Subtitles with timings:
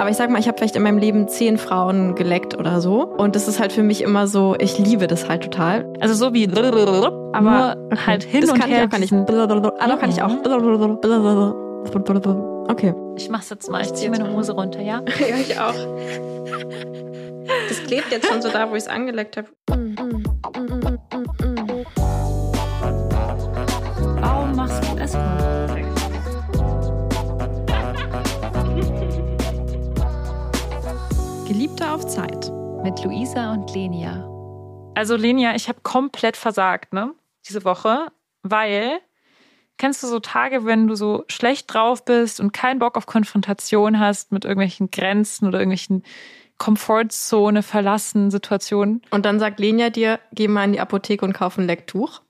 [0.00, 3.02] Aber ich sag mal, ich habe vielleicht in meinem Leben zehn Frauen geleckt oder so.
[3.04, 5.92] Und das ist halt für mich immer so, ich liebe das halt total.
[5.98, 6.46] Also so wie
[7.32, 8.78] aber nur halt hin das und kann her.
[8.78, 9.12] ich auch gar nicht.
[9.12, 10.30] Ah, doch kann ich auch.
[12.68, 12.94] Okay.
[13.16, 13.82] Ich mach's jetzt mal.
[13.82, 15.02] Ich ziehe meine Hose runter, ja?
[15.18, 15.74] Ja, ich auch.
[17.68, 19.48] Das klebt jetzt schon so da, wo ich es angeleckt habe.
[31.88, 32.52] Geliebte auf Zeit.
[32.82, 34.28] Mit Luisa und Lenia.
[34.94, 37.14] Also Lenia, ich habe komplett versagt, ne?
[37.46, 38.08] Diese Woche,
[38.42, 38.98] weil
[39.78, 43.98] kennst du so Tage, wenn du so schlecht drauf bist und keinen Bock auf Konfrontation
[43.98, 46.02] hast mit irgendwelchen Grenzen oder irgendwelchen
[46.58, 49.02] Komfortzone verlassen Situationen?
[49.10, 52.20] Und dann sagt Lenia dir, geh mal in die Apotheke und kauf ein Lecktuch.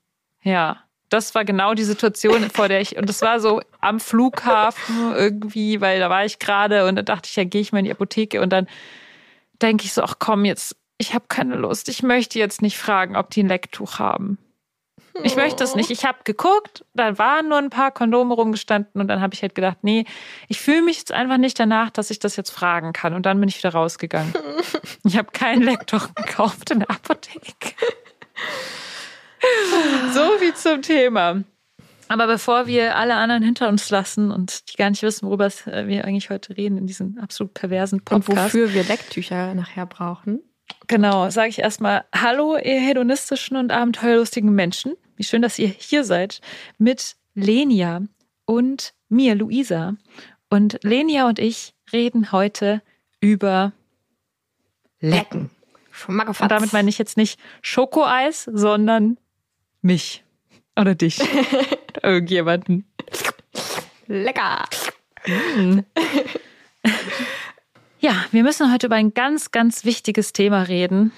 [0.43, 5.15] Ja, das war genau die Situation, vor der ich, und das war so am Flughafen
[5.15, 7.87] irgendwie, weil da war ich gerade und da dachte ich, ja, gehe ich mal in
[7.87, 8.69] die Apotheke und dann
[9.63, 13.17] denke ich so, ach komm, jetzt, ich habe keine Lust, ich möchte jetzt nicht fragen,
[13.17, 14.39] ob die ein Lecktuch haben.
[15.23, 15.91] Ich möchte es nicht.
[15.91, 19.55] Ich habe geguckt, da waren nur ein paar Kondome rumgestanden und dann habe ich halt
[19.55, 20.05] gedacht, nee,
[20.49, 23.15] ich fühle mich jetzt einfach nicht danach, dass ich das jetzt fragen kann.
[23.15, 24.33] Und dann bin ich wieder rausgegangen.
[25.05, 27.75] Ich habe kein Lecktuch gekauft in der Apotheke.
[30.13, 31.43] So wie zum Thema.
[32.09, 36.05] Aber bevor wir alle anderen hinter uns lassen und die gar nicht wissen, worüber wir
[36.05, 38.29] eigentlich heute reden, in diesem absolut perversen Podcast.
[38.29, 40.41] Und wofür wir Lecktücher nachher brauchen.
[40.87, 44.95] Genau, sage ich erstmal Hallo, ihr hedonistischen und abenteuerlustigen Menschen.
[45.17, 46.41] Wie schön, dass ihr hier seid
[46.79, 48.03] mit Lenia
[48.45, 49.97] und mir, Luisa.
[50.49, 52.83] Und Lenia und ich reden heute
[53.21, 53.73] über
[55.01, 55.51] Lecken.
[55.91, 56.41] Schmackofatz.
[56.41, 59.19] Und damit meine ich jetzt nicht Schokoeis, sondern
[59.83, 60.25] mich.
[60.79, 61.21] Oder dich.
[62.03, 62.87] Irgendjemanden.
[64.07, 64.65] Lecker.
[67.99, 71.13] Ja, wir müssen heute über ein ganz, ganz wichtiges Thema reden.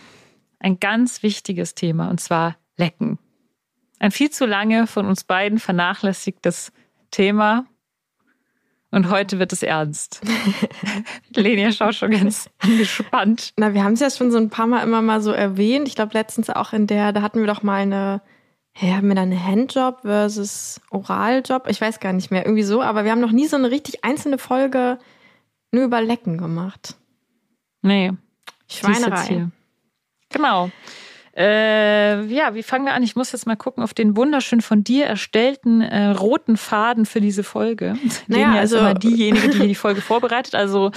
[0.59, 3.19] Ein ganz wichtiges Thema, und zwar Lecken.
[3.99, 6.73] Ein viel zu lange von uns beiden vernachlässigtes
[7.11, 7.67] Thema.
[8.91, 10.23] Und heute wird es ernst.
[11.37, 13.53] Lenia schaut schon ganz gespannt.
[13.57, 15.87] Na, wir haben es ja schon so ein paar Mal immer mal so erwähnt.
[15.87, 18.23] Ich glaube, letztens auch in der, da hatten wir doch mal eine,
[18.79, 21.67] ja, haben wir da einen Handjob versus Oraljob?
[21.69, 22.83] Ich weiß gar nicht mehr, irgendwie so.
[22.83, 24.99] Aber wir haben noch nie so eine richtig einzelne Folge
[25.73, 26.97] nur über Lecken gemacht.
[27.83, 28.13] Nee.
[28.69, 29.49] Schweinerei.
[30.31, 30.71] Genau.
[31.37, 33.03] Äh, ja, wie fangen wir an?
[33.03, 37.21] Ich muss jetzt mal gucken auf den wunderschön von dir erstellten äh, roten Faden für
[37.21, 37.97] diese Folge.
[38.27, 40.55] Naja, Lenia also- ist immer diejenige, die die Folge vorbereitet.
[40.55, 40.91] Also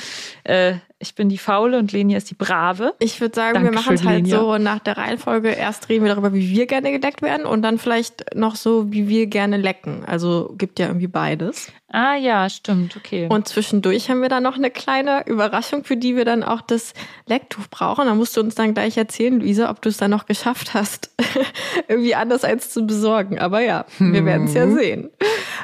[0.44, 2.94] äh, ich bin die Faule und Lenia ist die Brave.
[3.00, 4.40] Ich würde sagen, wir Dankeschön, machen es halt Lenia.
[4.40, 5.50] so nach der Reihenfolge.
[5.50, 9.08] Erst reden wir darüber, wie wir gerne gedeckt werden und dann vielleicht noch so, wie
[9.08, 10.04] wir gerne lecken.
[10.06, 11.72] Also gibt ja irgendwie beides.
[11.90, 13.28] Ah ja, stimmt, okay.
[13.30, 16.94] Und zwischendurch haben wir dann noch eine kleine Überraschung, für die wir dann auch das
[17.28, 18.08] Lecktuch brauchen.
[18.08, 21.12] Da musst du uns dann gleich erzählen, Luisa, ob du es dann noch geschafft hast,
[21.88, 23.38] irgendwie anders eins zu besorgen.
[23.38, 25.12] Aber ja, wir werden es ja sehen.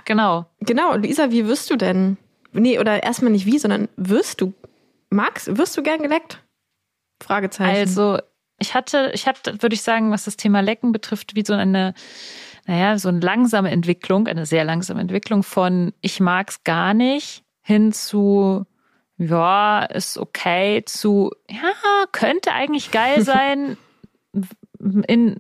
[0.06, 0.46] genau.
[0.60, 2.18] Genau, Luisa, wie wirst du denn?
[2.52, 4.54] Nee, oder erstmal nicht wie, sondern wirst du,
[5.10, 6.44] magst, wirst du gern geleckt?
[7.22, 7.80] Fragezeichen.
[7.80, 8.20] Also,
[8.60, 11.94] ich hatte, ich hatte, würde ich sagen, was das Thema Lecken betrifft, wie so eine,
[12.66, 17.92] naja, so eine langsame Entwicklung, eine sehr langsame Entwicklung von ich mag's gar nicht hin
[17.92, 18.66] zu
[19.18, 21.74] ja, ist okay, zu ja,
[22.14, 23.78] könnte eigentlich geil sein,
[25.08, 25.38] in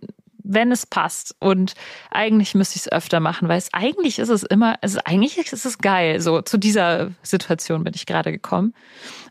[0.49, 1.35] wenn es passt.
[1.39, 1.73] Und
[2.09, 5.65] eigentlich müsste ich es öfter machen, weil es eigentlich ist es immer, also eigentlich ist
[5.65, 6.19] es geil.
[6.19, 8.73] So zu dieser Situation bin ich gerade gekommen.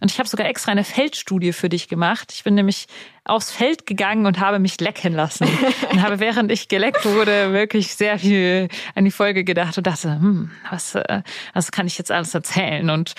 [0.00, 2.32] Und ich habe sogar extra eine Feldstudie für dich gemacht.
[2.32, 2.86] Ich bin nämlich
[3.24, 5.48] aufs Feld gegangen und habe mich lecken lassen.
[5.90, 10.12] und habe, während ich geleckt wurde, wirklich sehr viel an die Folge gedacht und dachte,
[10.12, 12.90] hm, was, äh, was kann ich jetzt alles erzählen?
[12.90, 13.14] Und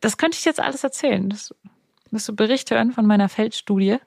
[0.00, 1.30] das könnte ich jetzt alles erzählen.
[1.30, 1.54] Das,
[2.10, 3.98] willst du Bericht hören von meiner Feldstudie?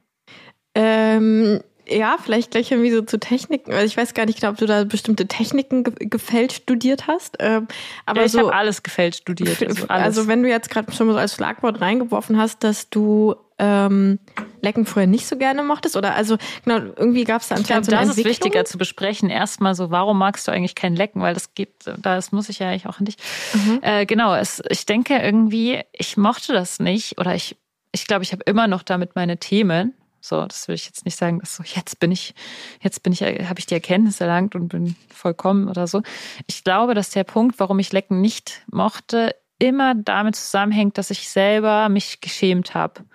[0.75, 3.71] Ähm, ja, vielleicht gleich irgendwie so zu Techniken.
[3.71, 7.37] Also ich weiß gar nicht genau, ob du da bestimmte Techniken ge gefällt studiert hast.
[7.39, 7.67] Ähm,
[8.05, 9.61] aber ja, ich so, habe alles gefällt studiert.
[9.67, 13.35] Also, also wenn du jetzt gerade schon mal so als Schlagwort reingeworfen hast, dass du
[13.59, 14.19] ähm,
[14.61, 17.79] Lecken früher nicht so gerne mochtest, oder also genau, irgendwie gab es da ich glaube,
[17.79, 19.29] anscheinend so das ist wichtiger zu besprechen.
[19.29, 21.21] Erstmal so, warum magst du eigentlich kein Lecken?
[21.21, 23.17] Weil das geht, das muss ich ja eigentlich auch an dich.
[23.53, 23.79] Mhm.
[23.81, 27.55] Äh, genau, es, ich denke irgendwie, ich mochte das nicht oder ich,
[27.91, 29.93] ich glaube, ich habe immer noch damit meine Themen.
[30.21, 32.33] So, das will ich jetzt nicht sagen, dass so jetzt bin ich,
[32.81, 36.01] jetzt bin ich, habe ich die Erkenntnis erlangt und bin vollkommen oder so.
[36.47, 41.29] Ich glaube, dass der Punkt, warum ich Lecken nicht mochte, immer damit zusammenhängt, dass ich
[41.29, 43.05] selber mich geschämt habe.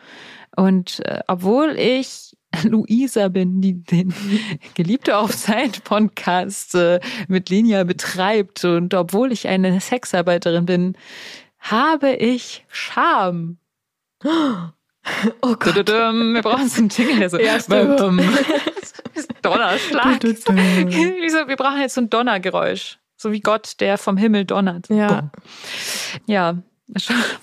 [0.57, 4.15] Und äh, obwohl ich Luisa bin, die den
[4.75, 5.47] Geliebte auf
[5.85, 10.97] Podcast äh, mit Linia betreibt und obwohl ich eine Sexarbeiterin bin,
[11.59, 13.59] habe ich Scham
[15.41, 15.75] Oh Gott.
[15.77, 17.39] Wir brauchen so einen Jingle, so.
[17.39, 17.59] Ja,
[19.43, 20.23] Donnerschlag.
[20.23, 22.99] wir brauchen jetzt so ein Donnergeräusch.
[23.17, 24.89] So wie Gott, der vom Himmel donnert.
[24.89, 25.31] Ja.
[26.27, 26.59] Ja,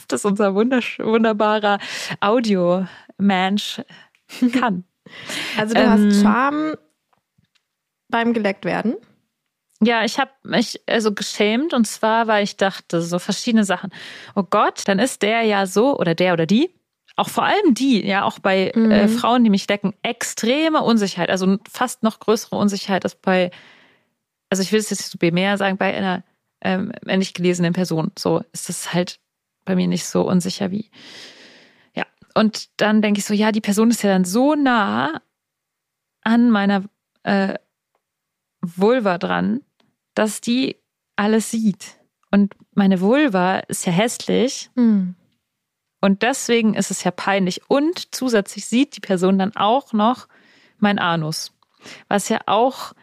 [0.08, 1.80] das unser wunderbarer
[2.20, 3.82] Audio-Mensch
[4.54, 4.84] kann.
[5.58, 6.76] Also du ähm, hast Charme
[8.10, 8.96] beim geleckt werden?
[9.82, 13.92] Ja, ich habe mich also geschämt und zwar, weil ich dachte, so verschiedene Sachen.
[14.36, 16.70] Oh Gott, dann ist der ja so oder der oder die,
[17.20, 18.92] auch vor allem die, ja, auch bei äh, mhm.
[18.92, 23.52] äh, Frauen, die mich decken, extreme Unsicherheit, also fast noch größere Unsicherheit als bei,
[24.50, 26.24] also ich will es jetzt so mehr sagen, bei einer
[26.62, 28.12] ähm, männlich gelesenen Person.
[28.18, 29.20] So ist es halt
[29.66, 30.90] bei mir nicht so unsicher wie.
[31.94, 32.06] Ja,
[32.36, 35.22] und dann denke ich so, ja, die Person ist ja dann so nah
[36.22, 36.86] an meiner
[37.24, 37.56] äh,
[38.62, 39.62] Vulva dran,
[40.16, 40.78] dass die
[41.16, 41.98] alles sieht.
[42.32, 44.70] Und meine Vulva ist ja hässlich.
[44.76, 45.16] Mhm.
[46.02, 47.62] Und deswegen ist es ja peinlich.
[47.70, 50.28] Und zusätzlich sieht die Person dann auch noch
[50.78, 51.52] mein Anus.
[52.08, 52.94] Was ja auch,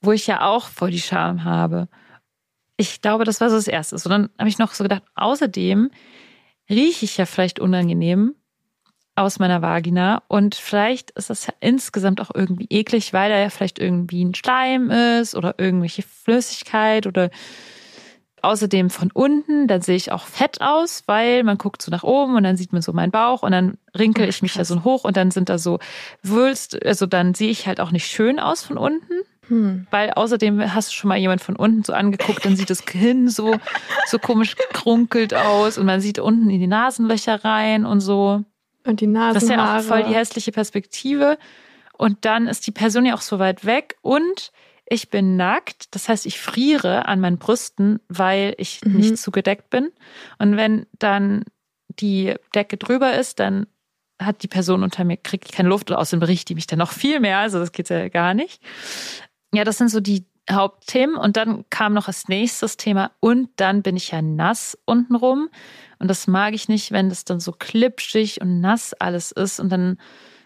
[0.00, 1.88] wo ich ja auch voll die Scham habe.
[2.76, 3.96] Ich glaube, das war so das Erste.
[3.96, 5.90] Und dann habe ich noch so gedacht, außerdem
[6.70, 8.34] rieche ich ja vielleicht unangenehm
[9.18, 13.50] aus meiner Vagina und vielleicht ist das ja insgesamt auch irgendwie eklig, weil da ja
[13.50, 17.30] vielleicht irgendwie ein Schleim ist oder irgendwelche Flüssigkeit oder
[18.42, 22.36] außerdem von unten, dann sehe ich auch fett aus, weil man guckt so nach oben
[22.36, 25.04] und dann sieht man so meinen Bauch und dann rinkel ich mich da so hoch
[25.04, 25.78] und dann sind da so
[26.22, 29.14] Wülst, also dann sehe ich halt auch nicht schön aus von unten.
[29.48, 29.86] Hm.
[29.90, 33.28] Weil außerdem hast du schon mal jemand von unten so angeguckt, dann sieht das Kinn
[33.28, 33.56] so,
[34.06, 38.44] so komisch gekrunkelt aus und man sieht unten in die Nasenlöcher rein und so.
[38.84, 39.34] Und die Nasenhaare.
[39.34, 41.38] Das ist ja auch voll die hässliche Perspektive.
[41.96, 44.52] Und dann ist die Person ja auch so weit weg und
[44.90, 45.94] ich bin nackt.
[45.94, 48.96] Das heißt, ich friere an meinen Brüsten, weil ich mhm.
[48.96, 49.90] nicht zugedeckt bin.
[50.38, 51.44] Und wenn dann
[51.88, 53.66] die Decke drüber ist, dann
[54.20, 56.92] hat die Person unter mir, kriegt keine Luft und außerdem berichtet die mich dann noch
[56.92, 57.38] viel mehr.
[57.38, 58.60] Also das geht ja gar nicht.
[59.54, 61.16] Ja, das sind so die Hauptthemen.
[61.16, 65.48] Und dann kam noch als nächstes Thema und dann bin ich ja nass untenrum.
[65.98, 69.60] Und das mag ich nicht, wenn das dann so klipschig und nass alles ist.
[69.60, 69.98] Und dann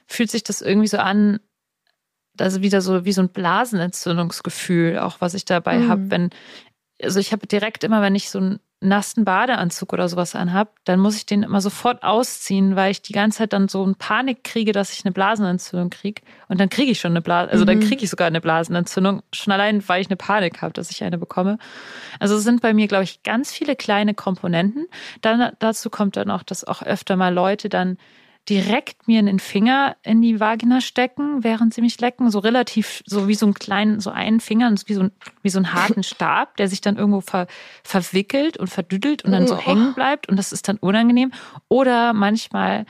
[0.06, 1.40] fühlt sich das irgendwie so an,
[2.38, 5.88] also wieder so wie so ein Blasenentzündungsgefühl, auch was ich dabei mhm.
[5.88, 6.30] habe, wenn,
[7.02, 10.98] also ich habe direkt immer, wenn ich so einen nassen Badeanzug oder sowas anhab, dann
[10.98, 14.44] muss ich den immer sofort ausziehen, weil ich die ganze Zeit dann so eine Panik
[14.44, 16.20] kriege, dass ich eine Blasenentzündung kriege.
[16.48, 17.68] Und dann kriege ich schon eine Blase, also mhm.
[17.68, 21.04] dann kriege ich sogar eine Blasenentzündung, schon allein, weil ich eine Panik habe, dass ich
[21.04, 21.58] eine bekomme.
[22.18, 24.86] Also es sind bei mir, glaube ich, ganz viele kleine Komponenten.
[25.20, 27.98] Dann dazu kommt dann auch, dass auch öfter mal Leute dann
[28.48, 33.28] direkt mir einen Finger in die Vagina stecken, während sie mich lecken, so relativ, so
[33.28, 35.12] wie so einen kleinen, so einen Finger, wie so, ein,
[35.42, 37.46] wie so einen harten Stab, der sich dann irgendwo ver,
[37.84, 39.60] verwickelt und verdüdelt und dann so oh.
[39.60, 41.32] hängen bleibt und das ist dann unangenehm.
[41.68, 42.84] Oder manchmal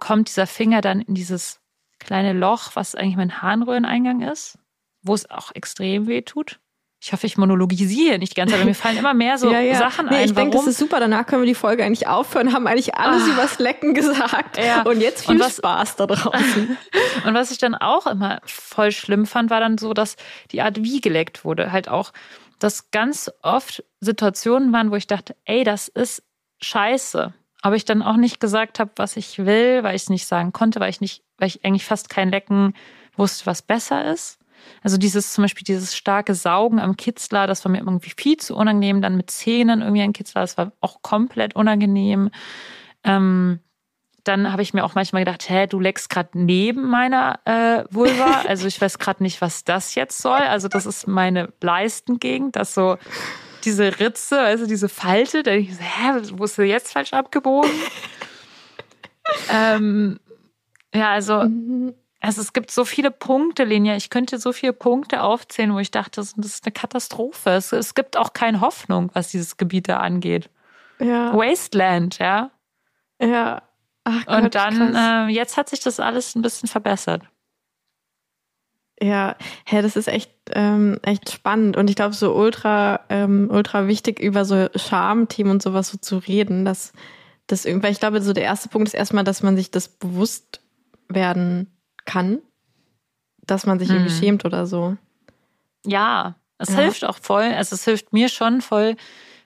[0.00, 1.60] kommt dieser Finger dann in dieses
[1.98, 4.58] kleine Loch, was eigentlich mein Harnröhreneingang ist,
[5.02, 6.60] wo es auch extrem weh tut
[7.04, 9.76] ich hoffe, ich monologisiere nicht ganz, aber mir fallen immer mehr so ja, ja.
[9.76, 10.24] Sachen nee, ein.
[10.24, 11.00] Ich denke, das ist super.
[11.00, 13.32] Danach können wir die Folge eigentlich aufhören, haben eigentlich alles ah.
[13.34, 14.56] übers Lecken gesagt.
[14.56, 14.84] Ja.
[14.84, 16.78] Und jetzt viel und was, Spaß da draußen.
[17.26, 20.16] und was ich dann auch immer voll schlimm fand, war dann so, dass
[20.50, 22.10] die Art, wie geleckt wurde, halt auch,
[22.58, 26.22] dass ganz oft Situationen waren, wo ich dachte, ey, das ist
[26.62, 27.34] scheiße.
[27.60, 30.54] Aber ich dann auch nicht gesagt habe, was ich will, weil ich es nicht sagen
[30.54, 32.72] konnte, weil ich nicht, weil ich eigentlich fast kein Lecken
[33.14, 34.38] wusste, was besser ist.
[34.82, 38.56] Also dieses zum Beispiel dieses starke Saugen am Kitzler, das war mir irgendwie viel zu
[38.56, 39.02] unangenehm.
[39.02, 42.30] Dann mit Zähnen irgendwie ein Kitzler, das war auch komplett unangenehm.
[43.02, 43.60] Ähm,
[44.24, 48.42] dann habe ich mir auch manchmal gedacht, hä, du leckst gerade neben meiner äh, Vulva.
[48.48, 50.40] Also ich weiß gerade nicht, was das jetzt soll.
[50.40, 52.96] Also das ist meine Leistengegend, das so
[53.64, 57.70] diese Ritze, also diese Falte, da ich so, hä, wo ist du jetzt falsch abgebogen?
[59.50, 60.20] ähm,
[60.94, 61.94] ja, also mhm.
[62.24, 63.96] Also es gibt so viele Punkte, Linia.
[63.96, 67.50] Ich könnte so viele Punkte aufzählen, wo ich dachte, das ist eine Katastrophe.
[67.50, 70.48] Es, es gibt auch keine Hoffnung, was dieses Gebiet da angeht.
[70.98, 71.34] Ja.
[71.34, 72.50] Wasteland, ja.
[73.20, 73.62] Ja.
[74.04, 77.24] Ach Gott, Und dann, äh, jetzt hat sich das alles ein bisschen verbessert.
[78.98, 83.86] Ja, hey, das ist echt, ähm, echt spannend und ich glaube, so ultra, ähm, ultra
[83.86, 86.94] wichtig, über so Schamthemen und sowas so zu reden, dass
[87.48, 90.62] das irgendwie, ich glaube, so der erste Punkt ist erstmal, dass man sich das bewusst
[91.08, 91.73] werden
[92.04, 92.38] kann,
[93.46, 93.96] dass man sich mhm.
[93.96, 94.96] irgendwie schämt oder so.
[95.86, 96.76] Ja, es ja.
[96.76, 97.44] hilft auch voll.
[97.44, 98.96] Also es hilft mir schon voll,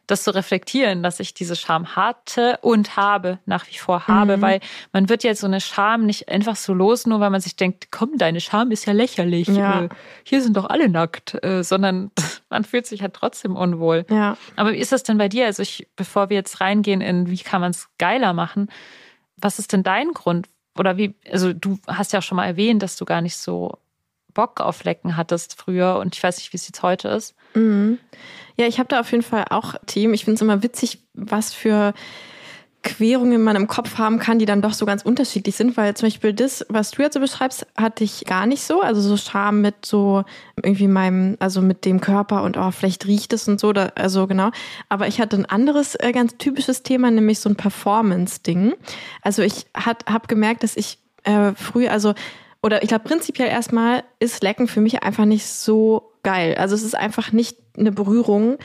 [0.08, 4.42] das zu reflektieren, dass ich diese Scham hatte und habe, nach wie vor habe, mhm.
[4.42, 4.60] weil
[4.92, 7.88] man wird jetzt so eine Scham nicht einfach so los, nur weil man sich denkt,
[7.90, 9.84] komm, deine Scham ist ja lächerlich, ja.
[9.84, 9.88] Äh,
[10.24, 12.10] hier sind doch alle nackt, äh, sondern
[12.48, 14.06] man fühlt sich halt trotzdem unwohl.
[14.08, 14.38] Ja.
[14.56, 15.44] Aber wie ist das denn bei dir?
[15.44, 18.70] Also ich, bevor wir jetzt reingehen in, wie kann man es geiler machen,
[19.36, 20.48] was ist denn dein Grund?
[20.78, 23.78] Oder wie, also du hast ja auch schon mal erwähnt, dass du gar nicht so
[24.34, 27.34] Bock auf Lecken hattest früher und ich weiß nicht, wie es jetzt heute ist.
[27.54, 27.98] Mhm.
[28.56, 30.14] Ja, ich habe da auf jeden Fall auch Themen.
[30.14, 31.94] Ich finde es immer witzig, was für
[32.82, 36.06] Querungen man im Kopf haben kann, die dann doch so ganz unterschiedlich sind, weil zum
[36.06, 38.80] Beispiel das, was du jetzt so beschreibst, hatte ich gar nicht so.
[38.80, 40.24] Also so Scham mit so
[40.62, 44.26] irgendwie meinem, also mit dem Körper und oh, vielleicht riecht es und so, da, also
[44.26, 44.50] genau.
[44.88, 48.74] Aber ich hatte ein anderes äh, ganz typisches Thema, nämlich so ein Performance-Ding.
[49.22, 52.14] Also ich habe gemerkt, dass ich äh, früh, also
[52.62, 56.56] oder ich glaube prinzipiell erstmal ist Lecken für mich einfach nicht so geil.
[56.56, 58.58] Also es ist einfach nicht eine Berührung,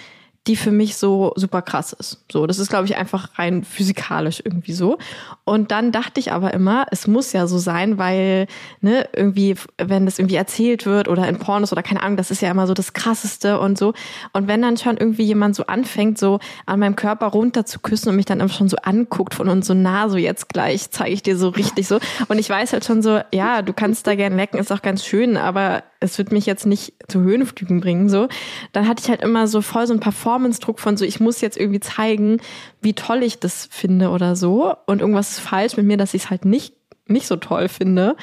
[0.47, 2.25] die für mich so super krass ist.
[2.29, 4.97] So, das ist, glaube ich, einfach rein physikalisch irgendwie so.
[5.45, 8.47] Und dann dachte ich aber immer, es muss ja so sein, weil,
[8.81, 12.41] ne, irgendwie, wenn das irgendwie erzählt wird oder in Pornos oder keine Ahnung, das ist
[12.41, 13.93] ja immer so das Krasseste und so.
[14.33, 18.09] Und wenn dann schon irgendwie jemand so anfängt, so an meinem Körper runter zu küssen
[18.09, 21.11] und mich dann immer schon so anguckt von uns so nah, so jetzt gleich zeige
[21.11, 21.99] ich dir so richtig so.
[22.27, 25.05] Und ich weiß halt schon so, ja, du kannst da gern lecken, ist auch ganz
[25.05, 28.27] schön, aber es wird mich jetzt nicht zu Höhenflügen bringen, so.
[28.73, 31.57] Dann hatte ich halt immer so voll so ein Performance-Druck von so, ich muss jetzt
[31.57, 32.39] irgendwie zeigen,
[32.81, 34.75] wie toll ich das finde oder so.
[34.85, 36.73] Und irgendwas ist falsch mit mir, dass ich es halt nicht
[37.05, 38.15] nicht so toll finde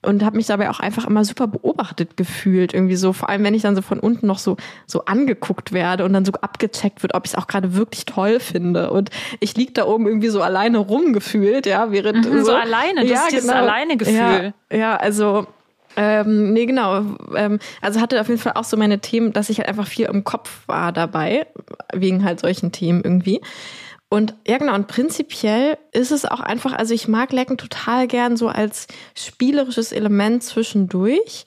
[0.00, 3.52] und habe mich dabei auch einfach immer super beobachtet gefühlt irgendwie so vor allem wenn
[3.52, 7.14] ich dann so von unten noch so so angeguckt werde und dann so abgecheckt wird
[7.14, 10.40] ob ich es auch gerade wirklich toll finde und ich lieg da oben irgendwie so
[10.40, 14.76] alleine rumgefühlt ja während mhm, so, so alleine das ja, ist genau, alleine Gefühl ja,
[14.76, 15.48] ja also
[15.96, 17.16] ähm, nee, genau.
[17.34, 20.06] Ähm, also hatte auf jeden Fall auch so meine Themen, dass ich halt einfach viel
[20.06, 21.46] im Kopf war dabei,
[21.92, 23.40] wegen halt solchen Themen irgendwie.
[24.10, 28.36] Und ja, genau, und prinzipiell ist es auch einfach, also ich mag Lecken total gern
[28.36, 31.44] so als spielerisches Element zwischendurch,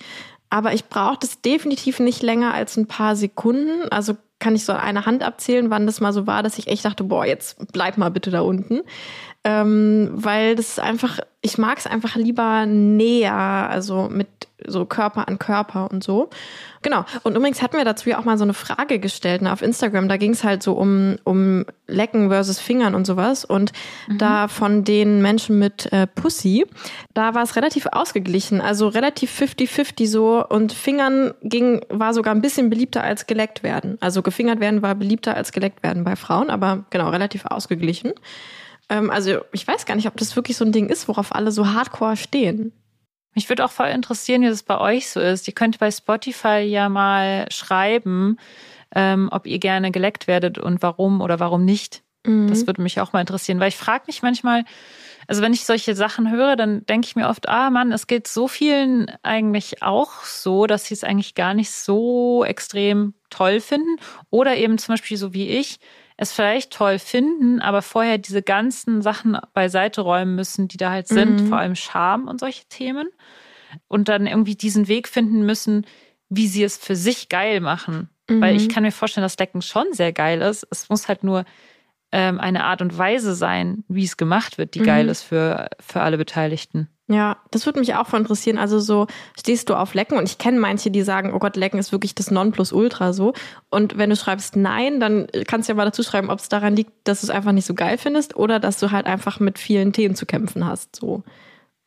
[0.52, 3.90] aber ich brauche das definitiv nicht länger als ein paar Sekunden.
[3.90, 6.68] Also kann ich so an einer Hand abzählen, wann das mal so war, dass ich
[6.68, 8.82] echt dachte, boah, jetzt bleib mal bitte da unten
[9.44, 14.28] ähm, weil das einfach, ich mag es einfach lieber näher, also mit
[14.68, 16.30] so Körper an Körper und so.
[16.84, 17.06] Genau.
[17.24, 20.08] Und übrigens hatten wir dazu ja auch mal so eine Frage gestellt ne, auf Instagram.
[20.10, 23.46] Da ging es halt so um, um Lecken versus Fingern und sowas.
[23.46, 23.72] Und
[24.08, 24.18] mhm.
[24.18, 26.66] da von den Menschen mit äh, Pussy,
[27.14, 28.62] da war es relativ ausgeglichen.
[28.62, 30.46] Also relativ 50-50 so.
[30.48, 33.98] Und Fingern ging, war sogar ein bisschen beliebter als geleckt werden.
[34.02, 38.14] Also gefingert werden war beliebter als geleckt werden bei Frauen, aber genau, relativ ausgeglichen.
[38.92, 41.52] Ähm, also ich weiß gar nicht, ob das wirklich so ein Ding ist, worauf alle
[41.52, 42.74] so hardcore stehen.
[43.34, 45.48] Mich würde auch voll interessieren, wie das bei euch so ist.
[45.48, 48.38] Ihr könnt bei Spotify ja mal schreiben,
[48.94, 52.04] ähm, ob ihr gerne geleckt werdet und warum oder warum nicht.
[52.26, 52.50] Mhm.
[52.50, 54.66] Das würde mich auch mal interessieren, weil ich frage mich manchmal,
[55.28, 58.28] also wenn ich solche Sachen höre, dann denke ich mir oft, ah Mann, es geht
[58.28, 63.96] so vielen eigentlich auch so, dass sie es eigentlich gar nicht so extrem toll finden.
[64.30, 65.80] Oder eben zum Beispiel so wie ich,
[66.22, 71.08] es vielleicht toll finden, aber vorher diese ganzen Sachen beiseite räumen müssen, die da halt
[71.08, 71.48] sind, mhm.
[71.48, 73.10] vor allem Scham und solche Themen.
[73.88, 75.88] Und dann irgendwie diesen Weg finden müssen,
[76.30, 78.10] wie sie es für sich geil machen.
[78.30, 78.40] Mhm.
[78.40, 78.72] Weil ich mhm.
[78.72, 80.68] kann mir vorstellen, dass Decken schon sehr geil ist.
[80.70, 81.44] Es muss halt nur
[82.12, 84.86] ähm, eine Art und Weise sein, wie es gemacht wird, die mhm.
[84.86, 86.88] geil ist für, für alle Beteiligten.
[87.12, 88.58] Ja, das würde mich auch voll interessieren.
[88.58, 91.80] Also so stehst du auf Lecken und ich kenne manche, die sagen, oh Gott, Lecken
[91.80, 93.34] ist wirklich das Nonplusultra so.
[93.70, 96.76] Und wenn du schreibst nein, dann kannst du ja mal dazu schreiben, ob es daran
[96.76, 99.60] liegt, dass du es einfach nicht so geil findest oder dass du halt einfach mit
[99.60, 100.96] vielen Themen zu kämpfen hast.
[100.96, 101.24] So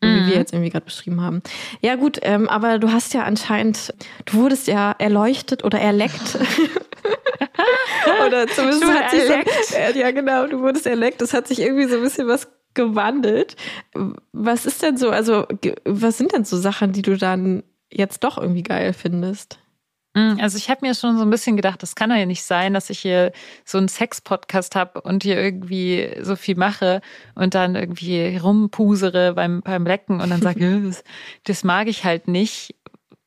[0.05, 0.27] wie mhm.
[0.27, 1.43] wir jetzt irgendwie gerade beschrieben haben.
[1.81, 3.95] Ja gut, ähm, aber du hast ja anscheinend,
[4.27, 6.39] du wurdest ja erleuchtet oder erleckt.
[8.27, 9.23] oder zumindest hat sich
[9.77, 11.21] äh, ja genau, du wurdest erleckt.
[11.21, 13.57] Das hat sich irgendwie so ein bisschen was gewandelt.
[14.33, 15.47] Was ist denn so, also
[15.85, 19.59] was sind denn so Sachen, die du dann jetzt doch irgendwie geil findest?
[20.15, 22.73] Mm, also ich habe mir schon so ein bisschen gedacht, das kann ja nicht sein,
[22.73, 23.33] dass ich hier
[23.65, 27.01] so einen Sex-Podcast habe und hier irgendwie so viel mache
[27.35, 31.05] und dann irgendwie rumpusere beim, beim Lecken und dann sage, das,
[31.45, 32.77] das mag ich halt nicht.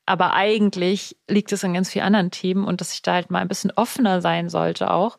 [0.06, 3.40] Aber eigentlich liegt es an ganz vielen anderen Themen und dass ich da halt mal
[3.40, 5.18] ein bisschen offener sein sollte auch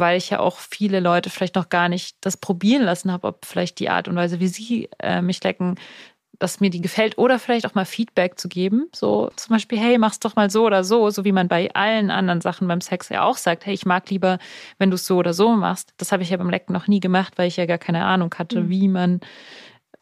[0.00, 3.44] weil ich ja auch viele Leute vielleicht noch gar nicht das probieren lassen habe, ob
[3.44, 5.76] vielleicht die Art und Weise, wie sie äh, mich lecken,
[6.40, 8.88] dass mir die gefällt oder vielleicht auch mal Feedback zu geben.
[8.94, 12.10] So zum Beispiel, hey, mach's doch mal so oder so, so wie man bei allen
[12.10, 14.38] anderen Sachen beim Sex ja auch sagt, hey, ich mag lieber,
[14.78, 15.92] wenn du es so oder so machst.
[15.98, 18.34] Das habe ich ja beim Lecken noch nie gemacht, weil ich ja gar keine Ahnung
[18.38, 18.70] hatte, mhm.
[18.70, 19.20] wie man,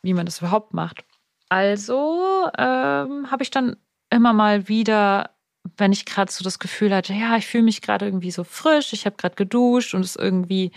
[0.03, 1.05] wie man das überhaupt macht.
[1.49, 3.77] Also ähm, habe ich dann
[4.11, 5.31] immer mal wieder
[5.77, 8.93] wenn ich gerade so das Gefühl hatte, ja, ich fühle mich gerade irgendwie so frisch,
[8.93, 10.73] ich habe gerade geduscht und es irgendwie,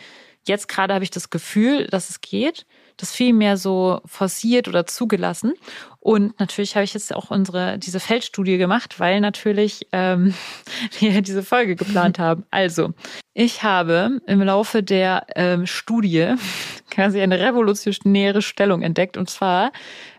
[0.47, 2.65] jetzt gerade habe ich das Gefühl, dass es geht,
[2.97, 5.53] das viel mehr so forciert oder zugelassen.
[5.99, 10.33] Und natürlich habe ich jetzt auch unsere diese Feldstudie gemacht, weil natürlich ähm,
[10.99, 12.45] wir diese Folge geplant haben.
[12.51, 12.93] Also
[13.33, 16.35] ich habe im Laufe der ähm, Studie
[16.91, 19.17] quasi eine revolutionäre Stellung entdeckt.
[19.17, 19.71] Und zwar,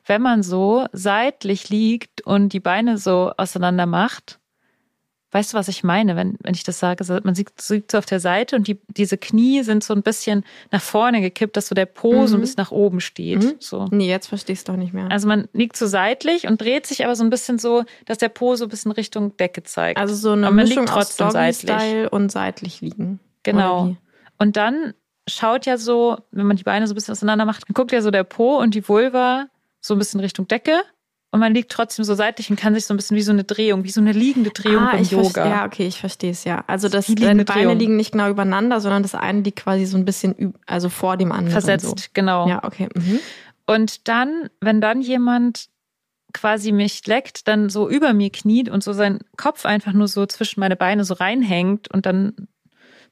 [0.06, 4.38] wenn man so seitlich liegt und die Beine so auseinander macht,
[5.32, 7.04] Weißt du, was ich meine, wenn, wenn ich das sage?
[7.24, 10.44] Man sieht, sieht so auf der Seite und die, diese Knie sind so ein bisschen
[10.70, 12.26] nach vorne gekippt, dass so der Po mhm.
[12.26, 12.42] so ein mhm.
[12.42, 13.42] bisschen nach oben steht.
[13.42, 13.54] Mhm.
[13.58, 13.86] So.
[13.90, 15.10] Nee, jetzt verstehe ich es doch nicht mehr.
[15.10, 18.28] Also man liegt so seitlich und dreht sich aber so ein bisschen so, dass der
[18.28, 19.98] Po so ein bisschen Richtung Decke zeigt.
[19.98, 22.12] Also so eine aber man Mischung liegt trotzdem aus seitlich.
[22.12, 23.18] und seitlich liegen.
[23.42, 23.96] Genau.
[24.38, 24.92] Und dann
[25.26, 28.02] schaut ja so, wenn man die Beine so ein bisschen auseinander macht, dann guckt ja
[28.02, 29.46] so der Po und die Vulva
[29.80, 30.82] so ein bisschen Richtung Decke
[31.32, 33.44] und man liegt trotzdem so seitlich und kann sich so ein bisschen wie so eine
[33.44, 35.48] Drehung, wie so eine liegende Drehung ah, beim Yoga.
[35.48, 36.62] Ja, okay, ich verstehe es ja.
[36.66, 37.78] Also das, deine Beine Drehung.
[37.78, 41.32] liegen nicht genau übereinander, sondern das eine liegt quasi so ein bisschen also vor dem
[41.32, 41.52] anderen.
[41.52, 41.94] Versetzt, so.
[42.12, 42.46] genau.
[42.48, 42.90] Ja, okay.
[42.94, 43.18] Mhm.
[43.64, 45.70] Und dann, wenn dann jemand
[46.34, 50.26] quasi mich leckt, dann so über mir kniet und so sein Kopf einfach nur so
[50.26, 52.46] zwischen meine Beine so reinhängt und dann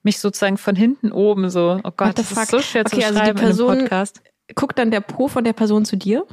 [0.03, 3.19] mich sozusagen von hinten oben so, oh Gott, das ist so schwer okay, zu also
[3.19, 3.89] schreiben die Person.
[4.55, 6.27] Guckt dann der Po von der Person zu dir?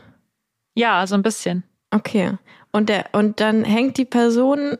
[0.75, 1.63] Ja, so ein bisschen.
[1.91, 2.37] Okay.
[2.71, 4.77] Und der, und dann hängt die Person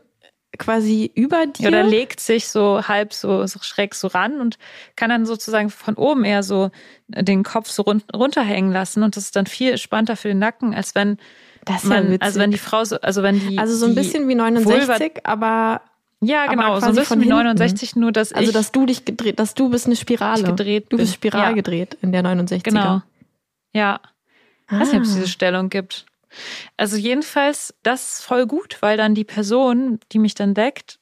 [0.58, 1.68] quasi über dir.
[1.68, 4.58] Oder legt sich so halb so, so schräg so ran und
[4.96, 6.72] kann dann sozusagen von oben eher so
[7.08, 9.04] den Kopf so run runterhängen lassen.
[9.04, 11.18] Und das ist dann viel spannender für den Nacken, als wenn
[11.66, 13.58] das ist man, ja also wenn die Frau so, also wenn die.
[13.58, 15.82] Also so ein bisschen wie 69, Vulva, aber.
[16.20, 19.54] Ja, genau, so ein bisschen wie 69, nur dass Also, dass du dich gedreht, dass
[19.54, 20.44] du bist eine Spirale.
[20.44, 21.52] Gedreht du bist Spiral ja.
[21.52, 22.64] gedreht in der 69er.
[22.64, 23.02] Genau.
[23.74, 24.00] Ja.
[24.68, 24.80] Ah.
[24.80, 26.06] weiß nicht, ob es diese Stellung gibt.
[26.78, 31.00] Also jedenfalls, das ist voll gut, weil dann die Person, die mich dann deckt,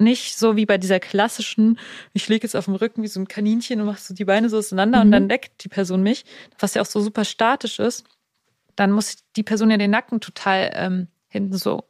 [0.00, 1.78] nicht so wie bei dieser klassischen,
[2.12, 4.48] ich lege jetzt auf dem Rücken wie so ein Kaninchen und mach so die Beine
[4.48, 5.04] so auseinander mhm.
[5.04, 6.24] und dann deckt die Person mich,
[6.58, 8.04] was ja auch so super statisch ist.
[8.76, 11.84] Dann muss die Person ja den Nacken total ähm, hinten so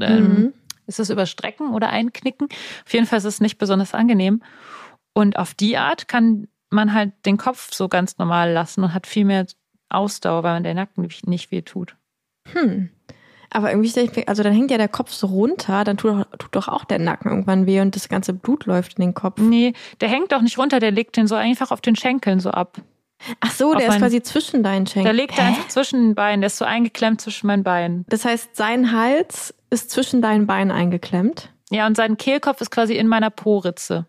[0.00, 0.54] ähm, mhm.
[0.86, 2.48] ist das überstrecken oder einknicken.
[2.84, 4.42] Auf jeden Fall ist es nicht besonders angenehm.
[5.12, 9.06] Und auf die Art kann man halt den Kopf so ganz normal lassen und hat
[9.06, 9.46] viel mehr
[9.88, 11.96] Ausdauer, weil man der Nacken nicht weh tut.
[12.52, 12.90] Hm.
[13.50, 16.68] Aber irgendwie also dann hängt ja der Kopf so runter, dann tut doch, tut doch
[16.68, 19.40] auch der Nacken irgendwann weh und das ganze Blut läuft in den Kopf.
[19.40, 22.50] Nee, der hängt doch nicht runter, der legt den so einfach auf den Schenkeln so
[22.50, 22.78] ab.
[23.40, 25.04] Ach so, der ist quasi zwischen deinen Schenkeln.
[25.04, 28.04] Der legt er einfach zwischen den Beinen, der ist so eingeklemmt zwischen meinen Beinen.
[28.08, 31.50] Das heißt, sein Hals ist zwischen deinen Beinen eingeklemmt?
[31.70, 34.06] Ja, und sein Kehlkopf ist quasi in meiner Poritze.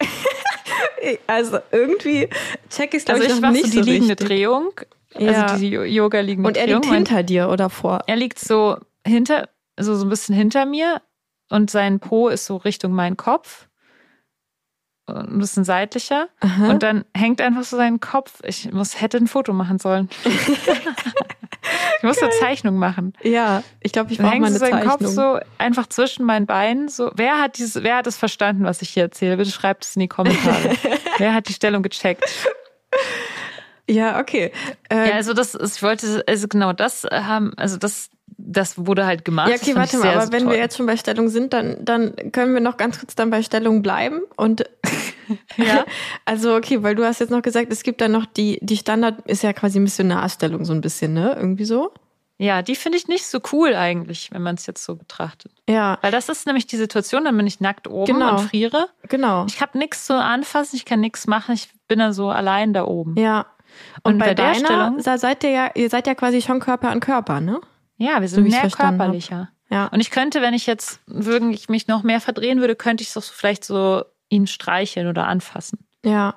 [1.26, 2.28] also irgendwie
[2.70, 4.28] check ich glaube also ich, ich noch nicht so die liegende richtig.
[4.28, 4.72] Drehung
[5.18, 5.42] ja.
[5.42, 8.00] Also diese Yoga liegen Und er liegt hinter dir oder vor?
[8.06, 11.02] Er liegt so hinter, also so ein bisschen hinter mir
[11.48, 13.66] und sein Po ist so Richtung mein Kopf.
[15.06, 16.28] Ein bisschen seitlicher.
[16.38, 16.70] Aha.
[16.70, 18.40] Und dann hängt einfach so sein Kopf.
[18.44, 20.08] Ich muss, hätte ein Foto machen sollen.
[20.24, 23.14] ich muss eine Zeichnung machen.
[23.24, 24.88] Ja, ich glaube, ich brauche mal eine so Zeichnung.
[24.88, 26.88] Kopf so einfach zwischen meinen Beinen.
[26.88, 29.36] So, wer hat dieses, wer hat es verstanden, was ich hier erzähle?
[29.36, 30.76] Bitte schreibt es in die Kommentare.
[31.18, 32.24] wer hat die Stellung gecheckt?
[33.90, 34.52] Ja, okay.
[34.90, 39.24] Äh, ja, also das, ich wollte, also genau das haben, also das, das wurde halt
[39.24, 39.48] gemacht.
[39.48, 40.52] Ja, okay, warte mal, aber wenn toll.
[40.52, 43.42] wir jetzt schon bei Stellung sind, dann, dann können wir noch ganz kurz dann bei
[43.42, 44.64] Stellung bleiben und
[45.56, 45.84] ja,
[46.24, 49.20] also okay, weil du hast jetzt noch gesagt, es gibt dann noch die, die Standard
[49.26, 51.34] ist ja quasi Missionarstellung so ein bisschen, ne?
[51.36, 51.92] Irgendwie so.
[52.38, 55.52] Ja, die finde ich nicht so cool eigentlich, wenn man es jetzt so betrachtet.
[55.68, 55.98] Ja.
[56.00, 58.38] Weil das ist nämlich die Situation, dann bin ich nackt oben genau.
[58.38, 58.88] und friere.
[59.08, 59.44] Genau.
[59.46, 62.86] Ich habe nichts zu anfassen, ich kann nichts machen, ich bin dann so allein da
[62.86, 63.14] oben.
[63.18, 63.46] Ja.
[64.02, 66.90] Und, und bei, bei der Stellung, seid ihr ja, ihr seid ja quasi schon Körper
[66.90, 67.60] an Körper, ne?
[67.96, 69.40] Ja, wir sind so, mehr körperlicher.
[69.40, 69.48] Hab.
[69.70, 69.86] Ja.
[69.86, 73.20] Und ich könnte, wenn ich jetzt wirklich mich noch mehr verdrehen würde, könnte ich so
[73.20, 75.78] vielleicht so ihn streicheln oder anfassen.
[76.04, 76.34] Ja.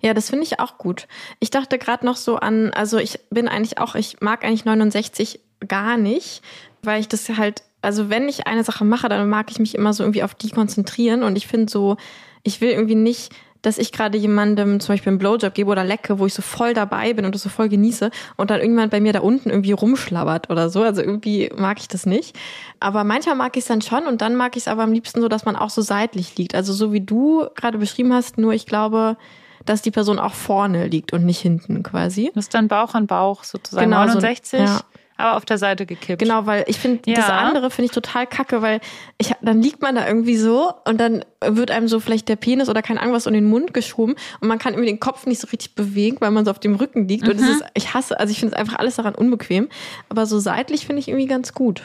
[0.00, 1.08] Ja, das finde ich auch gut.
[1.40, 5.40] Ich dachte gerade noch so an, also ich bin eigentlich auch, ich mag eigentlich 69
[5.66, 6.42] gar nicht,
[6.82, 9.92] weil ich das halt, also wenn ich eine Sache mache, dann mag ich mich immer
[9.92, 11.96] so irgendwie auf die konzentrieren und ich finde so,
[12.42, 13.32] ich will irgendwie nicht
[13.62, 16.74] dass ich gerade jemandem zum Beispiel einen Blowjob gebe oder lecke, wo ich so voll
[16.74, 19.72] dabei bin und das so voll genieße und dann irgendwann bei mir da unten irgendwie
[19.72, 20.82] rumschlabbert oder so.
[20.82, 22.36] Also irgendwie mag ich das nicht.
[22.80, 25.20] Aber manchmal mag ich es dann schon und dann mag ich es aber am liebsten
[25.20, 26.54] so, dass man auch so seitlich liegt.
[26.54, 29.16] Also so wie du gerade beschrieben hast, nur ich glaube,
[29.64, 32.32] dass die Person auch vorne liegt und nicht hinten quasi.
[32.34, 33.90] Das ist dann Bauch an Bauch sozusagen.
[33.90, 34.50] Genau, 69.
[34.50, 34.80] So, ja
[35.16, 36.20] aber auf der Seite gekippt.
[36.20, 37.16] Genau, weil ich finde, ja.
[37.16, 38.80] das andere finde ich total kacke, weil
[39.18, 42.68] ich, dann liegt man da irgendwie so und dann wird einem so vielleicht der Penis
[42.68, 45.40] oder kein Ahnung was in den Mund geschoben und man kann irgendwie den Kopf nicht
[45.40, 47.24] so richtig bewegen, weil man so auf dem Rücken liegt.
[47.24, 47.30] Mhm.
[47.30, 49.68] Und es ist, ich hasse, also ich finde es einfach alles daran unbequem.
[50.08, 51.82] Aber so seitlich finde ich irgendwie ganz gut.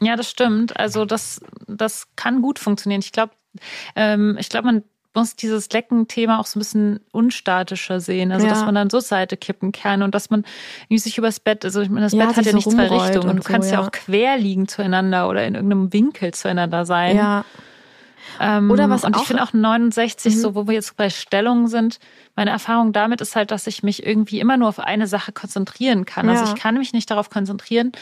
[0.00, 0.78] Ja, das stimmt.
[0.78, 3.00] Also das, das kann gut funktionieren.
[3.00, 3.32] Ich glaube,
[3.96, 8.30] ähm, ich glaube, man muss dieses Lecken-Thema auch so ein bisschen unstatischer sehen.
[8.32, 8.52] Also, Ja.
[8.52, 10.44] dass man dann so Seite kippen kann und dass man
[10.90, 13.28] sich übers Bett, also ich meine, das Ja, Bett hat ja so nicht zwei Richtungen.
[13.30, 13.80] und Du so, kannst ja.
[13.80, 13.86] ja.
[13.86, 17.16] auch quer liegen zueinander oder in irgendeinem Winkel zueinander sein.
[17.16, 17.44] Ja,
[18.38, 20.38] Ähm, Oder was und ich auch- finde auch 69, Mhm.
[20.38, 21.98] so wo wir jetzt bei Stellungen sind,
[22.36, 26.04] meine Erfahrung damit ist halt, dass ich mich irgendwie immer nur auf eine Sache konzentrieren
[26.04, 26.28] kann.
[26.28, 26.52] Also Ja.
[26.54, 27.92] ich kann mich nicht darauf konzentrieren,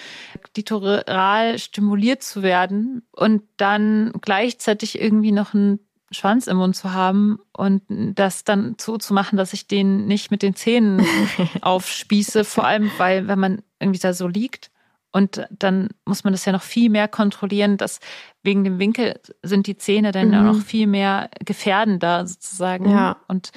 [0.55, 7.38] klitoral stimuliert zu werden und dann gleichzeitig irgendwie noch einen Schwanz im Mund zu haben
[7.53, 11.05] und das dann so zu machen, dass ich den nicht mit den Zähnen
[11.61, 12.44] aufspieße.
[12.44, 14.71] Vor allem, weil wenn man irgendwie da so liegt
[15.12, 18.01] und dann muss man das ja noch viel mehr kontrollieren, dass
[18.42, 20.47] wegen dem Winkel sind die Zähne dann ja Mhm.
[20.47, 22.90] noch viel mehr gefährdender sozusagen.
[22.90, 23.16] Ja.
[23.29, 23.51] Und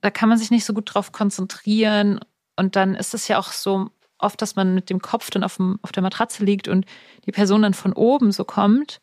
[0.00, 2.20] da kann man sich nicht so gut drauf konzentrieren.
[2.56, 5.56] Und dann ist es ja auch so oft, dass man mit dem Kopf dann auf,
[5.56, 6.86] dem, auf der Matratze liegt und
[7.26, 9.00] die Person dann von oben so kommt.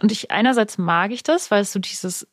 [0.00, 2.26] Und ich einerseits mag ich das, weil es so dieses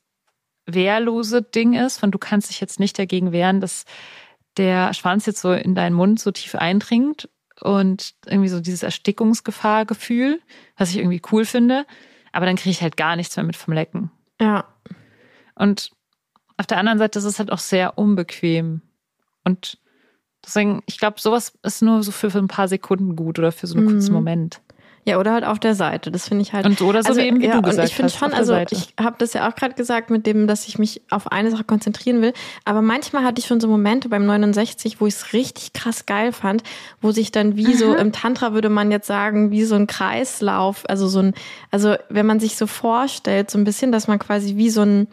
[0.66, 3.86] wehrlose Ding ist, von du kannst dich jetzt nicht dagegen wehren, dass
[4.58, 7.30] der Schwanz jetzt so in deinen Mund so tief eindringt
[7.62, 10.42] und irgendwie so dieses Erstickungsgefahrgefühl,
[10.78, 11.86] was ich irgendwie cool finde.
[12.32, 14.12] Aber dann kriege ich halt gar nichts mehr mit vom Lecken.
[14.42, 14.66] ja.
[15.56, 15.90] Und
[16.58, 18.82] auf der anderen Seite ist es halt auch sehr unbequem.
[19.44, 19.80] Und
[20.46, 23.66] deswegen, ich glaube, sowas ist nur so für, für ein paar Sekunden gut oder für
[23.66, 24.16] so einen kurzen Mhm.
[24.16, 24.62] Moment.
[25.08, 26.12] Ja, oder halt auf der Seite.
[26.12, 26.66] Das finde ich halt.
[26.66, 28.52] Und so oder so wie eben, wie ja, du und gesagt ich finde schon, also
[28.52, 28.76] Seite.
[28.76, 31.64] ich habe das ja auch gerade gesagt mit dem, dass ich mich auf eine Sache
[31.64, 32.34] konzentrieren will.
[32.66, 36.34] Aber manchmal hatte ich schon so Momente beim 69, wo ich es richtig krass geil
[36.34, 36.62] fand,
[37.02, 37.96] wo sich dann wie so Mhm.
[38.00, 41.34] im Tantra würde man jetzt sagen, wie so ein Kreislauf, also so ein,
[41.72, 45.08] also wenn man sich so vorstellt, so ein bisschen, dass man quasi wie so ein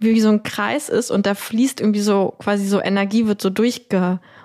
[0.00, 3.50] wie so ein Kreis ist und da fließt irgendwie so quasi so Energie wird so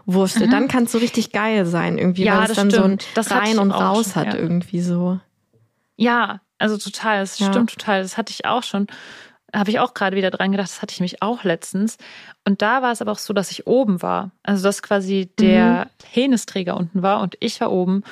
[0.05, 2.27] durchgewurschtelt, dann kann es so richtig geil sein irgendwie, Mhm.
[2.27, 3.07] Ja, weil es dann so ein stimmt.
[3.15, 4.39] Das rein und raus schon, hat ja.
[4.39, 5.19] irgendwie so.
[5.95, 7.47] Ja, also total, das Ja.
[7.51, 8.01] stimmt total.
[8.01, 8.87] Das hatte ich auch schon.
[9.55, 11.97] Habe ich auch gerade wieder dran gedacht, das hatte ich mich auch letztens.
[12.43, 14.31] Und da war es aber auch so, dass ich oben war.
[14.41, 18.03] Also dass quasi der Penisträger unten war und ich war oben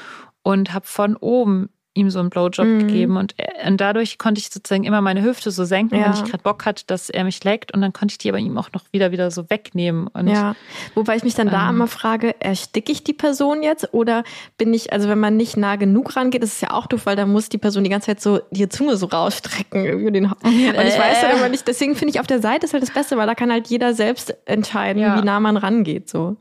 [0.44, 2.80] und habe von oben ihm so einen Blowjob Mhm.
[2.80, 6.06] gegeben und, er- und dadurch konnte ich sozusagen immer meine Hüfte so senken, Ja.
[6.06, 8.38] wenn ich gerade Bock hatte, dass er mich leckt und dann konnte ich die aber
[8.40, 10.56] ihm auch noch wieder wieder so wegnehmen und Ja,
[10.96, 11.76] wobei ich mich dann da Ähm.
[11.76, 14.24] immer frage, ersticke ich die Person jetzt oder
[14.58, 17.18] bin ich, also wenn man nicht nah genug rangeht, ist es ja auch doof, weil
[17.18, 19.84] dann muss die Person die ganze Zeit so die Zunge so rausstrecken.
[19.84, 22.72] Irgendwie den, und ich weiß dann immer nicht, deswegen finde ich auf der Seite ist
[22.74, 25.18] halt das Beste, weil da kann halt jeder selbst entscheiden, Ja.
[25.22, 26.10] wie nah man rangeht.
[26.10, 26.38] So.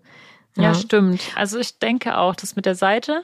[0.56, 1.20] Ja, stimmt.
[1.34, 3.22] Also ich denke auch, das mit der Seite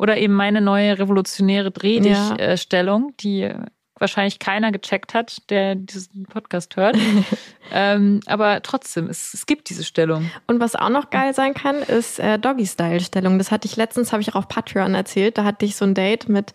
[0.00, 2.34] oder eben meine neue revolutionäre Dreh Ja.
[2.34, 3.52] dich Stellung, die
[3.98, 6.96] wahrscheinlich keiner gecheckt hat, der diesen Podcast hört.
[7.70, 10.30] ähm, aber trotzdem, es, es gibt diese Stellung.
[10.46, 13.36] Und was auch noch geil sein kann, ist äh, Doggy-Style-Stellung.
[13.36, 15.36] Das hatte ich letztens, habe ich auch auf Patreon erzählt.
[15.36, 16.54] Da hatte ich so ein Date mit,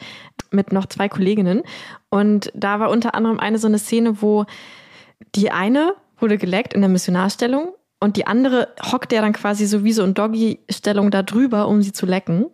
[0.50, 1.62] mit noch zwei Kolleginnen.
[2.10, 4.46] Und da war unter anderem eine so eine Szene, wo
[5.36, 9.84] die eine wurde geleckt in der Missionarstellung und die andere hockt ja dann quasi so
[9.84, 12.48] wie so in Doggy-Stellung da drüber, um sie zu lecken.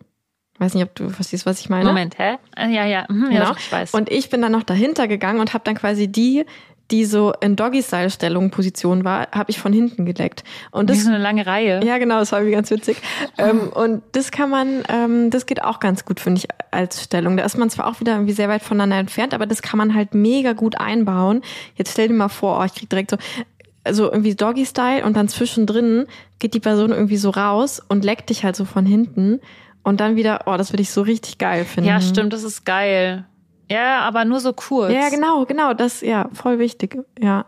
[0.62, 1.84] Weiß nicht, ob du verstehst, was ich meine.
[1.84, 2.36] Moment, hä?
[2.56, 3.48] Äh, Ja, ja, mhm, ja, Genau.
[3.50, 3.92] doch, ich weiß.
[3.94, 6.44] Und ich bin dann noch dahinter gegangen und habe dann quasi die,
[6.90, 10.44] die so in Doggy-Style-Stellung Position war, habe ich von hinten geleckt.
[10.72, 11.80] Und das das ist so eine lange Reihe.
[11.84, 12.98] ja, genau, das war irgendwie ganz witzig.
[13.38, 17.36] ähm, und das kann man, ähm, das geht auch ganz gut, finde ich, als Stellung.
[17.36, 19.94] Da ist man zwar auch wieder irgendwie sehr weit voneinander entfernt, aber das kann man
[19.94, 21.40] halt mega gut einbauen.
[21.76, 23.16] Jetzt stell dir mal vor, oh, ich krieg direkt so,
[23.84, 26.06] also irgendwie Doggy-Style und dann zwischendrin
[26.38, 29.40] geht die Person irgendwie so raus und leckt dich halt so von hinten
[29.82, 31.88] und dann wieder, oh, das würde ich so richtig geil finden.
[31.88, 33.26] Ja, stimmt, das ist geil.
[33.70, 34.92] Ja, aber nur so kurz.
[34.92, 37.46] Ja, genau, genau, das, ja, voll wichtig, ja.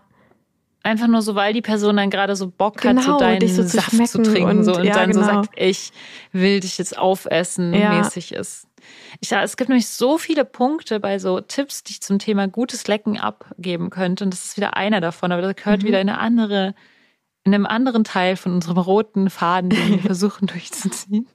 [0.82, 3.54] Einfach nur so, weil die Person dann gerade so Bock hat, so Genau, deinen dich
[3.54, 5.32] so zu Saft zu trinken und- so, und ja, dann so genau.
[5.42, 5.92] sagt, ich
[6.32, 7.94] will dich jetzt aufessen, Ja.
[7.98, 8.66] mäßig ist.
[9.20, 12.48] Ich, ja, es gibt nämlich so viele Punkte bei so Tipps, die ich zum Thema
[12.48, 14.24] gutes Lecken abgeben könnte.
[14.24, 15.86] Und das ist wieder einer davon, aber das gehört Mhm.
[15.86, 16.74] wieder in eine andere,
[17.44, 21.26] in einem anderen Teil von unserem roten Faden, den wir versuchen durchzuziehen.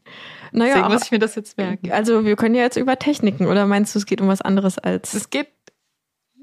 [0.52, 1.92] Naja, Deswegen muss ich mir das jetzt merken.
[1.92, 4.78] also wir können ja jetzt über Techniken, oder meinst du, es geht um was anderes
[4.78, 5.14] als.
[5.14, 5.48] Es geht,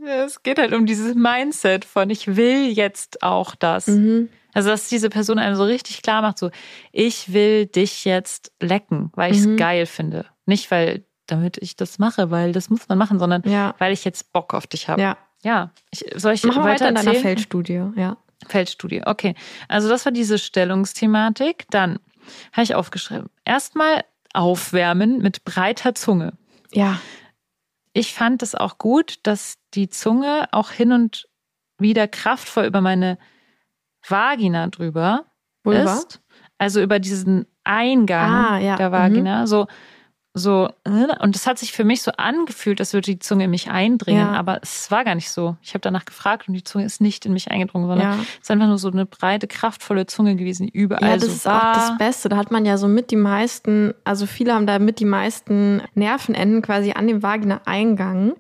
[0.05, 3.87] es geht halt um dieses Mindset von ich will jetzt auch das.
[3.89, 4.29] Mhm.
[4.55, 6.51] Also, dass diese Person einem so richtig klar macht, so,
[6.91, 9.57] ich will dich jetzt lecken, weil ich es Mhm.
[9.59, 10.25] geil finde.
[10.47, 13.75] Nicht, weil, damit ich das mache, weil das muss man machen, sondern Ja.
[13.79, 15.03] weil ich jetzt Bock auf dich habe.
[15.03, 15.19] Ja.
[15.43, 15.73] Ja.
[15.91, 17.15] Ich, soll ich Machen weiter weiter in deiner?
[17.15, 18.17] Feldstudie, ja.
[18.47, 19.03] Feldstudie.
[19.05, 19.35] Okay.
[19.69, 21.67] Also, das war diese Stellungsthematik.
[21.71, 21.99] Dann
[22.53, 23.29] habe ich aufgeschrieben.
[23.45, 26.33] Erstmal aufwärmen mit breiter Zunge.
[26.73, 27.01] Ja.
[27.93, 31.29] Ich fand es auch gut, dass die Zunge auch hin und
[31.79, 33.19] wieder kraftvoll über meine
[34.07, 35.25] Vagina drüber
[35.65, 35.95] Vulva?
[35.95, 36.21] ist.
[36.59, 38.77] Also über diesen Eingang Ah, ja.
[38.77, 39.47] der Vagina.
[39.47, 39.67] So,
[40.39, 43.51] so, äh, und das hat sich für mich so angefühlt, als würde die Zunge in
[43.51, 44.33] mich eindringen, Ja.
[44.35, 45.57] aber es war gar nicht so.
[45.63, 48.19] Ich habe danach gefragt und die Zunge ist nicht in mich eingedrungen, sondern Ja.
[48.21, 51.45] es ist einfach nur so eine breite, kraftvolle Zunge gewesen, überall Ja, das so ist
[51.47, 51.71] war.
[51.71, 52.29] auch das Beste.
[52.29, 55.81] Da hat man ja so mit die meisten, also viele haben da mit die meisten
[55.95, 58.35] Nervenenden quasi an dem Vagina-Eingang.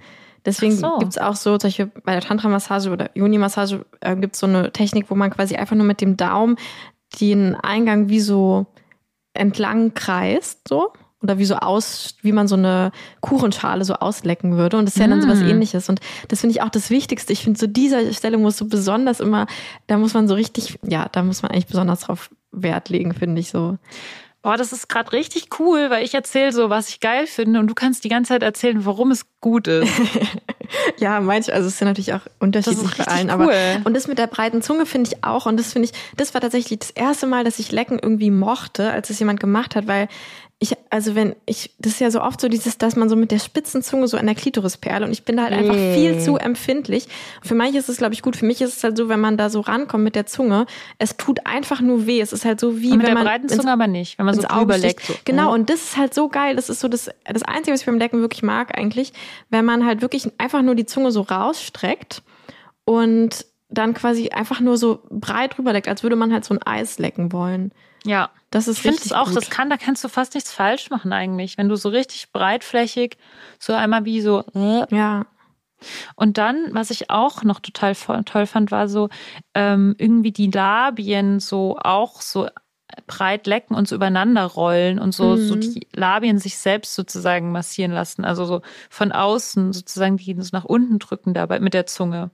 [0.44, 0.98] Deswegen so.
[0.98, 5.10] gibt's auch so, zum Beispiel bei der Tantra-Massage oder Yoni-Massage äh, gibt's so eine Technik,
[5.10, 6.56] wo man quasi einfach nur mit dem Daumen
[7.20, 8.66] den Eingang wie so
[9.34, 10.92] entlang kreist, so.
[11.26, 14.76] Oder wie so aus, wie man so eine Kuchenschale so auslecken würde.
[14.78, 15.48] Und das ist ja dann so was Mm.
[15.48, 15.88] ähnliches.
[15.88, 17.32] Und das finde ich auch das Wichtigste.
[17.32, 19.46] Ich finde, so dieser Stelle muss so besonders immer,
[19.88, 23.40] da muss man so richtig, ja, da muss man eigentlich besonders drauf Wert legen, finde
[23.40, 23.76] ich so.
[24.42, 27.66] Boah, das ist gerade richtig cool, weil ich erzähle so, was ich geil finde und
[27.66, 29.90] du kannst die ganze Zeit erzählen, warum es gut ist.
[30.98, 33.80] Ja, manch, also es ist ja natürlich auch unterschiedlich bei richtig allen, aber cool.
[33.84, 36.40] und das mit der breiten Zunge finde ich auch und das finde ich, das war
[36.40, 40.08] tatsächlich das erste Mal, dass ich Lecken irgendwie mochte, als es jemand gemacht hat, weil
[40.58, 43.30] ich, also wenn ich, das ist ja so oft so dieses, dass man so mit
[43.30, 45.94] der spitzen Zunge so an der Klitoris perle und ich bin da halt einfach Mm.
[45.94, 47.08] viel zu empfindlich.
[47.42, 48.36] Für manche ist es, glaube ich, gut.
[48.36, 50.64] Für mich ist es halt so, wenn man da so rankommt mit der Zunge,
[50.98, 52.20] es tut einfach nur weh.
[52.22, 54.18] Es ist halt so wie, Und mit wenn der man breiten ins Zunge aber nicht,
[54.18, 55.04] wenn man so drüber leckt.
[55.04, 55.14] So.
[55.26, 56.56] Genau, und das ist halt so geil.
[56.56, 59.12] Das ist so das, das Einzige, was ich beim Lecken wirklich mag eigentlich,
[59.50, 62.22] wenn man halt wirklich einfach nur die Zunge so rausstreckt
[62.86, 66.62] und dann quasi einfach nur so breit drüber leckt, als würde man halt so ein
[66.62, 67.72] Eis lecken wollen.
[68.06, 68.30] Ja.
[68.50, 69.36] Das ist Ich finde richtig es auch, gut.
[69.36, 71.58] das kann, da kannst du fast nichts falsch machen eigentlich.
[71.58, 73.18] Wenn du so richtig breitflächig,
[73.58, 74.44] so einmal wie so.
[74.54, 75.26] äh, ja,
[76.14, 79.08] Und dann, was ich auch noch total toll fand, war so
[79.54, 82.48] ähm, irgendwie die Labien so auch so
[83.08, 85.48] breit lecken und so übereinander rollen und so, Mhm.
[85.48, 88.24] so die Labien sich selbst sozusagen massieren lassen.
[88.24, 92.30] Also so von außen sozusagen die so nach unten drücken dabei mit der Zunge.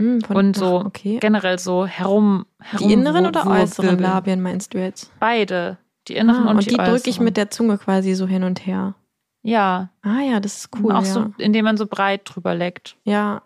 [0.00, 1.18] Mm, Und so ach, okay.
[1.20, 2.46] generell so herum.
[2.58, 3.98] herum Die inneren oder äußeren.
[3.98, 5.12] Labien meinst du jetzt?
[5.20, 5.76] Beide.
[6.08, 8.66] Die inneren Ah, und, und die drücke ich mit der Zunge quasi so hin und
[8.66, 8.94] her.
[9.42, 9.90] Ja.
[10.00, 10.92] Ah ja, das ist cool.
[10.92, 11.12] auch ja.
[11.12, 12.96] so, indem man so breit drüber leckt.
[13.04, 13.42] Ja.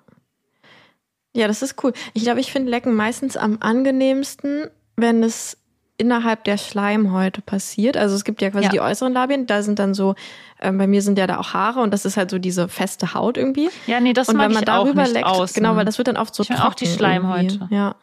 [1.34, 1.92] Ja, das ist cool.
[2.12, 5.58] Ich glaube, ich finde Lecken meistens am angenehmsten, wenn es
[5.96, 7.96] innerhalb der Schleimhäute passiert.
[7.96, 8.70] Also es gibt ja quasi Ja.
[8.70, 10.14] die äußeren Labien, da sind dann so,
[10.60, 13.14] ähm, bei mir sind ja da auch Haare und das ist halt so diese feste
[13.14, 13.70] Haut irgendwie.
[13.86, 15.54] Ja, nee, das und mag wenn man ich auch darüber nicht leckt, außen.
[15.54, 17.54] genau, weil das wird dann oft so Ich trocken auch die Schleimhäute.
[17.56, 17.74] irgendwie.
[17.74, 17.94] Ja.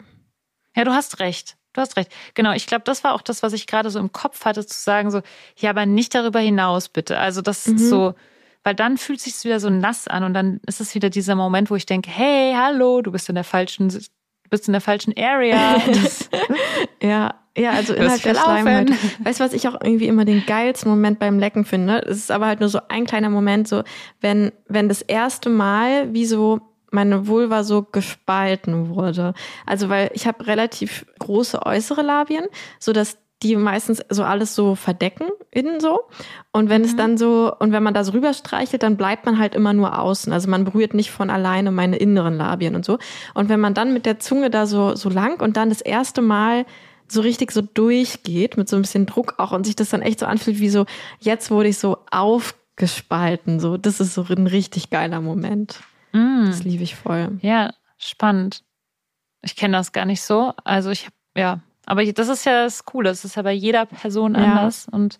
[0.75, 1.57] Ja, du hast recht.
[1.73, 2.11] Du hast recht.
[2.33, 4.79] Genau, ich glaube, das war auch das, was ich gerade so im Kopf hatte, zu
[4.79, 5.21] sagen, so,
[5.57, 7.17] ja, aber nicht darüber hinaus, bitte.
[7.19, 7.75] Also das Mhm.
[7.75, 8.13] ist so,
[8.63, 11.69] weil dann fühlt sich wieder so nass an und dann ist es wieder dieser Moment,
[11.71, 13.99] wo ich denke, hey, hallo, du bist in der falschen, du
[14.49, 15.81] bist in der falschen Area.
[17.01, 18.35] Ja, ja, also innerhalb der.
[18.35, 18.91] Schleimhaut.
[19.23, 21.99] Weißt du, was ich auch irgendwie immer den geilsten Moment beim Lecken finde?
[22.05, 23.83] Es ist aber halt nur so ein kleiner Moment, so
[24.21, 26.61] wenn, wenn das erste Mal wie so
[26.91, 29.33] meine Vulva so gespalten wurde.
[29.65, 32.45] Also weil ich habe relativ große äußere Labien,
[32.79, 36.01] so dass die meistens so alles so verdecken innen so.
[36.51, 39.39] Und wenn es dann so, und wenn man da so rüber streichelt, dann bleibt man
[39.39, 40.31] halt immer nur außen.
[40.31, 42.99] Also man berührt nicht von alleine meine inneren Labien und so.
[43.33, 46.21] Und wenn man dann mit der Zunge da so, so lang und dann das erste
[46.21, 46.65] Mal
[47.11, 50.19] so richtig so durchgeht, mit so ein bisschen Druck auch und sich das dann echt
[50.19, 50.85] so anfühlt, wie so,
[51.19, 53.59] jetzt wurde ich so aufgespalten.
[53.59, 55.79] So, das ist so ein richtig geiler Moment.
[56.13, 57.37] Mm, Das liebe ich voll.
[57.41, 58.63] ja, spannend.
[59.43, 60.53] Ich kenne das gar nicht so.
[60.63, 63.09] Also ich habe, ja, aber das ist ja das Coole.
[63.09, 64.41] Das ist ja bei jeder Person Ja.
[64.41, 64.87] anders.
[64.91, 65.17] Und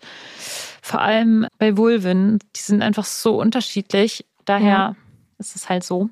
[0.82, 4.24] vor allem bei Vulven, die sind einfach so unterschiedlich.
[4.44, 4.96] Daher Ja.
[5.38, 6.08] ist es halt so.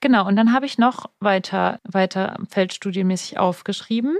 [0.00, 4.16] Genau, und dann habe ich noch weiter, weiter feldstudienmäßig aufgeschrieben.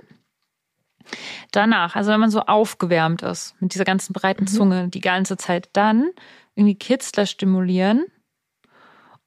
[1.52, 4.48] Danach, also wenn man so aufgewärmt ist mit dieser ganzen breiten Mhm.
[4.48, 6.10] Zunge die ganze Zeit, dann
[6.54, 8.04] irgendwie Kitzler stimulieren.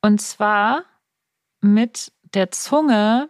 [0.01, 0.83] Und zwar
[1.61, 3.29] mit der Zunge.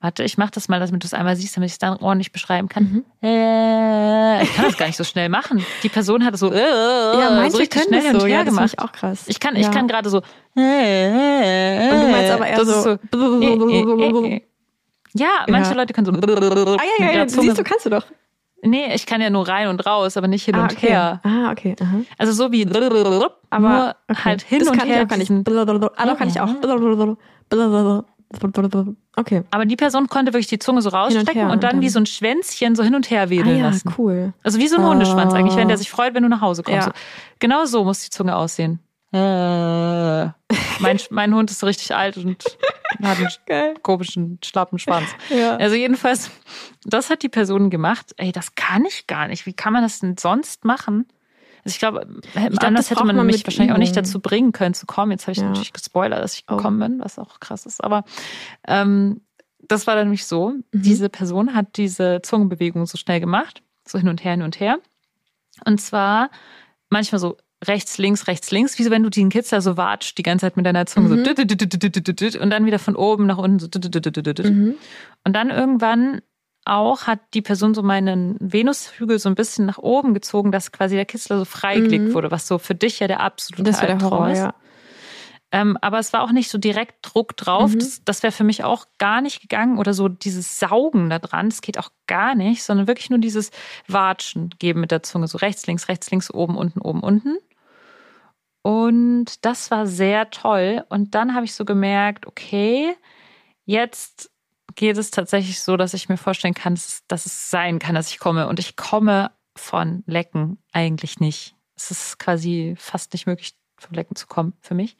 [0.00, 2.32] Warte, ich mache das mal, damit du es einmal siehst, damit ich es dann ordentlich
[2.32, 2.82] beschreiben kann.
[2.84, 3.04] Mhm.
[3.22, 5.64] Äh, ich kann das gar nicht so schnell machen.
[5.84, 8.26] Die Person hat es so, äh, Ja, manche so richtig können schnell das so.
[8.26, 8.70] Ja, das gemacht.
[8.72, 9.24] ich auch krass.
[9.28, 9.70] Ich kann, ich ja.
[9.70, 10.18] kann gerade so.
[10.56, 12.98] Äh, Und du meinst aber eher das ist so.
[15.14, 15.76] Ja, manche Ja.
[15.76, 16.12] Leute können so.
[16.12, 17.28] Ah, ja, ja, ja.
[17.28, 18.04] Siehst du, kannst du doch.
[18.64, 20.88] Nee, ich kann ja nur rein und raus, aber nicht hin ah, und okay.
[20.88, 21.20] her.
[21.24, 21.74] Ah, okay.
[21.80, 21.96] Aha.
[22.16, 22.64] Also so wie
[23.50, 24.22] Aber nur okay.
[24.24, 24.98] halt hin das und kann her.
[24.98, 25.28] Ich auch gar nicht.
[25.30, 25.44] diesen-
[25.96, 26.48] Ah, doch kann ich auch.
[29.16, 29.42] Okay.
[29.50, 31.88] Aber die Person konnte wirklich die Zunge so rausstrecken her und, und dann, dann- wie
[31.88, 33.92] so ein Schwänzchen so hin und her Ah wedeln ja, lassen.
[33.98, 34.32] cool.
[34.42, 34.90] Also wie so ein Ah.
[34.90, 36.86] Hundeschwanz eigentlich, wenn der sich freut, wenn du nach Hause kommst.
[36.86, 36.92] Ja.
[37.40, 38.78] Genau so muss die Zunge aussehen.
[39.12, 39.16] Äh.
[40.80, 42.42] Mein, mein Hund ist richtig alt und
[43.02, 43.74] hat einen Geil.
[43.82, 45.08] komischen, schlappen Schwanz.
[45.30, 45.56] Ja.
[45.56, 46.30] Also jedenfalls,
[46.84, 48.14] das hat die Person gemacht.
[48.16, 49.46] Ey, das kann ich gar nicht.
[49.46, 51.06] Wie kann man das denn sonst machen?
[51.64, 54.02] Also ich glaube, glaub, anders das hätte man man mich wahrscheinlich auch nicht Übung.
[54.04, 55.12] dazu bringen können zu kommen.
[55.12, 55.44] Jetzt habe ich Ja.
[55.44, 56.56] natürlich gespoilert, dass ich Oh.
[56.56, 57.84] gekommen bin, was auch krass ist.
[57.84, 58.04] Aber
[58.66, 59.20] ähm,
[59.68, 60.50] das war dann nämlich so.
[60.50, 60.64] Mhm.
[60.72, 64.78] Diese Person hat diese Zungenbewegung so schnell gemacht, so hin und her, hin und her.
[65.64, 66.30] Und zwar
[66.90, 70.22] manchmal so rechts, links, rechts, links, wie so wenn du den Kitzler so watscht die
[70.22, 71.10] ganze Zeit mit deiner Zunge Mhm.
[71.10, 71.14] so
[72.40, 73.68] und dann wieder von oben nach unten so
[74.50, 74.74] Mhm.
[75.24, 76.20] und dann irgendwann
[76.64, 80.94] auch hat die Person so meinen Venushügel so ein bisschen nach oben gezogen, dass quasi
[80.94, 82.14] der Kitzler so freigelegt Mhm.
[82.14, 84.38] wurde, was so für dich ja der absolute Das wäre der Albtraum Horror, ist.
[84.38, 84.54] ja.
[85.54, 87.74] Ähm, aber es war auch nicht so direkt Druck drauf.
[87.74, 87.78] Mhm.
[87.80, 89.76] Das, das wäre für mich auch gar nicht gegangen.
[89.78, 91.50] Oder so dieses Saugen da dran.
[91.50, 93.50] Das geht auch gar nicht, sondern wirklich nur dieses
[93.86, 95.28] Watschen geben mit der Zunge.
[95.28, 97.36] So rechts, links, rechts, links, oben, unten, oben, unten.
[98.62, 100.84] Und das war sehr toll.
[100.88, 102.94] Und dann habe ich so gemerkt, okay,
[103.64, 104.30] jetzt
[104.74, 108.18] geht es tatsächlich so, dass ich mir vorstellen kann, dass, es sein kann, dass ich
[108.18, 108.48] komme.
[108.48, 111.56] Und ich komme von Lecken eigentlich nicht.
[111.76, 114.96] Es ist quasi fast nicht möglich, vom Lecken zu kommen für mich.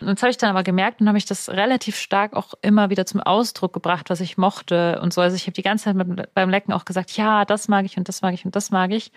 [0.00, 2.88] Und das habe ich dann aber gemerkt und habe ich das relativ stark auch immer
[2.88, 5.20] wieder zum Ausdruck gebracht, was ich mochte und so.
[5.20, 8.08] Also ich habe die ganze Zeit beim Lecken auch gesagt, ja, das mag ich und
[8.08, 9.12] das mag ich und das mag ich.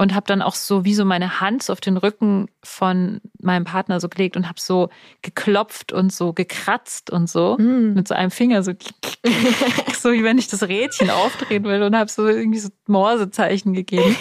[0.00, 3.64] Und habe dann auch so wie so meine Hand so auf den Rücken von meinem
[3.64, 4.88] Partner so gelegt und habe so
[5.20, 7.92] geklopft und so gekratzt und so Mhm.
[7.94, 8.72] mit so einem Finger so
[10.00, 14.16] so wie wenn ich das Rädchen aufdrehen will und habe so irgendwie so Morsezeichen gegeben.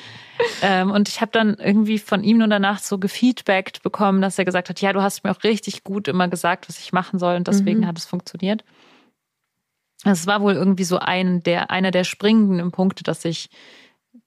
[0.62, 4.44] ähm, und ich habe dann irgendwie von ihm nur danach so gefeedbackt bekommen, dass er
[4.44, 7.36] gesagt hat, ja, du hast mir auch richtig gut immer gesagt, was ich machen soll
[7.36, 7.86] und deswegen Mhm.
[7.86, 8.62] hat es funktioniert.
[10.04, 13.48] Es war wohl irgendwie so ein der einer der springenden Punkte, dass ich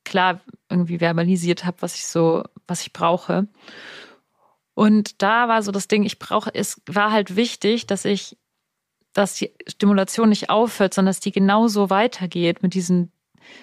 [0.04, 3.47] klar irgendwie verbalisiert habe, was ich so, was ich brauche.
[4.73, 8.38] Und da war so das Ding, ich brauche, es war halt wichtig, dass ich,
[9.13, 13.12] dass die Stimulation nicht aufhört, sondern dass die genauso weitergeht mit diesen,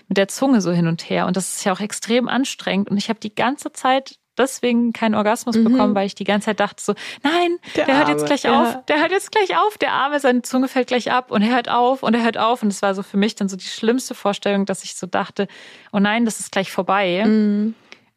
[0.08, 1.26] mit der Zunge so hin und her.
[1.26, 2.90] Und das ist ja auch extrem anstrengend.
[2.90, 5.64] Und ich habe die ganze Zeit deswegen keinen Orgasmus Mhm.
[5.64, 8.60] bekommen, weil ich die ganze Zeit dachte so, nein, der, Der hört jetzt gleich ja.
[8.62, 11.54] auf, der hört jetzt gleich auf, der Arme, seine Zunge fällt gleich ab und er
[11.54, 12.62] hört auf und er hört auf.
[12.62, 15.48] Und es war so für mich dann so die schlimmste Vorstellung, dass ich so dachte,
[15.92, 17.24] oh nein, das ist gleich vorbei.
[17.26, 17.74] Mhm.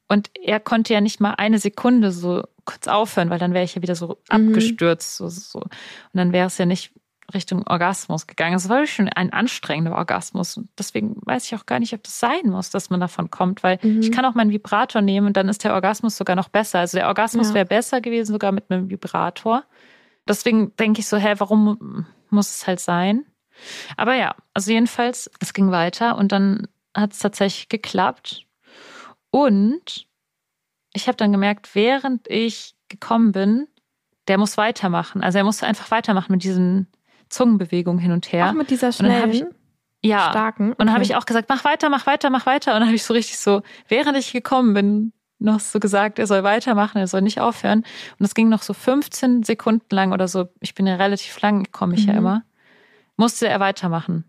[0.08, 3.76] Und er konnte ja nicht mal eine Sekunde so kurz aufhören, weil dann wäre ich
[3.76, 4.50] ja wieder so Mhm.
[4.50, 5.18] abgestürzt.
[5.18, 5.60] So, so.
[5.60, 5.70] Und
[6.14, 6.92] dann wäre es ja nicht
[7.34, 8.56] Richtung Orgasmus gegangen.
[8.56, 10.56] Es war wirklich schon ein anstrengender Orgasmus.
[10.58, 13.64] Und deswegen weiß ich auch gar nicht, ob das sein muss, dass man davon kommt,
[13.64, 14.00] weil Mhm.
[14.02, 16.80] ich kann auch meinen Vibrator nehmen und dann ist der Orgasmus sogar noch besser.
[16.80, 17.56] Also der Orgasmus Ja.
[17.56, 19.64] wäre besser gewesen, sogar mit einem Vibrator.
[20.28, 23.26] Deswegen denke ich so, hä, warum muss es halt sein?
[23.98, 28.46] Aber ja, also jedenfalls, es ging weiter und dann hat es tatsächlich geklappt.
[29.32, 30.08] Und
[30.94, 33.68] ich habe dann gemerkt, während ich gekommen bin,
[34.28, 35.24] der muss weitermachen.
[35.24, 36.88] Also er muss einfach weitermachen mit diesen
[37.30, 38.50] Zungenbewegungen hin und her.
[38.50, 39.48] Auch mit dieser hab ich- schnellen,
[40.04, 40.30] ja.
[40.30, 40.70] starken.
[40.72, 41.12] Und dann habe Okay.
[41.12, 42.74] ich auch gesagt, mach weiter, mach weiter, mach weiter.
[42.74, 46.26] Und dann habe ich so richtig so, während ich gekommen bin, noch so gesagt, er
[46.28, 47.80] soll weitermachen, er soll nicht aufhören.
[47.80, 50.48] Und das ging noch so 15 Sekunden lang oder so.
[50.62, 52.20] Ich bin ja relativ lang, komme ich ja Mhm.
[52.20, 52.44] immer.
[53.18, 54.26] Musste er weitermachen.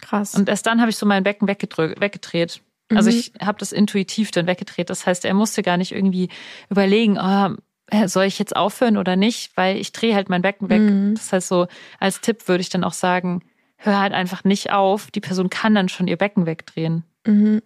[0.00, 0.34] Krass.
[0.34, 2.60] Und erst dann habe ich so mein Becken weggedreht.
[2.90, 3.16] Also Mhm.
[3.16, 4.90] ich habe das intuitiv dann weggedreht.
[4.90, 6.28] Das heißt, er musste gar nicht irgendwie
[6.70, 7.54] überlegen, oh,
[8.06, 10.80] soll ich jetzt aufhören oder nicht, weil ich drehe halt mein Becken weg.
[10.82, 11.14] Mhm.
[11.14, 11.66] Das heißt so,
[11.98, 13.42] als Tipp würde ich dann auch sagen,
[13.76, 15.10] hör halt einfach nicht auf.
[15.10, 17.62] Die Person kann dann schon ihr Becken wegdrehen, Mhm.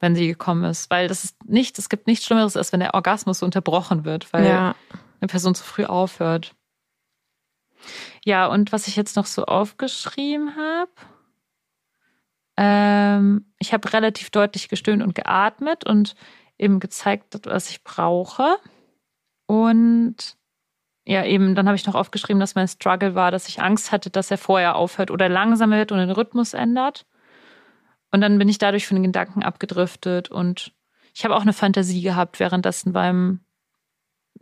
[0.00, 0.90] wenn sie gekommen ist.
[0.90, 4.32] Weil das ist nicht, es gibt nichts Schlimmeres, als wenn der Orgasmus so unterbrochen wird,
[4.32, 4.74] weil Ja.
[5.20, 6.54] eine Person zu früh aufhört.
[8.24, 10.90] Ja, und was ich jetzt noch so aufgeschrieben habe,
[12.56, 16.14] ähm, ich habe relativ deutlich gestöhnt und geatmet und
[16.58, 18.56] eben gezeigt, was ich brauche.
[19.50, 20.36] Und
[21.04, 24.08] ja, eben, dann habe ich noch aufgeschrieben, dass mein Struggle war, dass ich Angst hatte,
[24.08, 27.04] dass er vorher aufhört oder langsamer wird und den Rhythmus ändert.
[28.12, 30.72] Und dann bin ich dadurch von den Gedanken abgedriftet und
[31.14, 33.40] ich habe auch eine Fantasie gehabt währenddessen beim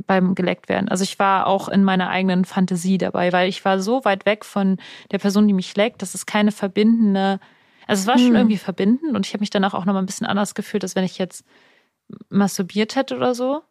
[0.06, 0.90] beim geleckt werden.
[0.90, 4.44] Also ich war auch in meiner eigenen Fantasie dabei, weil ich war so weit weg
[4.44, 4.76] von
[5.10, 7.40] der Person, die mich leckt, dass es keine verbindende,
[7.86, 8.36] also es war schon Hm.
[8.36, 11.04] irgendwie verbindend und ich habe mich danach auch nochmal ein bisschen anders gefühlt, als wenn
[11.04, 11.44] ich jetzt
[12.28, 13.62] masturbiert hätte oder so.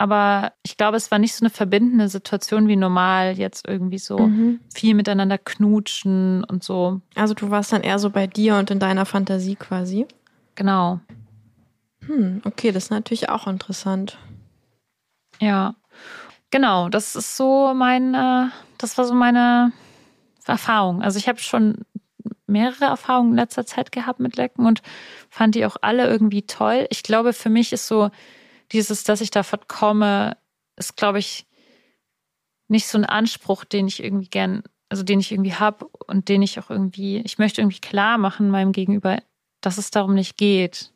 [0.00, 4.28] Aber ich glaube, es war nicht so eine verbindende Situation wie normal, jetzt irgendwie so
[4.28, 4.58] Mhm.
[4.74, 7.02] viel miteinander knutschen und so.
[7.16, 10.06] Also du warst dann eher so bei dir und in deiner Fantasie quasi.
[10.54, 11.00] Genau.
[12.06, 14.16] Hm, okay, das ist natürlich auch interessant.
[15.38, 15.74] Ja,
[16.50, 16.88] genau.
[16.88, 18.46] Das ist so mein, äh,
[18.78, 19.70] das war so meine
[20.46, 21.02] Erfahrung.
[21.02, 21.84] Also ich habe schon
[22.46, 24.80] mehrere Erfahrungen in letzter Zeit gehabt mit Lecken und
[25.28, 26.86] fand die auch alle irgendwie toll.
[26.88, 28.10] Ich glaube, für mich ist so
[28.72, 30.36] dieses, dass ich davon komme,
[30.76, 31.46] ist, glaube ich,
[32.68, 36.42] nicht so ein Anspruch, den ich irgendwie gern, also den ich irgendwie habe und den
[36.42, 39.18] ich auch irgendwie, ich möchte irgendwie klar machen meinem Gegenüber,
[39.60, 40.92] dass es darum nicht geht.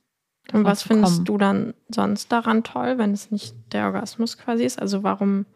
[0.53, 1.25] Und was findest kommen.
[1.25, 4.79] du dann sonst daran toll, wenn es nicht der Orgasmus quasi ist?
[4.79, 5.47] Also warum,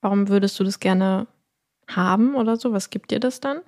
[0.00, 1.26] warum würdest du das gerne
[1.88, 2.72] haben oder so?
[2.72, 3.60] Was gibt dir das dann?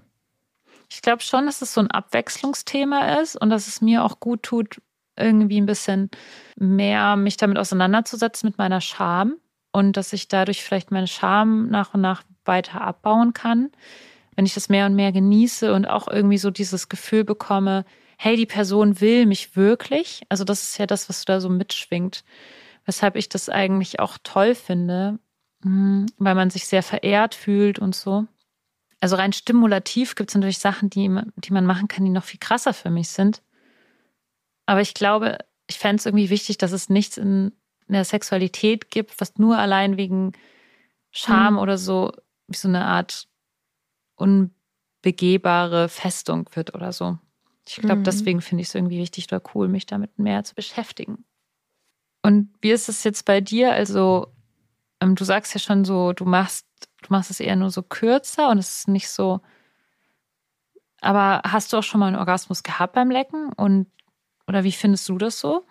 [0.89, 4.43] Ich glaube schon, dass es so ein Abwechslungsthema ist und dass es mir auch gut
[4.43, 4.81] tut,
[5.17, 6.11] irgendwie ein bisschen
[6.57, 9.37] mehr mich damit auseinanderzusetzen mit meiner Scham
[9.73, 13.71] und dass ich dadurch vielleicht meine Scham nach und nach weiter abbauen kann,
[14.35, 17.85] wenn ich das mehr und mehr genieße und auch irgendwie so dieses Gefühl bekomme,
[18.19, 20.23] hey, die Person will mich wirklich.
[20.29, 22.25] Also das ist ja das, was da so mitschwingt,
[22.85, 25.19] weshalb ich das eigentlich auch toll finde,
[25.63, 28.27] hm, weil man sich sehr verehrt fühlt und so.
[29.01, 32.41] Also rein stimulativ gibt es natürlich Sachen, die, die man machen kann, die noch viel
[32.41, 33.43] krasser für mich sind.
[34.67, 35.39] Aber ich glaube,
[35.69, 37.53] ich fände es irgendwie wichtig, dass es nichts in
[37.89, 40.33] der Sexualität gibt, was nur allein wegen
[41.11, 41.61] Scham mhm.
[41.61, 42.13] oder so
[42.49, 43.29] wie so eine Art
[44.17, 47.19] unbegehbare Festung wird oder so.
[47.69, 48.05] Ich glaube, mhm.
[48.05, 51.25] deswegen finde ich es irgendwie wichtig oder cool, mich damit mehr zu beschäftigen.
[52.23, 53.73] Und wie ist es jetzt bei dir?
[53.73, 54.29] Also,
[55.01, 56.67] ähm, du sagst ja schon so, du machst,
[57.03, 59.41] du machst es eher nur so kürzer und es ist nicht so.
[61.01, 63.53] Aber hast du auch schon mal einen Orgasmus gehabt beim Lecken?
[63.53, 63.87] Und
[64.47, 65.65] oder wie findest du das so?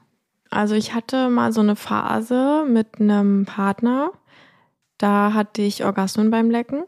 [0.50, 4.12] Also ich hatte mal so eine Phase mit einem Partner.
[4.98, 6.84] Da hatte ich Orgasmen beim Lecken.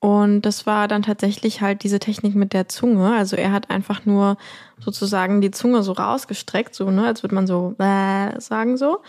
[0.00, 3.14] Und das war dann tatsächlich halt diese Technik mit der Zunge.
[3.14, 4.36] Also er hat einfach nur
[4.78, 9.00] sozusagen die Zunge so rausgestreckt, so, ne, als würde man so äh, sagen so.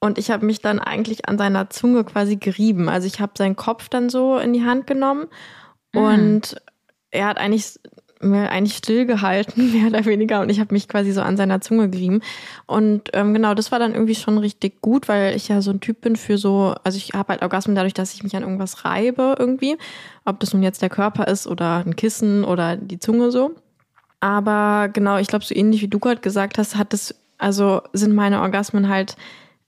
[0.00, 2.88] Und ich habe mich dann eigentlich an seiner Zunge quasi gerieben.
[2.88, 5.26] Also ich habe seinen Kopf dann so in die Hand genommen
[5.92, 6.00] mhm.
[6.00, 6.62] und
[7.10, 7.78] er hat eigentlich
[8.20, 10.40] mir eigentlich stillgehalten, mehr oder weniger.
[10.40, 12.20] Und ich habe mich quasi so an seiner Zunge gerieben.
[12.66, 15.80] Und ähm, genau, das war dann irgendwie schon richtig gut, weil ich ja so ein
[15.80, 18.84] Typ bin für so, also ich habe halt Orgasmen dadurch, dass ich mich an irgendwas
[18.84, 19.76] reibe irgendwie.
[20.24, 23.52] Ob das nun jetzt der Körper ist oder ein Kissen oder die Zunge so.
[24.20, 28.14] Aber genau, ich glaube, so ähnlich wie du gerade gesagt hast, hat es, also sind
[28.14, 29.16] meine Orgasmen halt,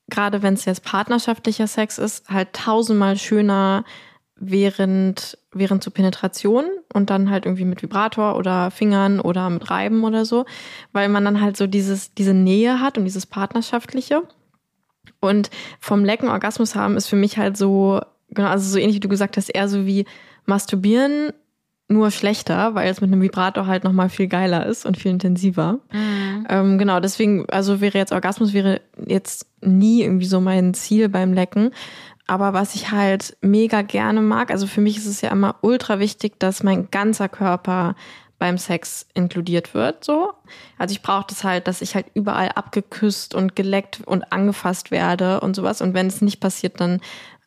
[0.08, 3.84] gerade wenn es jetzt partnerschaftlicher Sex ist, halt tausendmal schöner
[4.40, 10.02] während, während zur Penetration und dann halt irgendwie mit Vibrator oder Fingern oder mit Reiben
[10.02, 10.46] oder so,
[10.92, 14.22] weil man dann halt so dieses, diese Nähe hat und dieses Partnerschaftliche.
[15.20, 19.00] Und vom Lecken Orgasmus haben ist für mich halt so, genau, also so ähnlich wie
[19.00, 20.06] du gesagt hast, eher so wie
[20.46, 21.32] Masturbieren,
[21.90, 25.80] nur schlechter, weil es mit einem Vibrator halt nochmal viel geiler ist und viel intensiver.
[25.92, 26.46] Mhm.
[26.48, 31.32] Ähm, genau, deswegen, also wäre jetzt Orgasmus wäre jetzt nie irgendwie so mein Ziel beim
[31.32, 31.72] Lecken.
[32.30, 35.98] Aber was ich halt mega gerne mag, also für mich ist es ja immer ultra
[35.98, 37.96] wichtig, dass mein ganzer Körper
[38.38, 40.32] beim Sex inkludiert wird, so.
[40.78, 45.40] Also ich brauche das halt, dass ich halt überall abgeküsst und geleckt und angefasst werde
[45.40, 45.80] und sowas.
[45.80, 47.00] Und wenn es nicht passiert, dann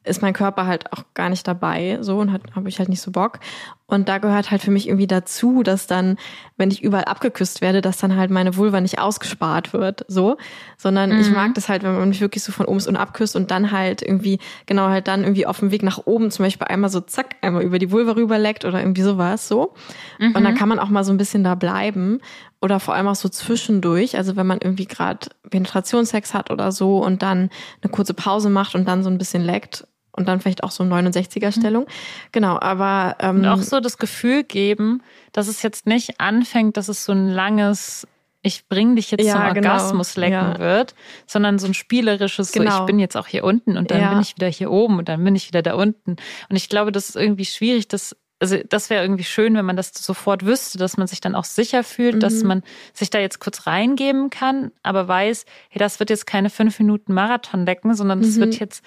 [0.03, 3.11] ist mein Körper halt auch gar nicht dabei, so und habe ich halt nicht so
[3.11, 3.39] Bock.
[3.85, 6.17] Und da gehört halt für mich irgendwie dazu, dass dann,
[6.57, 10.37] wenn ich überall abgeküsst werde, dass dann halt meine Vulva nicht ausgespart wird, so,
[10.77, 11.19] sondern mhm.
[11.19, 13.71] ich mag das halt, wenn man mich wirklich so von oben und abküsst und dann
[13.71, 17.01] halt irgendwie, genau halt dann irgendwie auf dem Weg nach oben zum Beispiel einmal so
[17.01, 19.73] zack, einmal über die Vulva rüberleckt oder irgendwie sowas, so.
[20.17, 20.35] Mhm.
[20.35, 22.19] Und dann kann man auch mal so ein bisschen da bleiben
[22.61, 27.03] oder vor allem auch so zwischendurch, also wenn man irgendwie gerade Penetrationssex hat oder so
[27.03, 27.49] und dann
[27.81, 29.85] eine kurze Pause macht und dann so ein bisschen leckt,
[30.15, 31.83] und dann vielleicht auch so 69er-Stellung.
[31.83, 32.31] Mhm.
[32.31, 35.01] Genau, aber ähm, und auch so das Gefühl geben,
[35.31, 38.07] dass es jetzt nicht anfängt, dass es so ein langes
[38.45, 39.69] ich bring dich jetzt ja, zum genau.
[39.71, 40.59] Orgasmus lecken ja.
[40.59, 40.95] wird,
[41.25, 42.71] sondern so ein spielerisches, genau.
[42.71, 44.09] so ich bin jetzt auch hier unten und dann ja.
[44.09, 46.17] bin ich wieder hier oben und dann bin ich wieder da unten.
[46.49, 49.77] Und ich glaube, das ist irgendwie schwierig, das also das wäre irgendwie schön, wenn man
[49.77, 52.19] das sofort wüsste, dass man sich dann auch sicher fühlt, mhm.
[52.19, 52.61] dass man
[52.91, 57.13] sich da jetzt kurz reingeben kann, aber weiß, hey, das wird jetzt keine fünf Minuten
[57.13, 58.41] Marathon lecken, sondern das mhm.
[58.41, 58.83] wird jetzt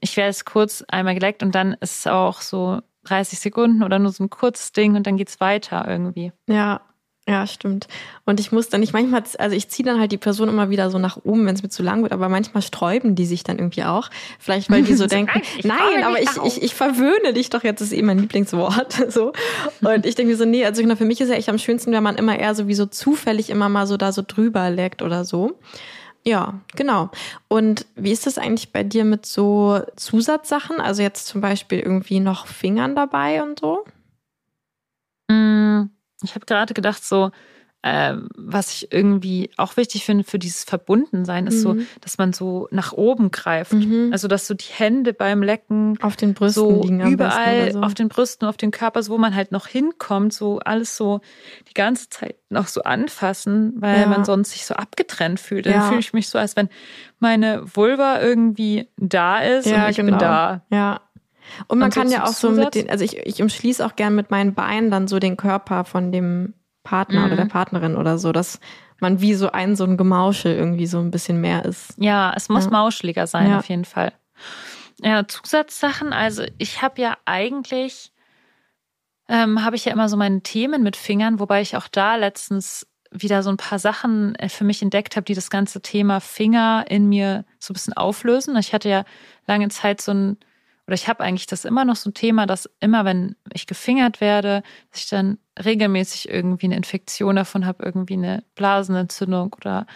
[0.00, 3.98] ich werde es kurz einmal geleckt und dann ist es auch so 30 Sekunden oder
[3.98, 6.32] nur so ein kurzes Ding und dann geht's weiter irgendwie.
[6.48, 6.80] Ja,
[7.28, 7.86] ja, stimmt.
[8.24, 10.90] Und ich muss dann nicht manchmal, also ich ziehe dann halt die Person immer wieder
[10.90, 13.58] so nach oben, wenn es mir zu lang wird, aber manchmal sträuben die sich dann
[13.58, 14.10] irgendwie auch.
[14.40, 17.92] Vielleicht, weil die so denken, nein, aber ich, ich, ich verwöhne dich doch jetzt, ist
[17.92, 18.92] eh mein Lieblingswort.
[19.12, 19.32] so.
[19.80, 22.02] Und ich denke mir so, nee, also für mich ist ja echt am schönsten, wenn
[22.02, 25.24] man immer eher so wie so zufällig immer mal so da so drüber leckt oder
[25.24, 25.56] so.
[26.24, 27.10] Ja, genau.
[27.48, 30.80] Und wie ist das eigentlich bei dir mit so Zusatzsachen?
[30.80, 33.84] Also jetzt zum Beispiel irgendwie noch Fingern dabei und so?
[35.30, 35.84] Mm,
[36.22, 37.30] ich habe gerade gedacht, so
[37.82, 41.60] äh, was ich irgendwie auch wichtig finde für dieses Verbundensein, ist mhm.
[41.60, 43.72] so, dass man so nach oben greift.
[43.72, 44.10] Mhm.
[44.12, 47.80] Also, dass so die Hände beim Lecken auf den Brüsten so liegen überall so.
[47.80, 51.20] auf den Brüsten, auf den Körper, so wo man halt noch hinkommt, so alles so
[51.68, 54.06] die ganze Zeit noch so anfassen, weil ja.
[54.06, 55.64] man sonst sich so abgetrennt fühlt.
[55.66, 55.88] Dann ja.
[55.88, 56.68] fühle ich mich so, als wenn
[57.18, 60.10] meine Vulva irgendwie da ist ja, und ich genau.
[60.10, 60.62] bin da.
[60.70, 61.00] Ja.
[61.66, 64.14] Und man und kann ja auch so mit den, also ich, ich umschließe auch gern
[64.14, 66.54] mit meinen Beinen dann so den Körper von dem
[66.90, 67.26] Partner mhm.
[67.26, 67.50] oder der mhm.
[67.50, 68.58] Partnerin oder so, dass
[68.98, 71.94] man wie so ein so ein Gemauschel irgendwie so ein bisschen mehr ist.
[71.98, 72.70] Ja, es muss ja.
[72.72, 73.58] mauscheliger sein, ja.
[73.58, 74.12] auf jeden Fall.
[75.02, 78.12] Ja, Zusatzsachen, also ich habe ja eigentlich,
[79.28, 82.86] ähm, habe ich ja immer so meine Themen mit Fingern, wobei ich auch da letztens
[83.12, 86.84] wieder so ein paar Sachen äh, für mich entdeckt habe, die das ganze Thema Finger
[86.88, 88.56] in mir so ein bisschen auflösen.
[88.56, 89.04] Ich hatte ja
[89.46, 90.36] lange Zeit so ein,
[90.86, 94.20] oder ich habe eigentlich das immer noch so ein Thema, dass immer, wenn ich gefingert
[94.20, 99.86] werde, dass ich dann regelmäßig irgendwie eine Infektion davon habe, irgendwie eine Blasenentzündung oder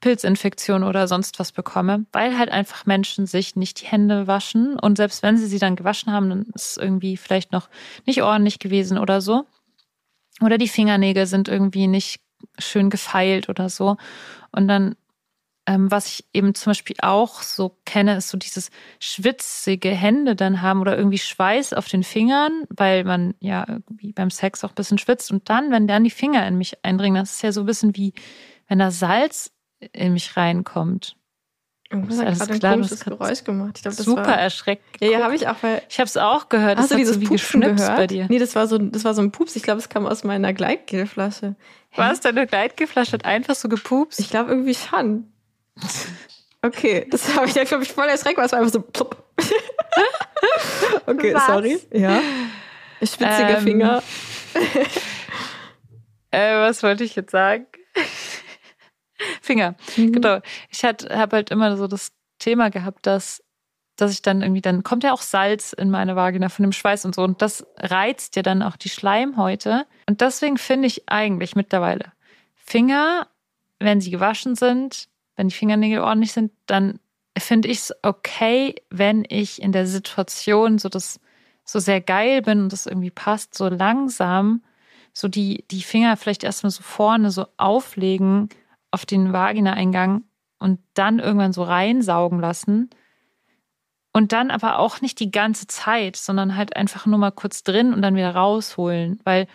[0.00, 4.96] Pilzinfektion oder sonst was bekomme, weil halt einfach Menschen sich nicht die Hände waschen und
[4.96, 7.68] selbst wenn sie sie dann gewaschen haben, dann ist es irgendwie vielleicht noch
[8.04, 9.46] nicht ordentlich gewesen oder so.
[10.40, 12.20] Oder die Fingernägel sind irgendwie nicht
[12.58, 13.96] schön gefeilt oder so.
[14.52, 14.96] Und dann,
[15.66, 20.60] ähm, was ich eben zum Beispiel auch so kenne, ist so dieses schwitzige Hände dann
[20.60, 24.74] haben oder irgendwie Schweiß auf den Fingern, weil man ja irgendwie beim Sex auch ein
[24.74, 25.30] bisschen schwitzt.
[25.30, 27.96] Und dann, wenn dann die Finger in mich eindringen, das ist ja so ein bisschen
[27.96, 28.12] wie,
[28.68, 29.52] wenn da Salz
[29.92, 31.16] in mich reinkommt.
[31.90, 33.72] Irgendwas hat gerade ein klar, komisches Geräusch gemacht.
[33.76, 35.00] Ich glaub, das super war, erschreckt.
[35.00, 35.56] Ja, ja, habe ich auch.
[35.62, 36.78] Weil ich habe es auch gehört.
[36.78, 37.96] Hast das du dieses so wie Pupsen gehört?
[37.96, 38.26] bei dir?
[38.28, 39.54] Nee, das war so, das war so ein Pups.
[39.54, 41.54] Ich glaube, es kam aus meiner Gleitgelflasche.
[41.94, 42.20] Was?
[42.20, 44.18] Deine Gleitgelflasche hat einfach so gepupst?
[44.18, 45.30] Ich glaube irgendwie schon.
[46.62, 49.22] Okay, das habe ich, glaube ich, voll erschreckt, weil es war einfach so plupp.
[51.06, 51.46] okay, Was?
[51.46, 51.78] sorry.
[51.92, 52.20] Ja.
[53.02, 54.02] Schwitzige ähm, Finger.
[56.30, 57.66] äh, was wollte ich jetzt sagen?
[59.42, 59.74] Finger.
[59.96, 60.12] Mhm.
[60.12, 60.40] Genau.
[60.70, 63.44] Ich habe halt immer so das Thema gehabt, dass
[63.96, 67.04] dass ich dann irgendwie, dann kommt ja auch Salz in meine Vagina von dem Schweiß
[67.04, 67.22] und so.
[67.22, 69.86] Und das reizt ja dann auch die Schleimhäute.
[70.08, 72.12] Und deswegen finde ich eigentlich mittlerweile
[72.56, 73.28] Finger,
[73.78, 77.00] wenn sie gewaschen sind, wenn die Fingernägel ordentlich sind, dann
[77.36, 81.20] finde ich es okay, wenn ich in der Situation so das
[81.64, 84.62] so sehr geil bin und das irgendwie passt, so langsam
[85.14, 88.48] so die, die Finger vielleicht erstmal so vorne so auflegen
[88.90, 90.24] auf den Vagina-Eingang
[90.58, 92.90] und dann irgendwann so reinsaugen lassen.
[94.12, 97.92] Und dann aber auch nicht die ganze Zeit, sondern halt einfach nur mal kurz drin
[97.92, 99.20] und dann wieder rausholen.
[99.24, 99.48] Weil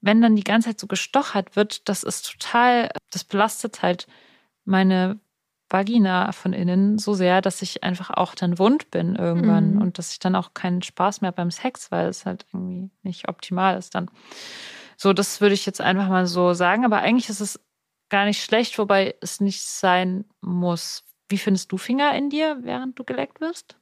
[0.00, 4.06] wenn dann die ganze Zeit so gestochert wird, das ist total, das belastet halt
[4.68, 5.18] meine
[5.70, 9.82] Vagina von innen so sehr, dass ich einfach auch dann wund bin irgendwann mhm.
[9.82, 13.28] und dass ich dann auch keinen Spaß mehr beim Sex, weil es halt irgendwie nicht
[13.28, 14.10] optimal ist dann.
[14.96, 16.84] So, das würde ich jetzt einfach mal so sagen.
[16.84, 17.60] Aber eigentlich ist es
[18.08, 21.04] gar nicht schlecht, wobei es nicht sein muss.
[21.28, 23.76] Wie findest du Finger in dir, während du geleckt wirst?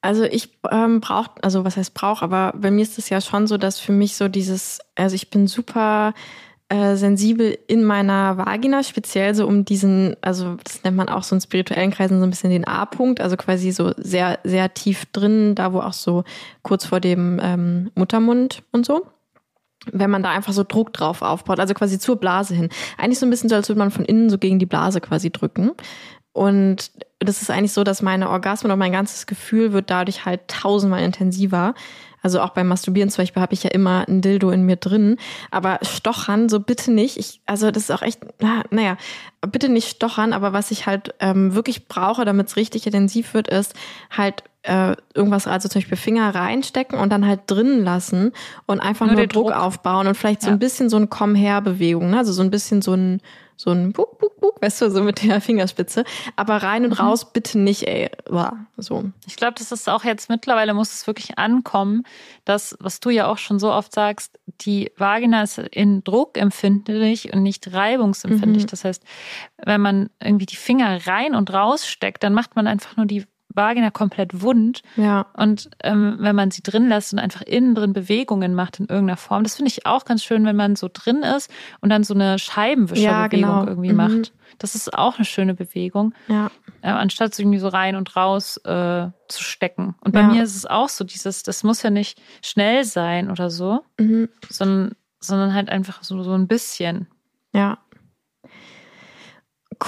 [0.00, 3.48] Also ich ähm, brauche, also was heißt brauche, aber bei mir ist es ja schon
[3.48, 6.14] so, dass für mich so dieses, also ich bin super
[6.68, 11.34] äh, sensibel in meiner Vagina, speziell so um diesen, also das nennt man auch so
[11.34, 15.54] in spirituellen Kreisen so ein bisschen den A-Punkt, also quasi so sehr, sehr tief drin,
[15.54, 16.24] da wo auch so
[16.62, 19.06] kurz vor dem ähm, Muttermund und so
[19.92, 22.68] wenn man da einfach so Druck drauf aufbaut, also quasi zur Blase hin.
[22.98, 25.30] Eigentlich so ein bisschen so, als würde man von innen so gegen die Blase quasi
[25.30, 25.70] drücken.
[26.32, 26.90] Und
[27.20, 31.02] das ist eigentlich so, dass meine Orgasmen und mein ganzes Gefühl wird dadurch halt tausendmal
[31.02, 31.74] intensiver.
[32.28, 35.16] Also auch beim Masturbieren zum Beispiel habe ich ja immer ein Dildo in mir drin.
[35.50, 37.16] Aber stochern, so bitte nicht.
[37.16, 38.98] Ich, also das ist auch echt, na, naja,
[39.40, 40.34] bitte nicht stochern.
[40.34, 43.72] Aber was ich halt ähm, wirklich brauche, damit es richtig intensiv wird, ist
[44.10, 48.32] halt äh, irgendwas, also zum Beispiel Finger reinstecken und dann halt drinnen lassen
[48.66, 52.10] und einfach nur, nur Druck, Druck, aufbauen und vielleicht so ein bisschen so eine Komm-her-Bewegung,
[52.10, 52.18] ne?
[52.18, 53.22] also so ein bisschen so ein
[53.58, 56.04] so ein Buk, Buk, Buk, weißt du, so mit der Fingerspitze.
[56.36, 57.04] Aber rein und mhm.
[57.04, 58.08] raus bitte nicht, ey.
[58.26, 59.10] War so.
[59.26, 62.04] Ich glaube, das ist auch jetzt mittlerweile muss es wirklich ankommen,
[62.44, 67.32] dass, was du ja auch schon so oft sagst, die Vagina ist in Druck empfindlich
[67.32, 68.62] und nicht reibungsempfindlich.
[68.62, 68.68] Mhm.
[68.68, 69.02] Das heißt,
[69.64, 73.24] wenn man irgendwie die Finger rein und raus steckt, dann macht man einfach nur die
[73.58, 74.82] Vagina komplett wund.
[74.96, 75.26] Ja.
[75.36, 79.18] Und ähm, wenn man sie drin lässt und einfach innen drin Bewegungen macht in irgendeiner
[79.18, 81.50] Form, das finde ich auch ganz schön, wenn man so drin ist
[81.80, 83.66] und dann so eine Scheibenwischerbewegung ja, genau.
[83.66, 83.96] irgendwie mhm.
[83.96, 84.32] macht.
[84.58, 86.14] Das ist auch eine schöne Bewegung.
[86.28, 86.50] Ja.
[86.80, 89.96] Äh, anstatt so irgendwie so rein und raus äh, zu stecken.
[90.00, 90.28] Und bei ja.
[90.28, 94.28] mir ist es auch so, dieses, das muss ja nicht schnell sein oder so, mhm.
[94.48, 97.08] sondern, sondern halt einfach so, so ein bisschen.
[97.52, 97.78] Ja.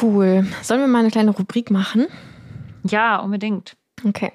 [0.02, 0.46] Cool.
[0.62, 2.06] Sollen wir mal eine kleine Rubrik machen?
[2.84, 3.76] Ja, unbedingt.
[4.04, 4.32] Okay.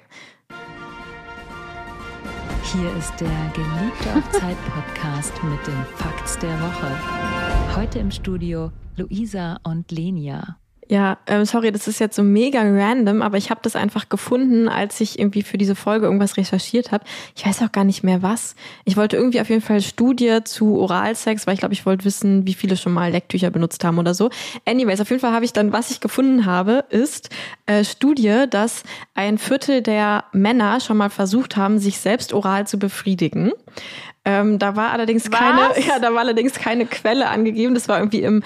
[2.72, 7.76] Hier ist der Geliebte auf Zeit Podcast mit den Facts der Woche.
[7.76, 10.58] Heute im Studio Luisa und Lenia.
[10.88, 14.68] Ja, ähm, sorry, das ist jetzt so mega random, aber ich habe das einfach gefunden,
[14.68, 17.04] als ich irgendwie für diese Folge irgendwas recherchiert habe.
[17.34, 18.54] Ich weiß auch gar nicht mehr was.
[18.84, 22.46] Ich wollte irgendwie auf jeden Fall Studie zu Oralsex, weil ich glaube, ich wollte wissen,
[22.46, 24.30] wie viele schon mal Lecktücher benutzt haben oder so.
[24.64, 27.30] Anyways, auf jeden Fall habe ich dann, was ich gefunden habe, ist
[27.66, 28.84] äh, Studie, dass
[29.14, 33.50] ein Viertel der Männer schon mal versucht haben, sich selbst oral zu befriedigen.
[34.26, 35.38] Ähm, da war allerdings Was?
[35.38, 37.74] keine, ja, da war allerdings keine Quelle angegeben.
[37.74, 38.42] Das war irgendwie im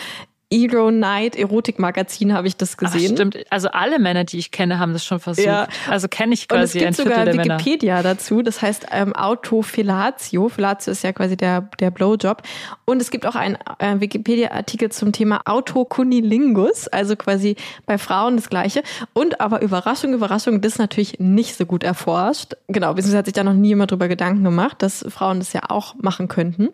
[0.53, 3.13] Ego Night Erotikmagazin habe ich das gesehen.
[3.13, 3.39] Ach, stimmt.
[3.51, 5.47] Also alle Männer, die ich kenne, haben das schon versucht.
[5.47, 5.69] Ja.
[5.89, 8.15] Also kenne ich quasi Und es gibt sogar Wikipedia Männer.
[8.15, 8.43] dazu.
[8.43, 10.49] Das heißt ähm, Autofellatio.
[10.49, 12.43] Fellatio ist ja quasi der, der Blowjob.
[12.85, 16.89] Und es gibt auch einen äh, Wikipedia-Artikel zum Thema Autokunilingus.
[16.89, 17.55] Also quasi
[17.87, 18.83] bei Frauen das Gleiche.
[19.13, 22.55] Und aber Überraschung, Überraschung, das ist natürlich nicht so gut erforscht.
[22.67, 25.61] Genau, beziehungsweise hat sich da noch nie jemand drüber Gedanken gemacht, dass Frauen das ja
[25.69, 26.71] auch machen könnten.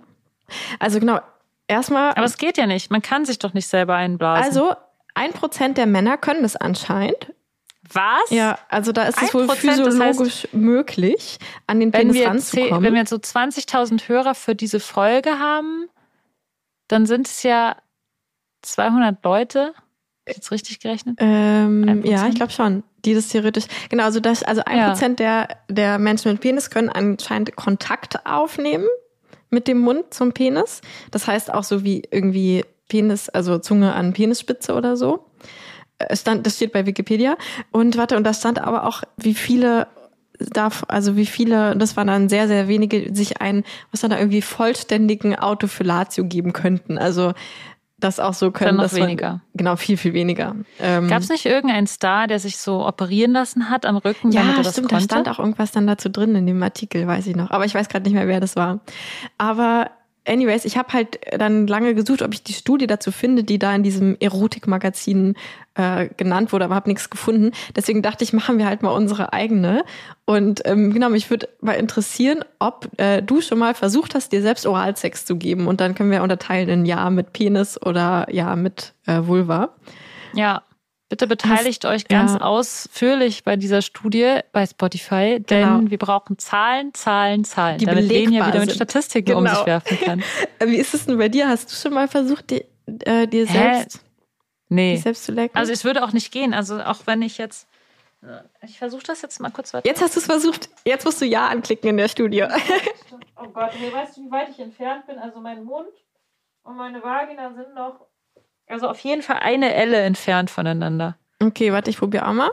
[0.79, 1.19] Also genau,
[1.69, 2.13] erstmal.
[2.13, 2.91] Aber es geht ja nicht.
[2.91, 4.45] Man kann sich doch nicht selber einblasen.
[4.45, 4.75] Also
[5.15, 7.33] ein Prozent der Männer können das anscheinend.
[7.93, 8.31] Was?
[8.31, 12.15] Ja, also da ist es wohl 1%, physiologisch das heißt, möglich, an den wenn Penis
[12.17, 12.83] wir, zehn, ranzukommen.
[12.85, 15.89] wenn wir jetzt so 20.000 Hörer für diese Folge haben,
[16.89, 17.77] dann sind es ja
[18.63, 19.73] 200 Leute.
[20.29, 21.17] Ich jetzt richtig gerechnet?
[21.21, 22.09] ähm, 1%?
[22.11, 22.83] ja, ich glaube schon.
[23.05, 23.67] Die das theoretisch.
[23.89, 24.89] Genau, also das, also ein Ja.
[24.89, 28.89] Prozent der, der Menschen mit Penis können anscheinend Kontakt aufnehmen
[29.51, 30.81] mit dem Mund zum Penis.
[31.11, 35.27] Das heißt auch so wie irgendwie Penis, also Zunge an Penisspitze oder so.
[36.13, 37.37] Stand, das steht bei Wikipedia.
[37.71, 39.87] Und warte, und da stand aber auch, wie viele
[40.39, 44.19] darf, also wie viele, das waren dann sehr, sehr wenige, sich ein, was dann da
[44.19, 46.99] irgendwie vollständigen Autofellatio geben könnten.
[46.99, 47.33] Also
[47.99, 48.69] das auch so können.
[48.69, 49.41] Dann noch dass man- weniger.
[49.55, 50.55] Genau, viel, viel weniger.
[50.81, 54.53] Ähm, Gab es nicht irgendeinen Star, der sich so operieren lassen hat am Rücken, damit
[54.53, 55.05] ja, er das stimmt, da konnte?
[55.15, 57.51] stand auch irgendwas dann dazu drin in dem Artikel, weiß ich noch.
[57.51, 58.81] Aber ich weiß gerade nicht mehr, wer das war.
[59.39, 59.91] Aber
[60.27, 63.75] anyways, ich habe halt dann lange gesucht, ob ich die Studie dazu finde, die da
[63.75, 65.35] in diesem Erotikmagazin
[65.75, 67.53] äh, genannt wurde, aber habe nichts gefunden.
[67.75, 69.85] Deswegen dachte ich, machen wir halt mal unsere eigene.
[70.25, 74.43] Und ähm, genau, mich würde mal interessieren, ob äh, du schon mal versucht hast, dir
[74.43, 75.67] selbst Oralsex zu geben.
[75.67, 79.71] Und dann können wir unterteilen in Ja mit Penis oder Ja mit äh, Vulva.
[80.35, 80.63] Ja.
[81.09, 82.41] Bitte beteiligt euch ganz ja.
[82.41, 85.91] ausführlich bei dieser Studie bei Spotify, denn Genau.
[85.91, 88.73] wir brauchen Zahlen, Zahlen, Zahlen, Die damit belegbar wieder mit.
[88.73, 89.57] Statistiken um Genau.
[89.57, 90.25] sich werfen kann.
[90.59, 91.49] Äh, Wie ist es denn bei dir?
[91.49, 92.65] Hast du schon mal versucht, die,
[93.05, 94.01] äh, dir selbst,
[94.69, 94.97] Nee.
[94.97, 95.57] selbst zu lecken?
[95.57, 96.53] Also es würde auch nicht gehen.
[96.55, 97.69] Also auch wenn ich jetzt.
[98.63, 99.87] Ich versuche das jetzt mal kurz weiter.
[99.87, 100.69] Jetzt hast du es versucht.
[100.85, 102.45] Jetzt musst du Ja anklicken in der Studie.
[103.39, 105.19] Oh Gott, hey, weißt du, wie weit ich entfernt bin?
[105.19, 105.89] Also mein Mund
[106.63, 108.07] und meine Vagina sind noch.
[108.69, 111.17] Also auf jeden Fall eine Elle entfernt voneinander.
[111.43, 112.51] Okay, warte, ich probiere auch mal.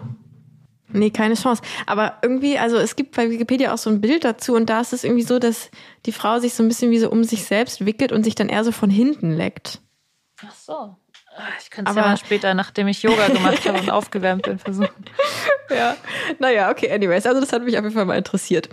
[0.90, 1.64] Nee, keine Chance.
[1.88, 4.94] Aber irgendwie, also es gibt bei Wikipedia auch so ein Bild dazu und da ist
[4.94, 5.72] es irgendwie so, dass
[6.06, 8.50] die Frau sich so ein bisschen wie so um sich selbst wickelt und sich dann
[8.50, 9.80] eher so von hinten leckt.
[10.46, 10.74] Ach so.
[10.74, 10.96] Ah,
[11.60, 14.90] Ich könnte es ja mal später, nachdem ich Yoga gemacht habe und aufgewärmt bin, versuchen.
[15.70, 15.96] Ja,
[16.38, 17.26] naja, okay, anyways.
[17.26, 18.70] Also das hat mich auf jeden Fall mal interessiert.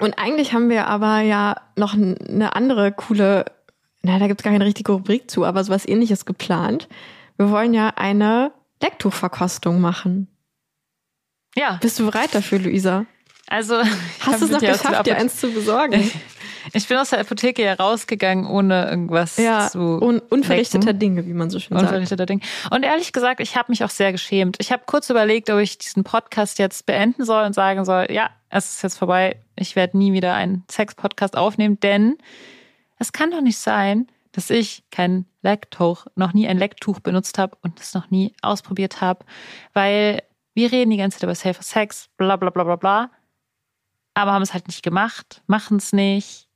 [0.00, 3.46] Und eigentlich haben wir aber ja noch eine andere coole,
[4.06, 6.88] na, da gibt es gar keine richtige Rubrik zu, aber sowas ähnliches geplant.
[7.36, 8.52] Wir wollen ja eine
[8.82, 10.28] Lecktuchverkostung machen.
[11.56, 13.06] Ja, Bist du bereit dafür, Luisa?
[13.48, 13.80] also.
[13.82, 16.10] ich Hast du es noch geschafft, dir eins zu besorgen?
[16.72, 19.78] Ich bin aus der Apotheke ja rausgegangen, ohne irgendwas Ja, zu.
[19.78, 20.98] un unverrichteter lecken.
[20.98, 21.82] Dinge, wie man so schön sagt.
[21.90, 22.40] Unverrichteter Ding.
[22.72, 24.56] Und ehrlich gesagt, ich habe mich auch sehr geschämt.
[24.58, 28.30] Ich habe kurz überlegt, ob ich diesen Podcast jetzt beenden soll und sagen soll, ja,
[28.48, 29.36] es ist jetzt vorbei.
[29.54, 32.16] Ich werde nie wieder einen Sex-Podcast aufnehmen, denn
[32.98, 37.56] es kann doch nicht sein, dass ich kein Lecktuch, noch nie ein Lecktuch benutzt habe
[37.62, 39.24] und es noch nie ausprobiert habe,
[39.72, 40.22] weil
[40.54, 43.10] wir reden die ganze Zeit über Safer Sex, bla bla bla bla bla,
[44.14, 46.48] aber haben es halt nicht gemacht, machen es nicht.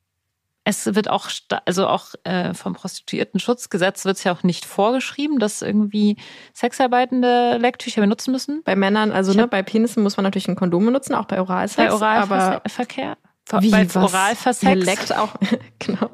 [0.64, 1.28] Es wird auch,
[1.64, 6.16] also auch äh, vom Prostituiertenschutzgesetz wird es ja auch nicht vorgeschrieben, dass irgendwie
[6.55, 8.62] Sexarbeitende Lecktücher benutzen müssen.
[8.64, 11.76] Bei Männern, also ne, bei Penissen muss man natürlich ein Kondom benutzen, auch bei Oralsex.
[11.76, 13.16] Bei Oralverkehr.
[13.61, 13.96] Wie, bei was?
[13.96, 14.70] Oralversex.
[14.70, 15.34] Ihr leckt auch,
[15.78, 16.11] genau.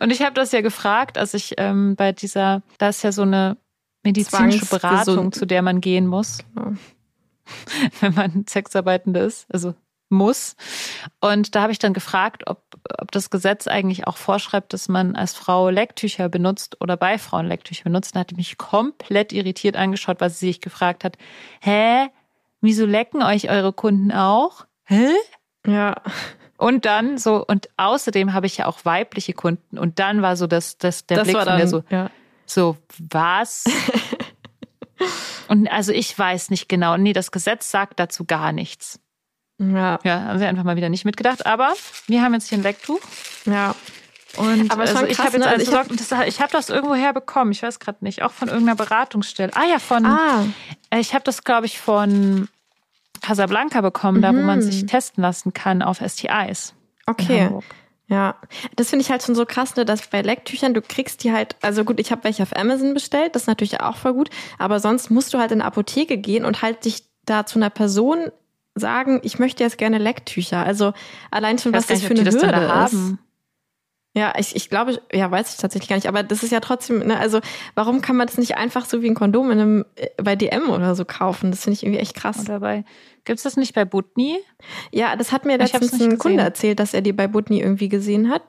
[0.00, 3.22] Und ich habe das ja gefragt, als ich ähm, bei dieser, da ist ja so
[3.22, 3.56] eine
[4.02, 6.72] medizinische Beratung, zu der man gehen muss, Genau.
[8.00, 9.74] wenn man Sexarbeitende ist, also
[10.08, 10.56] muss.
[11.20, 12.62] Und da habe ich dann gefragt, ob,
[13.00, 17.46] ob das Gesetz eigentlich auch vorschreibt, dass man als Frau Lecktücher benutzt oder bei Frauen
[17.46, 18.14] Lecktücher benutzt.
[18.14, 21.16] Da hat die mich komplett irritiert angeschaut, weil sie sich gefragt hat,
[21.60, 22.08] hä,
[22.60, 24.66] wieso lecken euch eure Kunden auch?
[24.84, 25.08] Hä?
[25.66, 25.94] Ja.
[26.58, 29.78] Und dann so, und außerdem habe ich ja auch weibliche Kunden.
[29.78, 32.10] Und dann war so das, das der das Blick war von dann, der so, ja.
[32.46, 32.76] so,
[33.10, 33.64] was?
[35.48, 36.96] und also ich weiß nicht genau.
[36.96, 39.00] Nee, das Gesetz sagt dazu gar nichts.
[39.58, 41.46] Ja, Ja, haben sie einfach mal wieder nicht mitgedacht.
[41.46, 41.72] Aber
[42.06, 43.00] wir haben jetzt hier ein Lecktuch.
[43.44, 43.74] ja.
[44.36, 45.46] Und Aber also ich habe jetzt ne?
[45.46, 46.10] alles Also ich hab- besorgt und das,
[46.68, 47.52] habe irgendwo herbekommen.
[47.52, 48.22] Ich weiß gerade nicht.
[48.22, 49.50] Auch von irgendeiner Beratungsstelle.
[49.54, 50.44] Ah ja, von, Ah,
[50.94, 52.46] ich habe das, glaube ich, von
[53.20, 54.62] Casablanca bekommen, da wo man Mhm.
[54.62, 56.74] sich testen lassen kann auf STIs.
[57.06, 57.50] okay.
[58.08, 58.36] Ja,
[58.76, 61.56] das finde ich halt schon so krass, ne, dass bei Lecktüchern, du kriegst die halt,
[61.60, 64.78] also gut, ich habe welche auf Amazon bestellt, das ist natürlich auch voll gut, aber
[64.78, 68.30] sonst musst du halt in eine Apotheke gehen und halt dich da zu einer Person
[68.76, 70.58] sagen, ich möchte jetzt gerne Lecktücher.
[70.64, 70.92] Also
[71.32, 72.92] allein schon, was gar das nicht, für eine das Hürde da ist.
[72.92, 73.18] haben.
[74.16, 77.00] Ja, ich, ich glaube, ja, weiß ich tatsächlich gar nicht, aber das ist ja trotzdem,
[77.00, 77.40] ne, also
[77.74, 80.70] warum kann man das nicht einfach so wie ein Kondom in einem, äh, bei DM
[80.70, 81.50] oder so kaufen?
[81.50, 82.40] Das finde ich irgendwie echt krass.
[82.40, 82.84] Oder bei,
[83.26, 84.38] gibt's das nicht bei Butni?
[84.90, 86.18] Ja, das hat mir letztens ein gesehen.
[86.18, 88.40] Kunde erzählt, dass er die bei Butni irgendwie gesehen hat.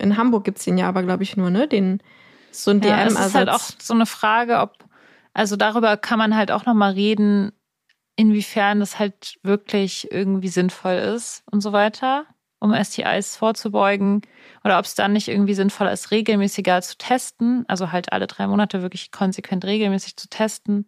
[0.00, 1.68] In Hamburg gibt's den ja aber, glaube ich, nur, ne?
[1.68, 2.02] Den,
[2.50, 3.26] so ein Ja, es DM-Ersatz.
[3.28, 4.78] ist halt auch so eine Frage, ob,
[5.34, 7.52] also darüber kann man halt auch nochmal reden,
[8.16, 12.24] inwiefern das halt wirklich irgendwie sinnvoll ist und so weiter,
[12.62, 14.22] um STIs vorzubeugen.
[14.64, 18.46] Oder ob es dann nicht irgendwie sinnvoll ist, regelmäßiger zu testen, also halt alle drei
[18.46, 20.86] Monate wirklich konsequent regelmäßig zu testen.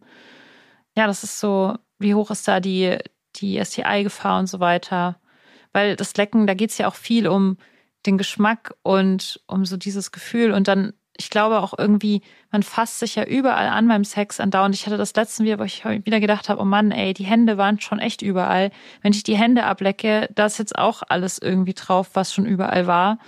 [0.97, 2.99] Ja, das ist so, wie hoch ist da die,
[3.37, 5.21] die STI-Gefahr und so weiter.
[5.73, 7.59] Weil das Lecken, da geht's ja auch viel um
[8.07, 10.53] den Geschmack und um so dieses Gefühl.
[10.53, 14.75] Und dann, ich glaube auch irgendwie, man fasst sich ja überall an beim Sex andauernd.
[14.75, 17.57] Ich hatte das letzte wieder, wo ich wieder gedacht habe, oh Mann, ey, die Hände
[17.57, 18.71] waren schon echt überall.
[19.03, 22.87] Wenn ich die Hände ablecke, da ist jetzt auch alles irgendwie drauf, was schon überall
[22.87, 23.19] war.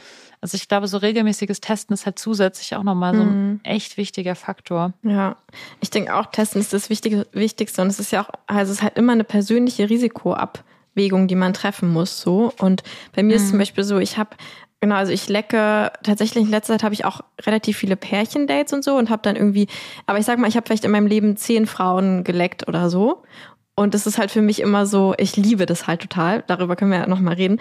[0.41, 4.35] Also ich glaube, so regelmäßiges Testen ist halt zusätzlich auch nochmal so ein echt wichtiger
[4.35, 4.93] Faktor.
[5.03, 5.37] Ja,
[5.81, 8.79] ich denke auch, Testen ist das Wichtige, Wichtigste und es ist ja auch, also es
[8.79, 12.53] ist halt immer eine persönliche Risikoabwägung, die man treffen muss, so.
[12.59, 12.83] Und
[13.15, 14.37] bei mir ist es zum Beispiel so, ich habe
[14.81, 18.85] Genau, also ich lecke tatsächlich in letzter Zeit habe ich auch relativ viele Pärchendates und
[18.85, 19.69] so und habe dann irgendwie,
[20.05, 23.23] aber ich sag mal, ich habe vielleicht in meinem Leben zehn Frauen geleckt oder so.
[23.75, 26.45] Und das ist halt für mich immer so, ich liebe das halt total.
[26.47, 27.59] Darüber können wir ja nochmal reden.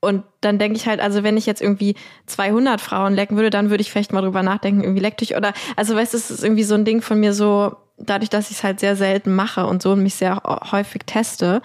[0.00, 1.94] Und dann denke ich halt, also wenn ich jetzt irgendwie
[2.26, 5.54] 200 Frauen lecken würde, dann würde ich vielleicht mal drüber nachdenken, irgendwie leck dich oder,
[5.76, 8.58] also weißt du, es ist irgendwie so ein Ding von mir so, dadurch, dass ich
[8.58, 11.62] es halt sehr selten mache und so und mich sehr häufig teste,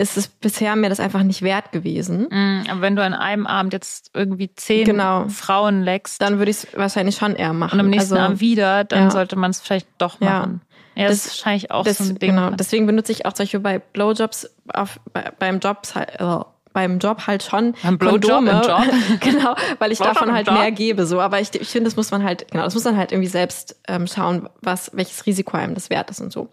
[0.00, 2.26] ist es bisher mir das einfach nicht wert gewesen.
[2.30, 5.28] Mm, Aber wenn du an einem Abend jetzt irgendwie zehn Genau.
[5.28, 7.74] Frauen leckst Dann würde ich es wahrscheinlich schon eher machen.
[7.74, 9.10] und am nächsten also, Abend wieder, dann ja.
[9.10, 10.30] sollte man es vielleicht doch Ja.
[10.40, 10.60] machen.
[10.96, 12.30] Ja, das, Das- ist wahrscheinlich auch das, so ein Ding.
[12.34, 16.38] Genau, deswegen benutze ich auch zum Beispiel bei Blowjobs auf, bei, beim Jobs halt, äh,
[16.72, 18.50] beim Job halt schon Beim Blowjob Kondome.
[18.52, 18.82] im Job?
[19.20, 21.04] genau, weil ich Blowjob davon halt mehr gebe.
[21.06, 23.28] So, aber ich, ich finde, das muss man halt, genau, das muss man halt irgendwie
[23.28, 26.48] selbst ähm, schauen, was welches Risiko einem das wert ist und so.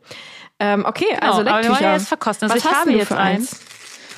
[0.59, 1.93] Ähm, okay, Genau, also aber wir wollen Lecktücher.
[1.93, 2.49] jetzt verkosten.
[2.51, 3.59] Also Was ich habe jetzt für eins.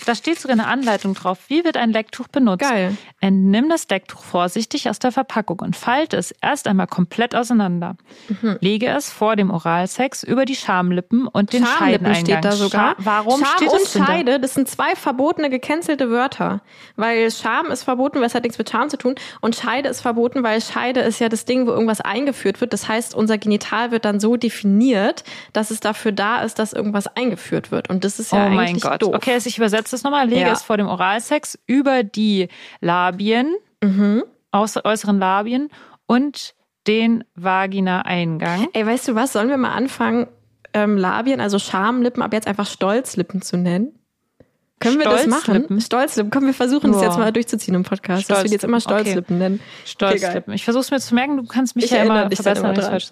[0.09, 1.37] Da steht sogar eine Anleitung drauf.
[1.49, 2.67] Wie wird ein Lecktuch benutzt?
[2.67, 2.97] Geil.
[3.19, 7.95] Entnimm das Lecktuch vorsichtig aus der Verpackung und falte es erst einmal komplett auseinander.
[8.27, 8.57] Mhm.
[8.59, 12.25] Lege es vor dem Oralsex über die Schamlippen und den Schamlippen Scheideneingang.
[12.25, 12.95] steht da sogar.
[12.95, 14.07] Scha Warum Scham steht und es denn da?
[14.07, 16.61] Scheide, das sind zwei verbotene, gecancelte Wörter.
[16.95, 19.13] Weil Scham ist verboten, weil es hat nichts mit Scham zu tun.
[19.41, 22.73] Und Scheide ist verboten, weil Scheide ist ja das Ding, wo irgendwas eingeführt wird.
[22.73, 27.05] Das heißt, unser Genital wird dann so definiert, dass es dafür da ist, dass irgendwas
[27.15, 27.91] eingeführt wird.
[27.91, 29.03] Und das ist ja oh mein eigentlich Gott.
[29.03, 29.13] doof.
[29.13, 30.27] Okay, also ich übersetze es nochmal.
[30.27, 30.51] Lege Ja.
[30.51, 32.47] es vor dem Oralsex über die
[32.81, 34.23] Labien, Mhm.
[34.51, 35.69] äußeren Labien
[36.05, 36.53] und
[36.87, 38.67] den Vagina-Eingang.
[38.73, 39.33] Ey, weißt du was?
[39.33, 40.27] Sollen wir mal anfangen,
[40.73, 43.93] ähm, Labien, also Schamlippen, ab jetzt einfach Stolzlippen zu nennen?
[44.79, 45.41] Können wir das machen?
[45.43, 45.81] Stolzlippen?
[45.81, 46.31] Stolzlippen.
[46.31, 47.07] Komm, wir versuchen das Boah.
[47.07, 49.43] jetzt mal durchzuziehen im Podcast, dass wir jetzt immer Stolzlippen, okay.
[49.43, 49.59] Nennen.
[49.85, 50.53] Stolzlippen.
[50.53, 53.09] Ich versuche es mir zu merken, du kannst mich Ich ja immer verbessern, wenn falsch.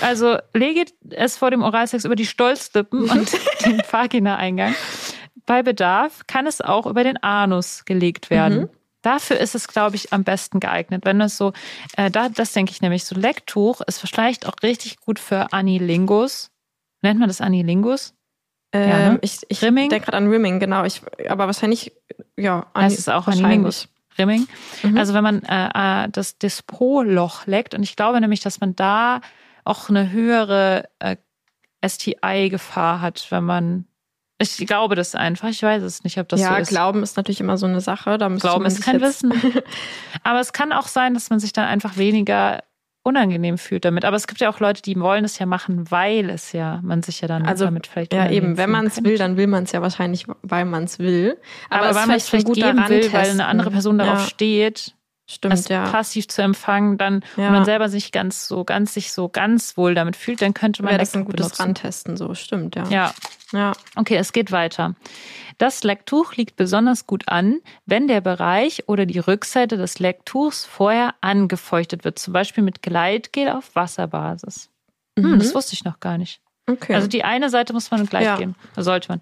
[0.00, 3.30] Also lege es vor dem Oralsex über die Stolzlippen und
[3.64, 4.74] den Vagina-Eingang.
[5.46, 8.62] Bei Bedarf kann es auch über den Anus gelegt werden.
[8.62, 8.68] Mhm.
[9.02, 11.04] Dafür ist es, glaube ich, am besten geeignet.
[11.04, 11.52] Wenn das so,
[11.96, 16.50] äh, da, das denke ich nämlich, so Lecktuch ist vielleicht auch richtig gut für Anilingus.
[17.00, 18.14] Nennt man das Anilingus?
[18.72, 19.18] Ähm, Ja, ne?
[19.22, 20.84] Ich, ich denke gerade an Rimming, genau.
[20.84, 21.92] Ich, aber wahrscheinlich,
[22.36, 22.66] ja.
[22.76, 23.44] heißt es auch wahrscheinlich.
[23.44, 23.88] Anilingus.
[24.18, 24.46] Rimming.
[24.82, 24.98] Mhm.
[24.98, 29.22] Also wenn man äh, äh, das Dispro-Loch leckt, und ich glaube nämlich, dass man da
[29.64, 31.16] auch eine höhere äh,
[31.86, 33.86] STI-Gefahr hat, wenn man.
[34.40, 35.48] Ich glaube das einfach.
[35.48, 36.68] Ich weiß es nicht, ob das ja, so ist.
[36.68, 38.16] Glauben ist natürlich immer so eine Sache.
[38.16, 39.32] Da Glauben man ist kein Wissen.
[40.22, 42.62] Aber es kann auch sein, dass man sich dann einfach weniger
[43.02, 44.04] unangenehm fühlt damit.
[44.04, 47.02] Aber es gibt ja auch Leute, die wollen es ja machen, weil es ja, man
[47.02, 48.56] sich ja dann Also, damit vielleicht Ja, eben.
[48.56, 51.36] Wenn man es will, dann will man es ja wahrscheinlich, weil man es will.
[51.68, 53.40] Aber, es weil man es vielleicht guter geben will, weil Rantesten.
[53.40, 54.94] eine andere Person darauf ja, steht,
[55.30, 55.88] Stimmt, es ja.
[55.90, 57.44] passiv zu empfangen, dann Ja.
[57.44, 60.82] wenn man selber sich ganz so ganz sich so ganz wohl damit fühlt, dann könnte
[60.82, 61.62] man Wäre das ein gutes benutzen.
[61.62, 62.34] Rantesten, so.
[62.34, 62.84] Stimmt, ja.
[62.88, 63.14] Ja,
[63.52, 63.72] Ja.
[63.96, 64.94] okay, es geht weiter.
[65.58, 71.14] Das Lecktuch liegt besonders gut an, wenn der Bereich oder die Rückseite des Lecktuchs vorher
[71.20, 74.68] angefeuchtet wird, zum Beispiel mit Gleitgel auf Wasserbasis.
[75.18, 75.38] Hm, Mhm.
[75.38, 76.40] das wusste ich noch gar nicht.
[76.70, 76.94] Okay.
[76.94, 78.36] Also die eine Seite muss man gleich Ja.
[78.36, 78.54] geben.
[78.76, 79.20] Sollte man.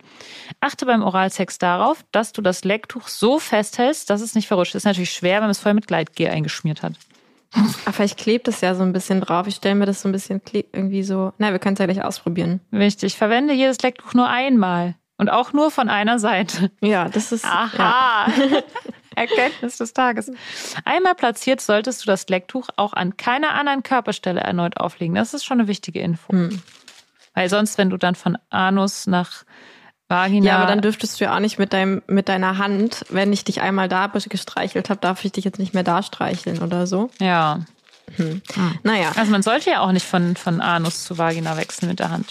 [0.61, 4.75] Achte beim Oralsex darauf, dass du das Lecktuch so festhältst, dass es nicht verrutscht.
[4.75, 6.95] Das ist natürlich schwer, wenn man es vorher mit Gleitgel eingeschmiert hat.
[7.85, 9.47] Aber vielleicht klebt es ja so ein bisschen drauf.
[9.47, 11.33] Ich stelle mir das so ein bisschen irgendwie so.
[11.39, 12.61] Na, wir können es ja gleich ausprobieren.
[12.71, 13.17] Wichtig.
[13.17, 14.97] Verwende jedes Lecktuch nur einmal.
[15.17, 16.71] Und auch nur von einer Seite.
[16.81, 17.45] Ja, das ist.
[17.45, 17.71] Ja.
[17.75, 18.27] Aha.
[19.17, 20.31] Erkenntnis des Tages.
[20.85, 25.17] Einmal platziert, solltest du das Lecktuch auch an keiner anderen Körperstelle erneut auflegen.
[25.17, 26.33] Das ist schon eine wichtige Info.
[26.33, 26.63] Hm.
[27.39, 29.45] Weil sonst, wenn du dann von Anus nach
[30.09, 30.45] Vagina.
[30.45, 33.45] Ja, aber dann dürftest du ja auch nicht mit deinem mit deiner Hand, wenn ich
[33.45, 37.11] dich einmal da gestreichelt habe, darf ich dich jetzt nicht mehr da streicheln oder so.
[37.21, 37.61] Ja.
[38.83, 39.13] Naja.
[39.15, 42.27] Also man sollte ja auch nicht von, von Anus zu Vagina wechseln mit der Hand.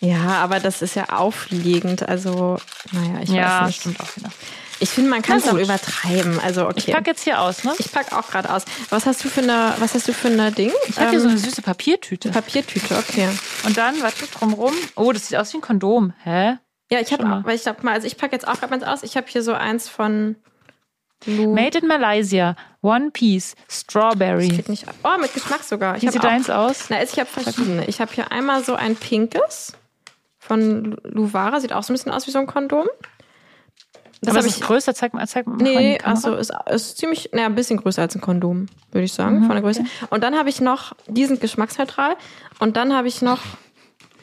[0.00, 2.06] Ja, aber das ist ja aufliegend.
[2.06, 2.58] Also,
[2.90, 3.80] naja, ich ja, weiß nicht.
[3.80, 4.28] stimmt auch wieder.
[4.82, 6.40] Ich finde, man kann es auch übertreiben.
[6.40, 6.74] Also, okay.
[6.76, 7.72] Ich pack jetzt hier aus, ne?
[7.78, 8.64] Ich pack auch gerade aus.
[8.90, 10.72] Was hast du für eine, was hast du für eine Ding?
[10.88, 12.30] Ich habe hier so Ähm, eine süße Papiertüte.
[12.30, 13.28] Papiertüte, okay.
[13.64, 14.74] Und dann, warte, drumrum.
[14.96, 16.12] Oh, das sieht aus wie ein Kondom.
[16.24, 16.58] Hä?
[16.90, 19.04] Ja, ich habe weil ich glaube mal, also ich packe jetzt auch gerade eins aus.
[19.04, 20.34] Ich habe hier so eins von
[21.26, 21.54] Lu.
[21.54, 22.56] Made in Malaysia.
[22.80, 23.54] One Piece.
[23.70, 24.64] Strawberry.
[25.04, 25.96] Oh, mit Geschmack sogar.
[25.96, 26.86] Ich Wie sieht auch, deins aus?
[26.88, 27.86] Na, ich habe verschiedene.
[27.86, 29.74] Ich habe hier einmal so ein pinkes
[30.38, 31.60] von Luvara.
[31.60, 32.88] Sieht auch so ein bisschen aus wie so ein Kondom.
[34.24, 34.94] Das Aber habe es ich ist größer.
[34.94, 35.56] Zeig mal, zeig mal.
[35.56, 39.40] Nee, also ist, ist ziemlich, naja, ein bisschen größer als ein Kondom, würde ich sagen,
[39.42, 39.84] von der Größe.
[40.10, 42.14] Und dann habe ich noch, die sind geschmacksneutral.
[42.60, 43.40] Und dann habe ich noch,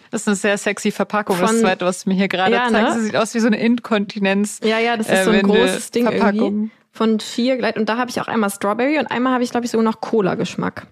[0.09, 1.37] Das ist eine sehr sexy Verpackung.
[1.39, 2.81] das Von- zweite, was du mir hier gerade Ja, zeigst, ne?
[2.95, 4.61] das sieht aus wie so eine Inkontinenz.
[4.63, 6.19] ja, ja, das ist äh, so ein großes Ding irgendwie.
[6.19, 6.71] Verpackung.
[6.91, 7.79] Von Sheer Glide.
[7.79, 9.99] Und da habe ich auch einmal Strawberry und einmal habe ich, glaube ich, sogar noch
[10.01, 10.87] Cola-Geschmack.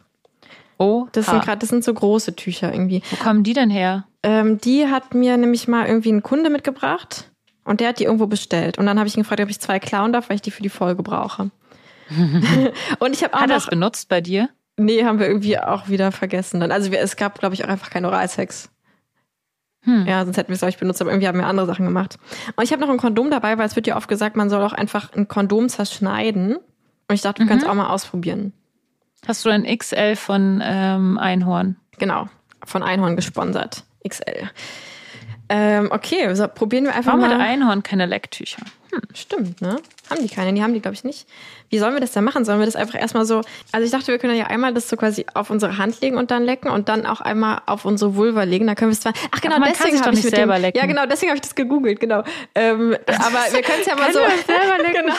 [0.80, 3.02] Oh, Das sind gerade, das sind so große Tücher irgendwie.
[3.10, 4.06] Wo kommen die denn her?
[4.22, 7.32] Ähm, die hat mir nämlich mal irgendwie ein Kunde mitgebracht
[7.68, 8.78] und der hat die irgendwo bestellt.
[8.78, 10.64] Und dann habe ich ihn gefragt, ob ich zwei klauen darf, weil ich die für
[10.64, 11.52] die Folge brauche.
[13.00, 14.50] und ich habe auch Hat er das benutzt bei dir?
[14.78, 16.60] Nee, haben wir irgendwie auch wieder vergessen.
[16.60, 16.72] Dann.
[16.72, 18.70] Also wir, es gab, glaube ich, auch einfach keinen Oralsex.
[19.84, 20.06] Hm.
[20.06, 22.18] Ja, sonst hätten wir es, glaube ich, benutzt, aber irgendwie haben wir andere Sachen gemacht.
[22.56, 24.62] Und ich habe noch ein Kondom dabei, weil es wird ja oft gesagt, man soll
[24.64, 26.58] auch einfach ein Kondom zerschneiden.
[26.58, 27.50] Und ich dachte, du Mhm.
[27.50, 28.54] kannst auch mal ausprobieren.
[29.28, 31.78] Hast du ein XL von ähm, Einhorn?
[31.98, 32.28] Genau.
[32.66, 33.84] Von Einhorn gesponsert.
[34.08, 34.50] XL.
[35.50, 37.34] Ähm, okay, so, probieren wir einfach Warum mal.
[37.34, 38.62] hat Einhorn keine Lecktücher?
[39.14, 39.78] Stimmt, ne?
[40.10, 40.54] Haben die keine?
[40.54, 41.28] Die haben die, glaube ich, nicht.
[41.70, 42.46] Wie sollen wir das denn machen?
[42.46, 43.42] Sollen wir das einfach erstmal so.
[43.72, 46.32] Also ich dachte, wir können ja einmal das so quasi auf unsere Hand legen und
[46.32, 48.66] dann lecken und dann auch einmal auf unsere Vulva legen.
[48.68, 49.14] Dann können wir es zwar.
[49.32, 50.80] Ach genau, deswegen habe ich mit selber dem, lecken.
[50.80, 52.24] Ja, genau, deswegen habe ich das gegoogelt, genau.
[52.56, 54.20] Ähm, aber wir können es ja mal so.
[54.20, 55.06] selber lecken.
[55.06, 55.16] genau.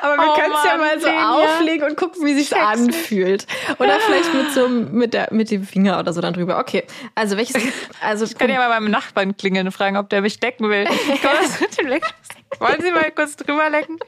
[0.00, 3.46] Aber wir Oh können es ja mal so auflegen und gucken, wie sich's anfühlt.
[3.78, 6.58] Oder vielleicht mit so mit der mit dem Finger oder so dann drüber.
[6.58, 6.84] Okay.
[7.14, 7.56] Also welches
[8.00, 10.86] also Ich kann ja mal beim Nachbarn klingeln und fragen, ob der mich decken will.
[12.58, 13.98] Wollen Sie mal kurz drüber lecken?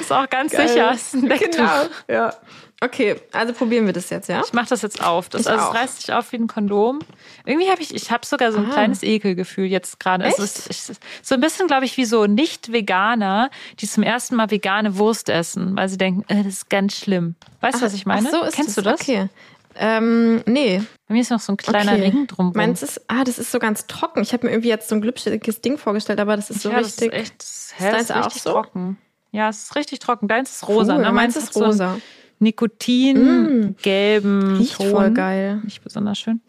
[0.00, 0.68] Ist auch ganz Geil.
[0.68, 0.92] sicher.
[0.92, 1.50] Ist ein Lecktuch.
[1.56, 1.82] Genau.
[2.08, 2.34] Ja.
[2.82, 4.40] Okay, also probieren wir das jetzt, ja?
[4.42, 5.28] Ich mach das jetzt auf.
[5.28, 7.00] Das, Ich also es reißt sich auf wie ein Kondom.
[7.44, 8.72] Irgendwie habe ich, ich habe sogar so ein Ah.
[8.72, 10.24] kleines Ekelgefühl jetzt gerade.
[10.24, 10.70] Es Echt?
[10.70, 13.50] ist, ich, so ein bisschen, glaube ich, wie so Nicht-Veganer,
[13.80, 17.34] die zum ersten Mal vegane Wurst essen, weil sie denken, äh, das ist ganz schlimm.
[17.60, 18.28] Weißt du, was ich meine?
[18.28, 18.84] Ach so ist Kennst das?
[18.84, 19.00] du das?
[19.02, 19.28] Okay.
[19.76, 20.82] Ähm, nee.
[21.06, 22.02] Bei mir ist noch so ein kleiner okay.
[22.02, 22.52] Ring drum.
[22.54, 24.22] Meins ist, ah, das ist so ganz trocken.
[24.22, 26.78] Ich habe mir irgendwie jetzt so ein glückschiges Ding vorgestellt, aber das ist so ja,
[26.78, 27.12] das richtig.
[27.12, 28.50] ist echt, das ist, Ist das ist auch richtig so?
[28.52, 28.98] trocken.
[29.32, 30.26] Ja, es ist richtig trocken.
[30.28, 30.96] Deins ist rosa.
[30.96, 31.12] Cool, ne?
[31.12, 32.02] meins hat ist so einen
[32.40, 32.44] rosa.
[32.44, 34.90] Nikotin, gelben Riecht Ton.
[34.90, 35.60] voll geil.
[35.64, 36.40] Nicht besonders schön.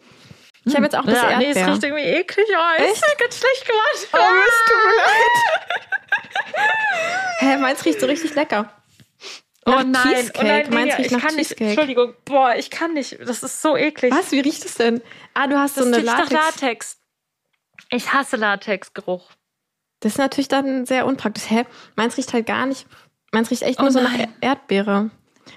[0.64, 1.72] Ich habe jetzt auch das ja, nee, es Erdbeer.
[1.74, 2.46] riecht irgendwie eklig.
[2.50, 3.18] Oh, ist Echt?
[3.18, 4.08] ganz schlecht gemacht.
[4.12, 5.32] oh, Mist, tut mir leid.
[7.40, 8.70] Hä, meins riecht so richtig lecker.
[9.64, 10.40] Oh Nach nein, Cheesecake.
[10.40, 11.48] oh nein, Meins riecht ich nach kann nicht.
[11.48, 11.70] Cheesecake.
[11.70, 13.18] Entschuldigung, boah, ich kann nicht.
[13.20, 14.12] Das ist so eklig.
[14.12, 14.32] Was?
[14.32, 15.00] Wie riecht es denn?
[15.34, 16.60] Ah, du hast Das so eine riecht nach Latex.
[16.62, 16.98] Latex.
[17.90, 19.30] Ich hasse Latexgeruch.
[20.00, 21.44] Das ist natürlich dann sehr unpraktisch.
[21.48, 21.64] Hä?
[21.94, 22.86] Meins riecht halt gar nicht.
[23.32, 24.32] Meins riecht echt Oh nur so nach nein.
[24.40, 25.10] Er- Erdbeere.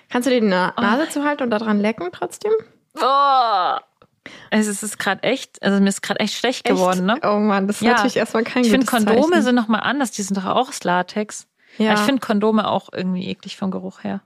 [0.10, 2.52] Kannst du dir die Na Oh Nase zuhalten und da dran lecken trotzdem?
[2.93, 3.84] Boah.
[4.50, 7.20] Also es ist gerade echt, also mir ist gerade echt schlecht geworden, ne?
[7.24, 7.91] Oh Mann, das ist Ja.
[7.93, 9.41] natürlich erstmal kein Ich finde Kondome Zeichen.
[9.43, 11.48] sind noch mal anders, die sind doch auch aus Latex.
[11.78, 11.93] Ja.
[11.93, 14.22] Ich finde Kondome auch irgendwie eklig vom Geruch her.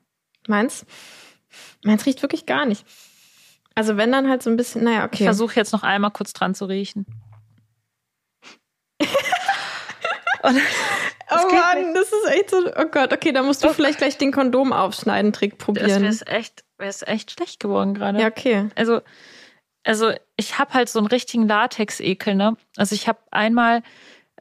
[0.48, 0.86] Meins?
[1.84, 2.86] Meins riecht wirklich gar nicht.
[3.76, 5.24] Also wenn dann halt so ein bisschen, naja, Ich okay.
[5.26, 7.06] versuche jetzt noch einmal kurz dran zu riechen.
[10.44, 10.56] Und
[11.32, 14.18] oh geht Mann, das ist echt so, oh Gott, okay, da musst du vielleicht gleich
[14.18, 16.02] den Kondom aufschneiden Trick das probieren.
[16.02, 18.20] mir ist echt, ist echt schlecht geworden gerade.
[18.20, 18.70] Ja, okay.
[18.76, 19.02] Also,
[19.84, 22.56] also ich habe halt so einen richtigen Latex-Ekel, ne?
[22.78, 23.82] Also ich habe einmal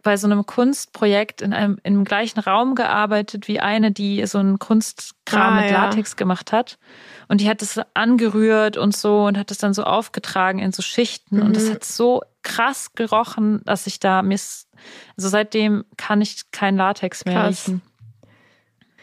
[0.04, 4.60] bei so einem Kunstprojekt in einem im gleichen Raum gearbeitet wie eine, die so einen
[4.60, 5.84] Kunstkram Ah, mit ja.
[5.86, 6.78] Latex gemacht hat.
[7.26, 10.82] Und die hat das angerührt und so und hat das dann so aufgetragen in so
[10.82, 11.42] Schichten.
[11.42, 11.72] Und das Mhm.
[11.74, 14.68] hat so krass gerochen, dass ich da mir ist-
[15.16, 17.66] also seitdem kann ich kein Latex mehr Krass.
[17.68, 17.82] riechen.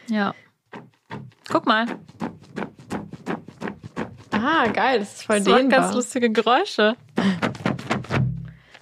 [0.08, 0.34] Ja.
[1.48, 1.86] Guck mal.
[4.30, 5.80] Ah, geil, das ist voll Das dehnbar.
[5.80, 6.96] ganz lustige Geräusche.
[7.14, 7.24] Das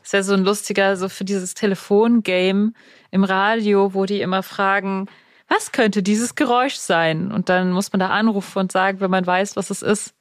[0.03, 2.73] ist ja so ein lustiger, so für dieses Telefongame
[3.11, 5.07] im Radio, wo die immer fragen,
[5.49, 7.31] was könnte dieses Geräusch sein?
[7.33, 10.15] Und dann muss man da anrufen und sagen, wenn man weiß, was es ist.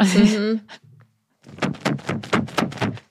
[0.00, 0.60] Mhm.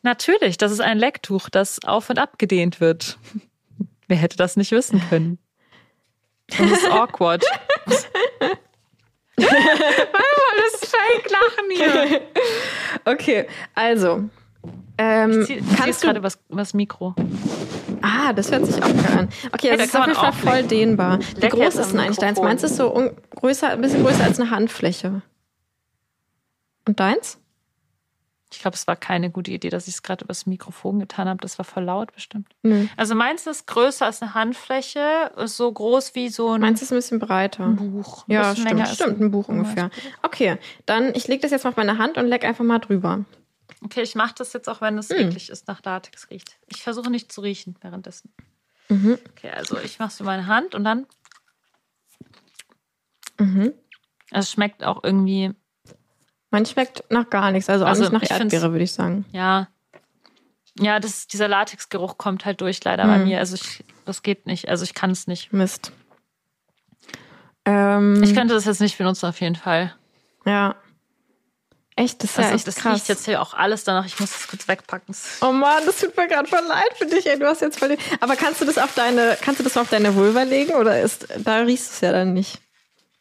[0.01, 3.17] Natürlich, das ist ein Lecktuch, das auf und abgedehnt wird.
[4.07, 5.37] Wer hätte das nicht wissen können?
[6.59, 7.43] Und das ist awkward.
[9.35, 12.21] das Fake-Lachen hier.
[13.05, 14.29] Okay, also.
[14.97, 17.15] Ähm, Ich zieh- ich kannst du, gerade was, was Mikro.
[18.01, 19.29] Ah, das hört sich auch geil an.
[19.53, 21.19] Okay, Hey, das da ist auf jeden Fall voll dehnbar.
[21.37, 22.39] Wie groß ist denn eigentlich deins?
[22.39, 25.21] Meins ist so größer, ein bisschen größer als eine Handfläche.
[26.87, 27.37] Und deins?
[28.51, 31.39] Ich glaube, es war keine gute Idee, dass ich es gerade übers Mikrofon getan habe.
[31.41, 32.47] Das war voll laut bestimmt.
[32.63, 32.87] Nö.
[32.97, 36.91] Also meins ist größer als eine Handfläche, ist so groß wie so ein Meins ist
[36.91, 37.67] ein bisschen breiter.
[37.69, 38.27] Buch.
[38.27, 39.91] Ein Ja, stimmt, stimmt, ein Buch ungefähr.
[40.23, 43.23] Okay, dann ich lege das jetzt mal auf meine Hand und leck einfach mal drüber.
[43.83, 45.17] Okay, ich mache das jetzt auch, wenn es Hm.
[45.27, 46.57] eklig ist, nach Latex riecht.
[46.67, 48.33] Ich versuche nicht zu riechen währenddessen.
[48.89, 49.19] Mhm.
[49.29, 51.05] Okay, also ich mache es in meine Hand und dann.
[53.39, 53.73] Mhm.
[54.31, 55.51] Es schmeckt auch irgendwie,
[56.51, 59.25] Mein schmeckt nach gar nichts, also auch Also, nicht nach Erdbeere, würde ich sagen.
[59.31, 59.67] ja.
[60.79, 63.25] Ja, das, dieser Latexgeruch kommt halt durch, leider bei Hm.
[63.25, 63.39] mir.
[63.39, 64.69] Also ich, das geht nicht.
[64.69, 65.51] Also ich kann es nicht.
[65.51, 65.91] Mist.
[67.65, 69.93] Ähm, Ich könnte das jetzt nicht benutzen, auf jeden Fall.
[70.45, 70.75] ja.
[71.97, 72.95] Echt, das ist ja Also echt das krass.
[72.95, 74.05] riecht jetzt hier auch alles danach.
[74.05, 75.13] Ich muss das kurz wegpacken.
[75.41, 77.37] Oh Mann, das tut mir gerade voll leid für dich, ey.
[77.37, 77.97] Du hast jetzt voll.
[78.21, 81.27] Aber kannst du das auf deine, kannst du das auf deine Vulva legen oder ist,
[81.39, 82.61] da riechst du es ja dann nicht?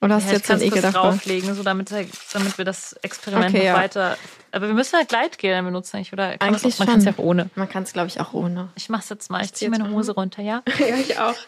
[0.01, 1.11] Oder hast Ja, du ich jetzt es Ekel kurz davor?
[1.11, 3.75] drauflegen, so damit, damit wir das Experiment Okay, noch ja.
[3.75, 4.17] weiter.
[4.53, 6.37] Aber wir müssen halt Gleitgel dann benutzen, eigentlich, oder?
[6.41, 7.51] Eigentlich auch, man kann es ja auch ohne.
[7.57, 8.69] Man kann es, glaube ich, auch ohne.
[8.77, 9.43] Ich mach's jetzt mal.
[9.45, 9.91] Ich zieh ziehe meine.
[9.91, 10.63] Hose runter, ja?
[10.79, 11.35] ja, ich auch.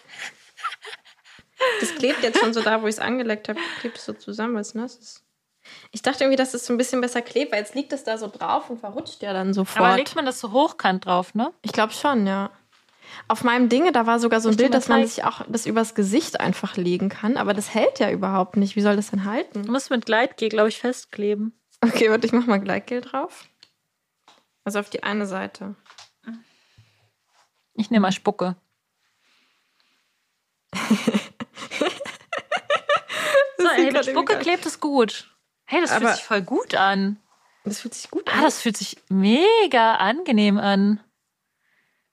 [1.80, 4.54] Das klebt jetzt schon so da, wo ich es angelegt habe, klebt es so zusammen,
[4.54, 5.22] weil es nass ist.
[5.90, 8.16] Ich dachte irgendwie, dass es so ein bisschen besser klebt, weil jetzt liegt es da
[8.16, 9.84] so drauf und verrutscht ja dann sofort.
[9.86, 11.52] Aber legt man das so hochkant drauf, ne?
[11.60, 12.50] Ich glaube schon, ja.
[13.28, 15.66] Auf meinem Dinge, da war sogar so ein Ich Bild, dass man sich auch das
[15.66, 18.76] übers Gesicht einfach legen kann, aber das hält ja überhaupt nicht.
[18.76, 19.64] Wie soll das denn halten?
[19.64, 21.52] Du musst mit Gleitgel, glaube ich, festkleben.
[21.82, 23.44] Okay, warte, ich mach mal Gleitgel drauf.
[24.64, 25.74] Also auf die eine Seite.
[27.74, 28.56] Ich nehme mal Spucke.
[33.58, 35.30] so, ey, mit Spucke klebt es gut.
[35.64, 37.16] Hey, das Aber- fühlt sich voll gut an.
[37.64, 38.42] Das fühlt sich gut Ah, an.
[38.42, 41.00] das fühlt sich mega angenehm an.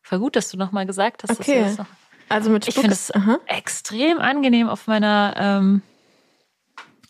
[0.08, 1.32] Voll gut, dass du nochmal gesagt hast.
[1.32, 1.60] dass Okay.
[1.60, 1.88] du das noch
[2.30, 5.82] Also mit Ich Spuck finde ist, es extrem angenehm auf meiner, ähm,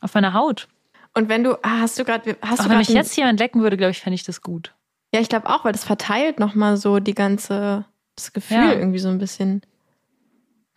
[0.01, 0.67] auf meiner Haut.
[1.13, 3.61] Und wenn du, ah, hast du gerade, hast Auch du wenn mich jetzt jemand lecken
[3.61, 4.73] würde, glaube ich, fände ich das gut.
[5.13, 7.85] Ja, ich glaube auch, weil das verteilt nochmal so die ganze,
[8.15, 8.73] das Gefühl Ja.
[8.73, 9.61] irgendwie so ein bisschen.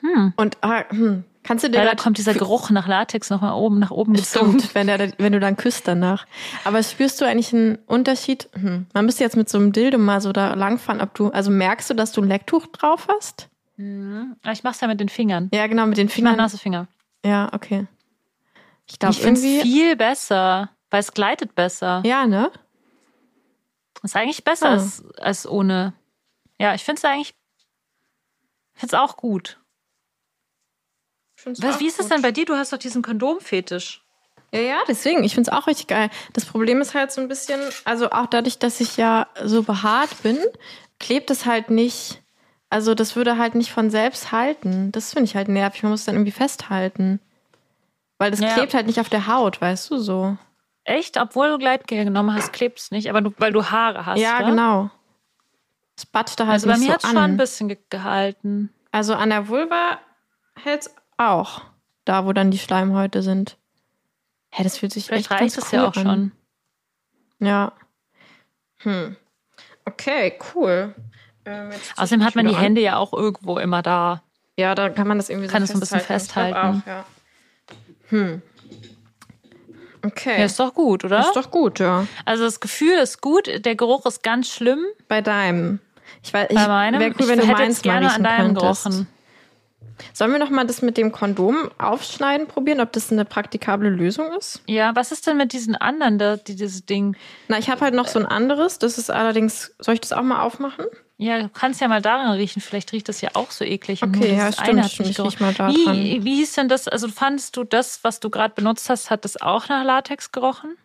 [0.02, 0.34] Hm.
[0.36, 3.90] Und ah, hm, kannst du dir da kommt dieser Geruch nach Latex nochmal oben, nach
[3.90, 4.62] oben gezogen.
[4.74, 6.26] Wenn, der, wenn du dann küsst danach.
[6.64, 8.48] Aber spürst du eigentlich einen Unterschied?
[8.54, 8.86] Hm.
[8.92, 11.88] Man müsste jetzt mit so einem Dildo mal so da langfahren, ob du, also merkst
[11.90, 13.48] du, dass du ein Lecktuch drauf hast?
[13.76, 14.36] Mhm.
[14.42, 15.48] Aber ich mach's ja mit den Fingern.
[15.54, 16.36] Ja, genau, mit den Ich mach Fingern.
[16.36, 16.86] nasse Finger.
[17.24, 17.86] Ja, okay.
[18.86, 22.02] Ich glaube Ich finde es viel besser, weil es gleitet besser.
[22.04, 22.50] Ja, ne?
[24.02, 24.72] Ist eigentlich besser Ah.
[24.72, 25.92] als, als ohne.
[26.58, 27.34] Ja, ich finde es eigentlich.
[28.74, 29.59] Ich finde es auch gut.
[31.44, 32.44] Was, wie ist das denn bei dir?
[32.44, 34.02] Du hast doch diesen Kondomfetisch.
[34.52, 35.22] Ja, ja, deswegen.
[35.24, 36.10] Ich finde es auch richtig geil.
[36.32, 40.22] Das Problem ist halt so ein bisschen, also auch dadurch, dass ich ja so behaart
[40.22, 40.38] bin,
[40.98, 42.20] klebt es halt nicht.
[42.68, 44.92] Also das würde halt nicht von selbst halten.
[44.92, 45.82] Das finde ich halt nervig.
[45.82, 47.20] Man muss es dann irgendwie festhalten.
[48.18, 48.54] Weil das Ja.
[48.54, 50.36] klebt halt nicht auf der Haut, weißt du so.
[50.84, 51.16] Echt?
[51.18, 54.18] Obwohl du Gleitgel genommen hast, klebt es nicht, aber du, weil du Haare hast.
[54.20, 54.50] ja, wa?
[54.50, 54.90] genau.
[55.96, 57.36] Es batscht da halt Also bei nicht mir hat so es schon ein an.
[57.36, 58.72] bisschen ge gehalten.
[58.90, 59.98] Also an der Vulva
[60.56, 61.62] hält es auch.
[62.04, 63.56] Da, wo dann die Schleimhäute sind.
[64.50, 66.02] Hä, das fühlt sich Vielleicht echt reicht ganz es cool ja auch an.
[66.02, 66.32] schon.
[67.46, 67.72] Ja.
[68.78, 69.16] Hm.
[69.84, 70.94] Okay, cool.
[71.44, 72.60] Ähm, ich Außerdem hat man die an.
[72.60, 74.22] Hände ja auch irgendwo immer da.
[74.56, 76.78] Ja, da kann man das irgendwie Kann so ein bisschen festhalten.
[76.78, 76.82] Ich.
[76.82, 77.04] Auch, ja.
[78.08, 78.42] Hm.
[80.02, 80.38] Okay.
[80.38, 81.20] Ja, ist doch gut, oder?
[81.20, 82.06] ist doch gut, ja.
[82.24, 84.80] Also das Gefühl ist gut, der Geruch ist ganz schlimm.
[85.08, 85.78] Bei deinem.
[86.22, 87.00] Ich weiß, ich, Bei meinem.
[87.00, 88.84] Wäre cool, ich wenn du hätte meins gerne mal an deinem könntest.
[88.84, 89.06] gerochen.
[90.12, 94.32] Sollen wir noch mal das mit dem Kondom aufschneiden probieren, ob das eine praktikable Lösung
[94.32, 94.62] ist?
[94.66, 97.16] Ja, was ist denn mit diesen anderen, da, die, dieses Ding?
[97.48, 98.78] Na, ich habe halt noch so ein anderes.
[98.78, 99.74] Das ist allerdings.
[99.78, 100.86] Soll ich das auch mal aufmachen?
[101.18, 102.62] Ja, du kannst ja mal daran riechen.
[102.62, 104.02] Vielleicht riecht das ja auch so eklig.
[104.02, 105.10] Okay, ja, stimmt, stimmt.
[105.10, 106.88] Ich riech mal da wie, wie hieß denn das?
[106.88, 110.76] Also fandest du das, was du gerade benutzt hast, hat das auch nach Latex gerochen?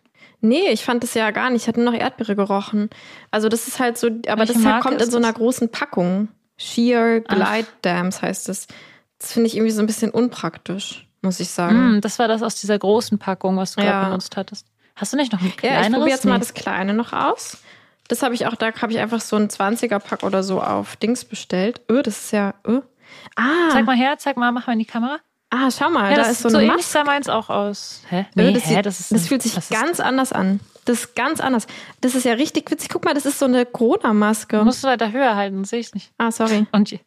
[0.42, 1.62] Nee, ich fand das ja gar nicht.
[1.62, 2.90] Ich hatte nur noch Erdbeere gerochen.
[3.30, 6.28] Also das ist halt so, aber Welche das halt kommt in so einer großen Packung.
[6.56, 7.20] Sheer.
[7.20, 8.66] Glide Dams heißt es.
[9.18, 11.76] Das finde ich irgendwie so ein bisschen unpraktisch, muss ich sagen.
[11.94, 14.04] Hm, das war das aus dieser großen Packung, was du gerade Ja.
[14.08, 14.66] benutzt hattest.
[14.94, 15.92] Hast du nicht noch ein Ja, ich kleineres?
[15.92, 16.38] probiere jetzt mal Nee.
[16.40, 17.58] das kleine noch aus.
[18.08, 21.24] Das habe ich auch, da habe ich einfach so ein 20er-Pack oder so auf Dings
[21.24, 21.80] bestellt.
[21.90, 22.54] Öh, das ist ja.
[22.66, 22.80] Öh.
[23.34, 25.18] Ah, Zeig mal her, zeig mal, mach mal in die Kamera.
[25.50, 26.92] ah, schau mal, Ja, da das ist so so eine ähnlich Maske.
[26.98, 28.02] sah meins auch aus.
[28.08, 28.26] Hä?
[28.34, 28.82] Nee, das, hä?
[28.82, 30.60] das, ist das fühlt sich ganz anders an.
[30.86, 31.66] Das ist ganz anders.
[32.00, 32.88] Das ist ja richtig witzig.
[32.88, 34.64] Guck mal, das ist so eine Corona-Maske.
[34.64, 36.12] Musst du weiter höher halten, sehe ich nicht.
[36.16, 36.66] Ah, sorry.
[36.72, 36.98] Und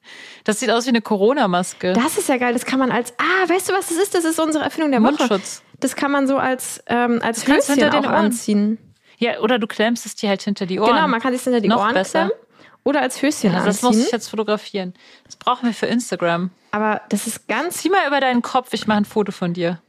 [0.43, 1.93] das sieht aus wie eine Corona-Maske.
[1.93, 2.53] Das ist ja geil.
[2.53, 3.13] Das kann man als.
[3.17, 4.13] Ah, weißt du, was das ist?
[4.13, 5.11] Das ist unsere Erfindung der Woche.
[5.13, 5.63] Mundschutz.
[5.80, 8.15] Das kann man so als, ähm, als Das Höschen hinter auch den Ohren.
[8.25, 8.77] anziehen.
[9.17, 10.93] Ja, oder du klemmst es dir halt hinter die Ohren.
[10.95, 12.25] Genau, man kann sich hinter die Noch Ohren besser.
[12.27, 12.43] klemmen.
[12.84, 14.93] oder als Höschen Also das muss ich jetzt fotografieren.
[15.25, 16.51] Das brauchen wir für Instagram.
[16.71, 17.77] Aber das ist ganz.
[17.77, 19.82] Zieh mal über deinen Kopf, ich mache ein Foto von dir.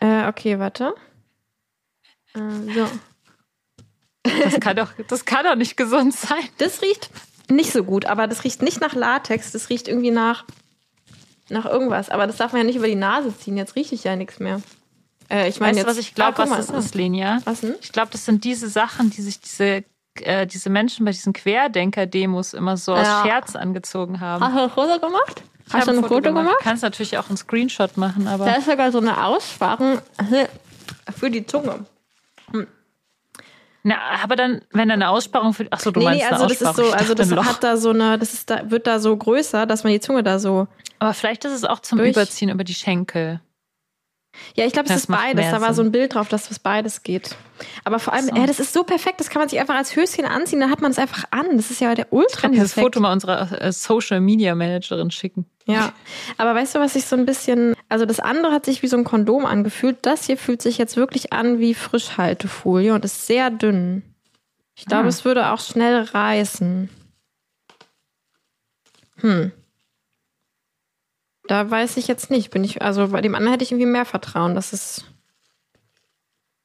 [0.00, 0.94] Äh, okay, warte.
[2.34, 2.88] Äh, so.
[4.42, 6.42] Das kann doch, das kann doch nicht gesund sein.
[6.58, 7.10] Das riecht
[7.50, 9.52] nicht so gut, aber das riecht nicht nach Latex.
[9.52, 10.44] Das riecht irgendwie nach,
[11.50, 12.08] nach irgendwas.
[12.10, 13.56] Aber das darf man ja nicht über die Nase ziehen.
[13.56, 14.60] Jetzt rieche ich ja nichts mehr.
[15.30, 15.98] Äh, ich meine Weißt du, jetzt.
[15.98, 17.40] was ich glaube, Ah, was das ist, Lenia?
[17.44, 17.74] Was denn?
[17.82, 19.84] Ich glaube, das sind diese Sachen, die sich diese,
[20.20, 23.22] äh, diese Menschen bei diesen Querdenker-Demos immer so aus Ja.
[23.24, 24.42] Scherz angezogen haben.
[24.42, 25.42] Hast du ein Foto gemacht?
[25.66, 26.56] Ich Hast du ein Foto gemacht?
[26.60, 28.44] Kannst natürlich auch einen Screenshot machen, aber.
[28.46, 29.98] Da ist sogar so eine Aussparung
[31.18, 31.86] für die Zunge.
[33.86, 35.70] Na, aber dann, wenn da eine Aussparung für.
[35.70, 37.76] Achso, du nee, meinst nee, eine also das ist so, Ich also das hat da
[37.76, 40.68] so eine, das ist da, wird da so größer, dass man die Zunge da so.
[41.00, 43.40] Aber vielleicht ist es auch zum Durch- Überziehen über die Schenkel.
[44.56, 45.48] Ja, ich glaube, es ist beides.
[45.50, 47.36] Da war so ein Bild drauf, dass das beides geht.
[47.84, 48.34] Aber vor allem, So.
[48.34, 50.80] ja, das ist so perfekt, das kann man sich einfach als Höschen anziehen, dann hat
[50.80, 51.56] man es einfach an.
[51.56, 52.94] Das ist ja der Ich ultra kann dieses perfekt.
[52.96, 55.46] Foto mal unserer äh, Social Media Managerin schicken.
[55.66, 55.92] Ja,
[56.38, 58.96] aber weißt du, was ich so ein bisschen, also das andere hat sich wie so
[58.96, 59.98] ein Kondom angefühlt.
[60.02, 64.02] Das hier fühlt sich jetzt wirklich an wie Frischhaltefolie und ist sehr dünn.
[64.76, 65.08] Ich glaube, Ah.
[65.08, 66.90] es würde auch schnell reißen.
[69.20, 69.52] Hm.
[71.46, 72.50] Da weiß ich jetzt nicht.
[72.50, 74.54] Bin ich, also bei dem anderen hätte ich irgendwie mehr Vertrauen.
[74.54, 75.04] Das ist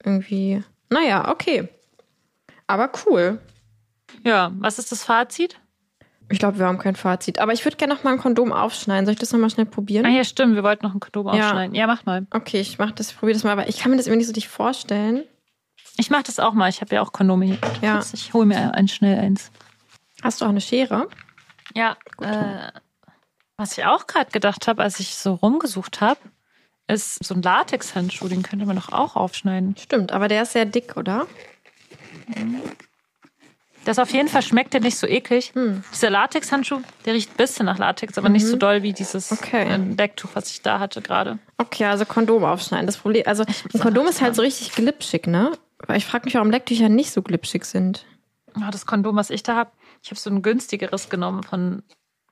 [0.03, 1.67] irgendwie, naja, okay.
[2.67, 3.39] Aber cool.
[4.23, 5.59] Ja, was ist das Fazit?
[6.31, 7.39] Ich glaube, wir haben kein Fazit.
[7.39, 9.05] Aber ich würde gerne noch mal ein Kondom aufschneiden.
[9.05, 10.05] Soll ich das noch mal schnell probieren?
[10.05, 11.31] Ah ja, stimmt, wir wollten noch ein Kondom Ja.
[11.33, 11.75] aufschneiden.
[11.75, 12.27] Ja, mach mal.
[12.31, 14.31] Okay, ich mach das, probiere das mal, aber ich kann mir das irgendwie nicht so
[14.33, 15.23] richtig vorstellen.
[15.97, 16.69] Ich mach das auch mal.
[16.69, 17.57] Ich habe ja auch Kondome hier.
[17.81, 18.03] Ja.
[18.13, 19.51] Ich hole mir ein schnell eins.
[20.21, 21.07] Hast du auch eine Schere?
[21.75, 22.71] Ja, äh,
[23.57, 26.19] was ich auch gerade gedacht habe, als ich so rumgesucht habe,
[26.87, 29.75] ist so ein Latexhandschuh, den könnte man doch auch aufschneiden.
[29.77, 31.27] Stimmt, aber der ist sehr dick, oder?
[33.85, 35.51] Das auf jeden Fall schmeckt der nicht so eklig.
[35.55, 35.83] Hm.
[35.93, 39.37] Dieser Latexhandschuh, der riecht ein bisschen nach Latex, aber nicht so doll wie dieses Mhm.
[39.41, 39.73] Okay.
[39.73, 41.39] äh, Decktuch, was ich da hatte gerade.
[41.57, 42.85] Okay, also Kondom aufschneiden.
[42.85, 45.51] Das Problem, also ein Kondom ist halt so richtig glitschig, ne?
[45.87, 48.05] Weil ich frage mich, warum Lecktücher nicht so glitschig sind.
[48.59, 49.71] Ja, das Kondom, was ich da habe,
[50.03, 51.83] ich habe so ein günstigeres genommen von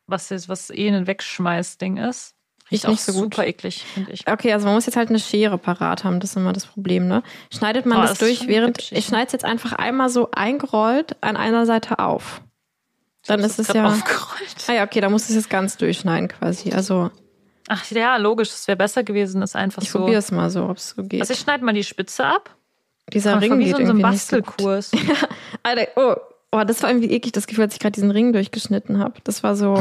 [0.06, 2.34] was jetzt, was eh ein Wegschmeiß-Ding ist.
[2.72, 3.34] Riecht auch nicht so gut.
[3.36, 4.28] super eklig, finde ich.
[4.28, 7.08] Okay, also man muss jetzt halt eine Schere parat haben, das ist immer das Problem,
[7.08, 7.24] ne?
[7.54, 9.02] Schneidet man Oh, das das durch, während ich ne?
[9.02, 12.42] schneide es jetzt einfach einmal so eingerollt an einer Seite auf.
[13.26, 13.86] Dann ist es ja.
[13.86, 14.56] aufgerollt.
[14.68, 16.72] Ah ja, okay, da muss ich es jetzt ganz durchschneiden quasi.
[16.72, 17.12] Also
[17.68, 20.00] Ach ja, logisch, es wäre besser gewesen, ist einfach ich so.
[20.00, 21.22] probiere es mal so, ob es so geht.
[21.22, 22.56] Also ich schneide mal die Spitze ab.
[23.14, 24.46] Dieser Ach, Ring geht so irgendwie nicht so gut.
[24.46, 24.92] Bastelkurs.
[25.64, 26.16] Alter, oh,
[26.52, 29.16] oh, das war irgendwie eklig, das Gefühl, als ich gerade diesen Ring durchgeschnitten habe.
[29.24, 29.76] Das war so,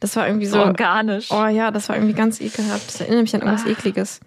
[0.00, 1.30] das war irgendwie so so, organisch.
[1.30, 2.88] oh ja, das war irgendwie ganz ekelhaft.
[2.88, 3.70] Das erinnert mich an irgendwas Ah.
[3.70, 4.20] Ekliges.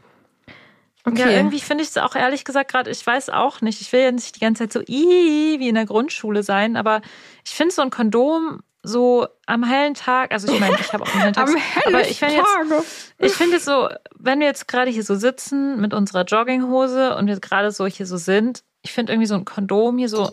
[1.07, 1.35] Ja, Okay.
[1.35, 3.81] irgendwie finde ich es auch ehrlich gesagt gerade, ich weiß auch nicht.
[3.81, 7.01] Ich will ja nicht die ganze Zeit so "Ih", wie in der Grundschule sein, aber
[7.43, 11.11] ich finde so ein Kondom so am hellen Tag, also ich meine, ich habe auch
[11.13, 11.47] einen hellen Tag.
[11.49, 11.55] Am
[11.85, 15.15] aber hellen ich finde jetzt, ich finde jetzt so, wenn wir jetzt gerade hier so
[15.15, 19.35] sitzen mit unserer Jogginghose und wir gerade so hier so sind, ich finde irgendwie so
[19.35, 20.31] ein Kondom hier so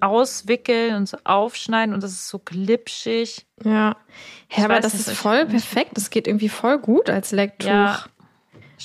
[0.00, 3.46] auswickeln und so aufschneiden und das ist so glitschig.
[3.64, 3.96] Ja.
[4.54, 5.92] Ja, aber das nicht, ist voll perfekt.
[5.94, 7.68] Das geht irgendwie voll gut als Lecktuch.
[7.68, 8.04] Ja,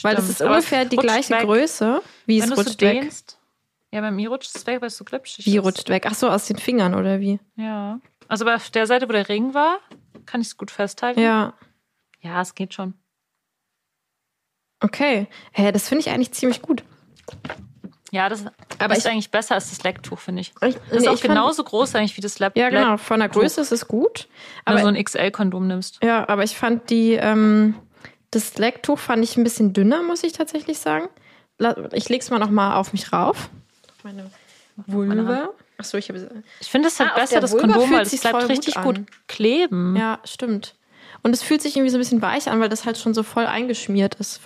[0.03, 1.41] weil das ist Aber ungefähr die rutscht gleiche weg.
[1.43, 2.01] Größe.
[2.25, 3.01] Wie Wenn es du es so rutscht weg.
[3.01, 3.39] dehnst.
[3.91, 5.63] Ja, bei mir rutscht es weg, weil es so glitschig Wie ist.
[5.63, 6.05] rutscht weg?
[6.07, 7.39] Ach so, aus den Fingern oder wie?
[7.57, 7.99] Ja.
[8.27, 9.79] Also bei der Seite, wo der Ring war,
[10.25, 11.19] kann ich es gut festhalten.
[11.19, 11.53] Ja.
[12.21, 12.93] Ja, es geht schon.
[14.79, 15.27] Okay.
[15.51, 16.83] Hä, das finde ich eigentlich ziemlich gut.
[18.13, 18.43] Ja, das
[18.77, 20.53] Aber ist ich- eigentlich besser als das Lecktuch, finde ich.
[20.59, 22.97] Das ist nee, auch ich fand- genauso groß eigentlich wie das Lab Ja, genau.
[22.97, 24.27] Von der Größe ist es gut.
[24.65, 25.99] wenn du so ein XL-Kondom nimmst.
[26.03, 27.75] Ja, aber ich fand die, ähm,
[28.31, 31.07] das Lecktuch fand ich ein bisschen dünner, muss ich tatsächlich sagen.
[31.93, 33.49] Ich leg's mal noch mal auf mich rauf.
[33.97, 34.29] Auf meine
[34.87, 35.49] Vulva.
[35.77, 38.49] Achso, ich habe Ich finde es halt Ah, besser, das Vulva Kondom, weil es bleibt
[38.49, 39.95] richtig gut gut, kleben.
[39.95, 40.75] Ja, stimmt.
[41.23, 43.23] Und es fühlt sich irgendwie so ein bisschen weich an, weil das halt schon so
[43.23, 44.41] voll eingeschmiert ist.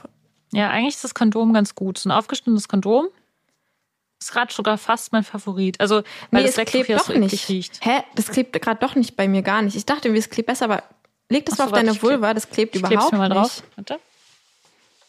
[0.54, 1.98] Ja, eigentlich ist das Kondom ganz gut.
[1.98, 3.08] So ein aufgeschnittenes Kondom
[4.26, 5.80] ist gerade sogar fast mein Favorit.
[5.80, 5.98] Also,
[6.32, 7.48] weil Nee, das es klebt ja doch so nicht.
[7.50, 7.84] riecht.
[7.86, 8.04] Hä?
[8.16, 9.76] Das klebt gerade doch nicht bei mir gar nicht.
[9.76, 10.84] Ich dachte es klebt besser, aber
[11.30, 13.62] leg das Ach mal auf deine Vulva, das klebt Ich überhaupt mir mal drauf.
[13.64, 13.78] nicht.
[13.78, 14.00] Warte.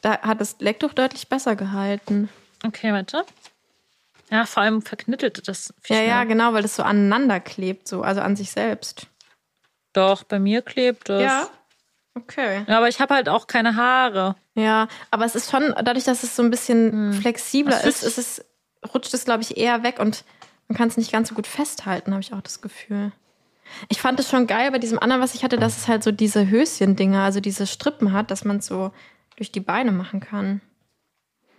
[0.02, 2.28] Da hat das Lecktuch deutlich besser gehalten.
[2.64, 3.24] Okay, warte.
[4.30, 5.72] Ja, vor allem verknittelt das.
[5.80, 6.26] viel Ja, ja, schneller.
[6.26, 9.06] genau, weil das so aneinander klebt, so, also an sich selbst.
[9.92, 11.22] Doch, bei mir klebt es.
[11.22, 11.48] Ja.
[12.14, 12.64] Okay.
[12.66, 14.36] Ja, aber ich habe halt auch keine Haare.
[14.54, 17.82] Ja, aber es ist schon, dadurch, dass es so ein bisschen flexibler Hm.
[17.84, 18.44] Das ist, ist es,
[18.94, 20.24] rutscht es, glaube ich, eher weg und
[20.68, 23.12] man kann es nicht ganz so gut festhalten, habe ich auch das Gefühl.
[23.88, 26.12] Ich fand es schon geil bei diesem anderen, was ich hatte, dass es halt so
[26.12, 28.92] diese Höschen-Dinger, also diese Strippen hat, dass man es so
[29.36, 30.60] durch die Beine machen kann.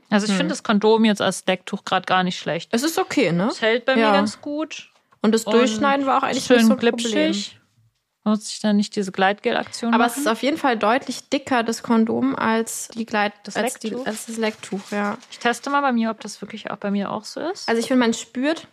[0.10, 0.38] Also ich Hm.
[0.38, 2.70] finde das Kondom jetzt als Decktuch gerade gar nicht schlecht.
[2.74, 3.48] Es ist okay, ne?
[3.48, 4.08] Es hält bei Ja.
[4.08, 4.90] mir ganz gut.
[5.22, 7.60] Und das Durchschneiden war auch eigentlich schön nicht so glitschig.
[8.28, 10.14] Muss ich dann nicht diese Gleitgel-Aktion Aber machen?
[10.16, 13.90] es ist auf jeden Fall deutlich dicker, das Kondom, als die Gleit Das als, die,
[13.90, 14.06] Lecktuch?
[14.08, 15.18] als das Lecktuch, ja.
[15.32, 17.68] ich teste mal bei mir, ob das wirklich auch bei mir auch so ist.
[17.70, 18.68] Also ich finde, man spürt,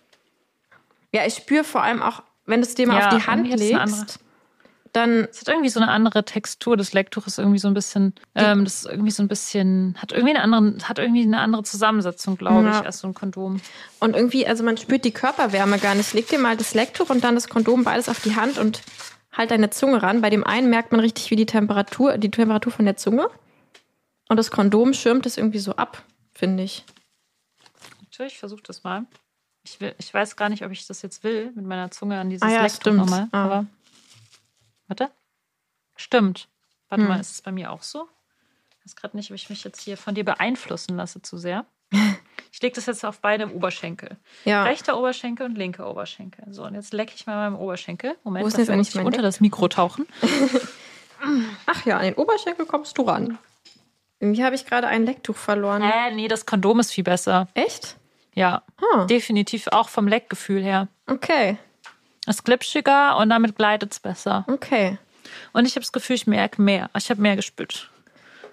[1.13, 3.47] ja, ich spüre vor allem auch, wenn du es dir mal Ja, auf die Hand
[3.47, 4.19] eine legst,
[4.93, 6.77] dann Es hat irgendwie so eine andere Textur.
[6.77, 10.13] Das Lecktuch ist irgendwie so ein bisschen, ähm, das ist irgendwie so ein bisschen, hat
[10.13, 12.79] irgendwie einen anderen, hat irgendwie eine andere Zusammensetzung, glaube Ja.
[12.81, 13.61] ich, als so ein Kondom.
[13.99, 16.13] Und irgendwie, also man spürt die Körperwärme gar nicht.
[16.15, 18.83] Leg dir mal das Lecktuch und dann das Kondom beides auf die Hand und
[19.37, 20.21] halt deine Zunge ran.
[20.21, 23.29] Bei dem einen merkt man richtig, wie die Temperatur, die Temperatur von der Zunge.
[24.29, 26.03] Und das Kondom schirmt es irgendwie so ab,
[26.33, 26.85] finde ich.
[28.01, 29.07] Natürlich, ich versuche das mal.
[29.65, 32.31] Ich, will, ich weiß gar nicht, ob ich das jetzt will, mit meiner Zunge an
[32.31, 32.99] dieses Ah ja, stimmt.
[32.99, 33.29] nochmal.
[33.33, 33.45] Ah.
[33.45, 33.67] Aber,
[34.89, 35.11] warte.
[35.97, 36.49] Stimmt.
[36.89, 37.09] Warte Hm.
[37.09, 38.09] mal, ist es bei mir auch so?
[38.79, 41.65] Ich weiß gerade nicht, ob ich mich jetzt hier von dir beeinflussen lasse zu sehr.
[42.53, 44.17] Ich lege das jetzt auf beide Oberschenkel.
[44.45, 44.63] Ja.
[44.65, 46.45] Rechter Oberschenkel und linker Oberschenkel.
[46.53, 48.17] So, und jetzt lecke ich mal meinem Oberschenkel.
[48.23, 49.23] Moment, Wo ist jetzt muss eigentlich ich unter Leck?
[49.23, 50.07] das Mikro tauchen.
[51.67, 53.39] Ach ja, an den Oberschenkel kommst du ran.
[54.21, 55.83] Irgendwie habe ich gerade ein Lecktuch verloren.
[55.83, 57.49] Äh, nee, das Kondom ist viel besser.
[57.55, 57.97] Echt?
[58.35, 59.07] Ja, Hm.
[59.07, 60.89] definitiv auch vom Leckgefühl her.
[61.07, 61.57] Okay,
[62.27, 64.45] Es ist glitschiger und damit gleitet es besser.
[64.49, 64.99] okay.
[65.53, 66.91] Und ich habe das Gefühl, ich merke mehr.
[66.97, 67.91] Ich habe mehr gespürt.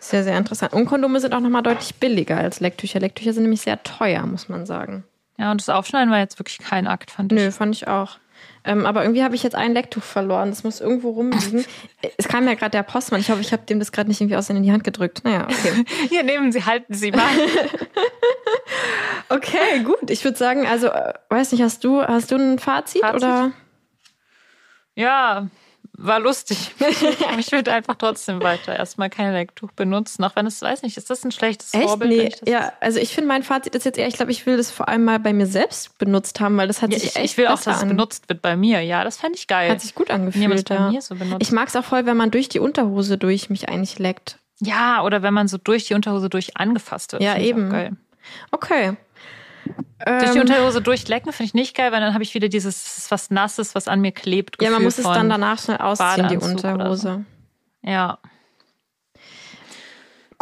[0.02, 0.74] Sehr, sehr interessant.
[0.74, 3.00] Und Kondome sind auch nochmal deutlich billiger als Lecktücher.
[3.00, 5.04] Lecktücher sind nämlich sehr teuer, muss man sagen.
[5.38, 7.40] Ja, und das Aufschneiden war jetzt wirklich kein Akt, fand ich.
[7.40, 8.18] Nö, fand ich auch.
[8.64, 10.50] Ähm, aber irgendwie habe ich jetzt ein Lecktuch verloren.
[10.50, 11.66] Das muss irgendwo rumliegen.
[12.18, 13.22] es kam ja gerade der Postmann.
[13.22, 15.22] Ich hoffe, ich habe dem das gerade nicht irgendwie aus in die Hand gedrückt.
[15.24, 15.86] Naja, okay.
[16.10, 17.30] Hier nehmen Sie, halten Sie mal.
[19.30, 20.10] Okay, gut.
[20.10, 23.24] Ich würde sagen, also, äh, weiß nicht, hast du, hast du ein Fazit, Fazit?
[23.24, 23.52] oder?
[24.96, 25.48] ja,
[26.04, 26.72] war lustig.
[27.40, 30.24] ich würde einfach trotzdem weiter erstmal kein Lecktuch benutzen.
[30.24, 31.84] Auch wenn es, weiß nicht, ist das ein schlechtes Echt?
[31.84, 32.42] Vorbild?
[32.44, 34.72] Nee, ja, also ich finde, mein Fazit ist jetzt eher, ich glaube, ich will das
[34.72, 37.26] vor allem mal bei mir selbst benutzt haben, weil das hat Ja, sich ich, echt
[37.26, 38.82] ich will auch, dass es an- benutzt wird bei mir.
[38.82, 39.70] Ja, das fände ich geil.
[39.70, 40.90] Hat sich gut angefühlt, es bei ja.
[40.92, 41.42] mir so benutzt.
[41.42, 44.38] Ich mag es auch voll, wenn man durch die Unterhose durch mich eigentlich leckt.
[44.60, 47.22] ja, oder wenn man so durch die Unterhose durch angefasst wird.
[47.24, 47.70] Ja, eben.
[47.70, 47.92] Geil.
[48.52, 48.94] Okay.
[50.06, 53.06] Durch die Ähm, Unterhose durchlecken finde ich nicht geil, weil dann habe ich wieder dieses
[53.12, 54.58] was Nasses, was an mir klebt.
[54.62, 57.24] ja, man Gefühl muss es dann danach schnell ausziehen, die Unterhose.
[57.84, 58.18] Ja,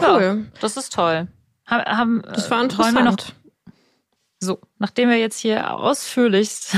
[0.01, 0.21] Cool.
[0.21, 1.27] Ja, das ist toll.
[1.67, 2.95] Haben, Das war äh, interessant.
[2.95, 3.17] Wollen wir noch,
[4.39, 6.75] so, nachdem wir jetzt hier ausführlichst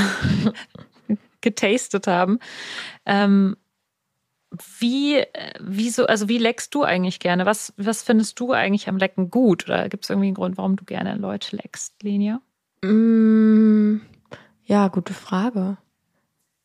[1.41, 2.39] getastet haben,
[3.05, 3.55] ähm,
[4.79, 7.45] wie, äh, wie so, also wie leckst du eigentlich gerne?
[7.45, 9.65] Was, was findest du eigentlich am Lecken gut?
[9.65, 12.41] Oder gibt es irgendwie einen Grund, warum du gerne Leute leckst, Linia?
[12.83, 14.01] Mm,
[14.65, 15.77] ja, gute Frage.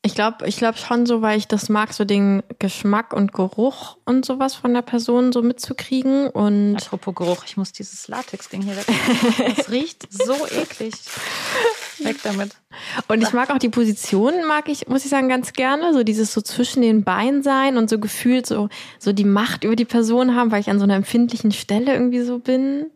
[0.03, 3.97] Ich glaube, ich glaube schon so, weil ich das mag, so den Geschmack und Geruch
[4.05, 6.29] und sowas von der Person so mitzukriegen.
[6.29, 8.87] Und Apropos Geruch, ich muss dieses Latex-Ding hier weg.
[9.59, 10.95] Es riecht so eklig.
[11.99, 12.51] Weg damit.
[13.09, 15.93] Und ich mag auch die Position, mag ich, muss ich sagen, ganz gerne.
[15.93, 18.69] So dieses so zwischen den Beinen sein und so gefühlt so,
[18.99, 22.21] so die Macht über die Person haben, weil ich an so einer empfindlichen Stelle irgendwie
[22.21, 22.87] so bin.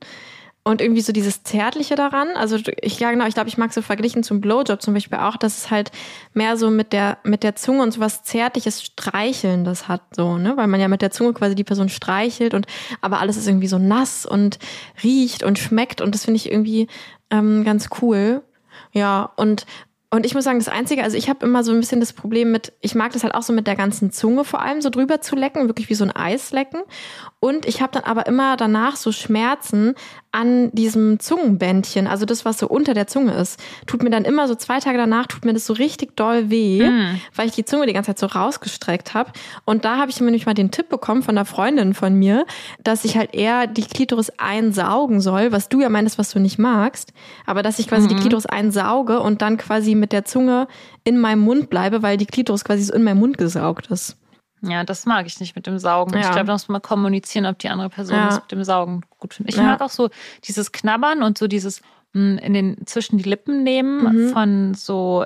[0.63, 2.29] Und irgendwie so dieses Zärtliche daran.
[2.35, 5.39] Also ich, ja genau, ich glaube, ich mag so verglichen zum Blowjob zum Beispiel auch,
[5.39, 5.91] dass es halt
[6.35, 10.59] mehr so mit der, mit der Zunge und so was Zärtliches, Streichelndes hat, so, ne?
[10.59, 12.67] Weil man ja mit der Zunge quasi die Person streichelt und
[13.01, 14.59] aber alles ist irgendwie so nass und
[15.03, 16.89] riecht und schmeckt und das finde ich irgendwie
[17.31, 18.43] ähm, ganz cool.
[18.93, 19.67] Ja, und
[20.13, 22.51] und ich muss sagen, das Einzige, also ich habe immer so ein bisschen das Problem
[22.51, 25.21] mit, ich mag das halt auch so mit der ganzen Zunge vor allem so drüber
[25.21, 26.83] zu lecken, wirklich wie so ein Eis lecken.
[27.39, 29.95] Und ich habe dann aber immer danach so Schmerzen
[30.33, 33.59] an diesem Zungenbändchen, also das, was so unter der Zunge ist.
[33.87, 36.89] Tut mir dann immer so zwei Tage danach, tut mir das so richtig doll weh,
[37.35, 39.33] weil ich die Zunge die ganze Zeit so rausgestreckt habe.
[39.65, 42.47] Und da habe ich mir nämlich mal den Tipp bekommen von einer Freundin von mir,
[42.85, 46.59] dass ich halt eher die Klitoris einsaugen soll, was du ja meinst, was du nicht
[46.59, 47.13] magst,
[47.45, 50.69] aber dass ich quasi die Klitoris einsauge und dann quasi mit der Zunge
[51.03, 54.17] in meinem Mund bleibe, weil die Klitoris quasi so in meinem Mund gesaugt ist.
[54.63, 56.15] Ja, das mag ich nicht mit dem Saugen.
[56.17, 56.33] Ich Ja.
[56.33, 58.27] glaube, da muss man kommunizieren, ob die andere Person Ja.
[58.27, 59.55] das mit dem Saugen gut findet.
[59.55, 59.67] Ich Ja.
[59.67, 60.11] mag auch so
[60.45, 61.83] dieses Knabbern und so dieses
[62.13, 64.29] mh, in den zwischen die Lippen nehmen Mhm.
[64.33, 65.25] von so,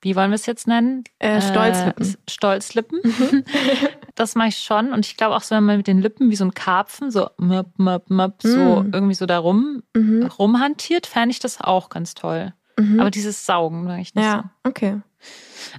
[0.00, 1.04] wie wollen wir es jetzt nennen?
[1.20, 2.04] Äh, Stolzlippen.
[2.04, 3.00] Äh, Stolzlippen.
[4.16, 4.92] das mache ich schon.
[4.92, 7.28] Und ich glaube auch so, wenn man mit den Lippen wie so ein Karpfen so
[7.38, 8.90] möp, möp, möp, so Mhm.
[8.92, 10.24] irgendwie so da rum, Mhm.
[10.38, 12.52] rumhantiert, fände ich das auch ganz toll.
[12.78, 12.98] Mhm.
[13.00, 14.30] Aber dieses Saugen mag ich nicht so.
[14.30, 15.00] ja, okay.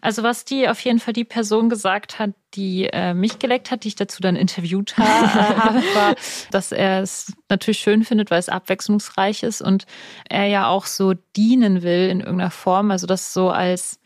[0.02, 3.84] Also was die auf jeden Fall die Person gesagt hat, die äh, mich geleckt hat,
[3.84, 6.15] die ich dazu dann interviewt ha äh, habe, war,
[6.52, 9.86] dass er es natürlich schön findet, weil es abwechslungsreich ist und
[10.30, 12.91] er ja auch so dienen will in irgendeiner Form.
[12.91, 13.99] Also das so als,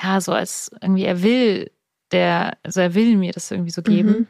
[0.00, 1.70] ja, so als irgendwie er will,
[2.10, 4.10] der, also er will mir das irgendwie so geben.
[4.10, 4.26] Mhm.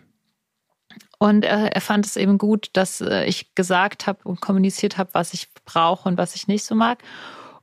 [1.19, 5.11] Und er, er fand es eben gut, dass äh, ich gesagt habe und kommuniziert habe,
[5.13, 6.99] was ich brauche und was ich nicht so mag.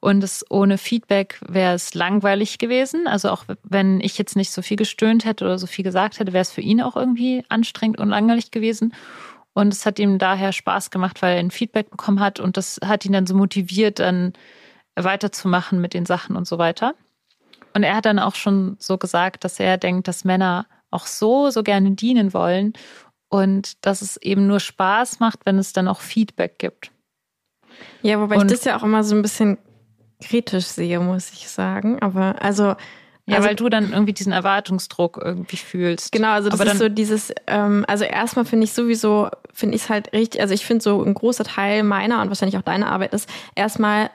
[0.02, 3.06] Und es ohne Feedback wäre es langweilig gewesen.
[3.08, 6.32] Also auch wenn ich jetzt nicht so viel gestöhnt hätte oder so viel gesagt hätte,
[6.32, 8.94] wäre es für ihn auch irgendwie anstrengend und langweilig gewesen.
[9.54, 12.80] Und es hat ihm daher Spaß gemacht, weil er ein Feedback bekommen hat und das
[12.84, 14.34] hat ihn dann so motiviert, dann
[14.96, 16.94] weiterzumachen mit den Sachen und so weiter.
[17.74, 21.50] Und er hat dann auch schon so gesagt, dass er denkt, dass Männer auch so,
[21.50, 22.74] so gerne dienen wollen
[23.28, 26.92] und dass es eben nur Spaß macht, wenn es dann auch Feedback gibt.
[28.02, 29.58] Ja, wobei und, ich das ja auch immer so ein bisschen
[30.22, 32.02] kritisch sehe, muss ich sagen.
[32.02, 32.76] Aber also.
[33.26, 36.12] Ja, also, weil du dann irgendwie diesen Erwartungsdruck irgendwie fühlst.
[36.12, 39.84] Genau, also das Aber ist so dieses, ähm, also erstmal finde ich sowieso, finde ich
[39.84, 42.92] es halt richtig, also ich finde so ein großer Teil meiner und wahrscheinlich auch deiner
[42.92, 44.10] Arbeit ist, erstmal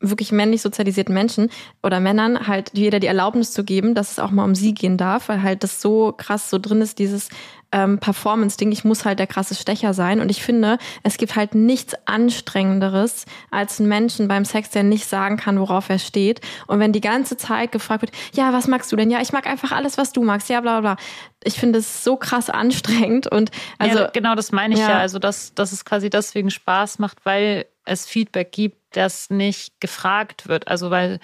[0.00, 1.50] wirklich männlich sozialisierten Menschen
[1.82, 4.96] oder Männern halt jeder die Erlaubnis zu geben, dass es auch mal um sie gehen
[4.96, 7.28] darf, weil halt das so krass so drin ist, dieses
[7.72, 10.20] ähm, Performance-Ding, ich muss halt der krasse Stecher sein.
[10.20, 15.06] Und ich finde, es gibt halt nichts Anstrengenderes als einen Menschen beim Sex, der nicht
[15.06, 16.40] sagen kann, worauf er steht.
[16.66, 19.10] Und wenn die ganze Zeit gefragt wird, ja, was magst du denn?
[19.10, 20.48] Ja, ich mag einfach alles, was du magst.
[20.48, 21.04] Ja, bla bla bla.
[21.44, 23.26] Ich finde es so krass anstrengend.
[23.28, 23.98] Und also.
[23.98, 24.90] Ja, genau, das meine ich ja.
[24.90, 24.98] ja.
[24.98, 30.48] Also, dass, dass es quasi deswegen Spaß macht, weil es Feedback gibt, das nicht gefragt
[30.48, 30.68] wird.
[30.68, 31.20] Also weil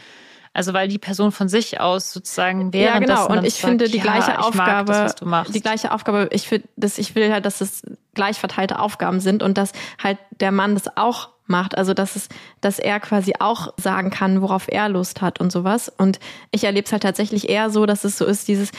[0.57, 2.95] also weil die Person von sich aus sozusagen wäre.
[2.95, 3.29] Ja, genau.
[3.29, 6.97] Und ich sagt, finde die gleiche ja, Aufgabe, das, die gleiche Aufgabe, ich finde, dass
[6.97, 7.83] ich will halt, dass es
[8.15, 9.73] gleich verteilte Aufgaben sind und dass
[10.03, 11.77] halt der Mann das auch macht.
[11.77, 12.31] Also dass es,
[12.63, 15.91] dass er quasi auch sagen kann, worauf er Lust hat und sowas.
[15.91, 16.21] Und
[16.53, 18.71] ich erlebe es halt tatsächlich eher so, dass es so ist, dieses,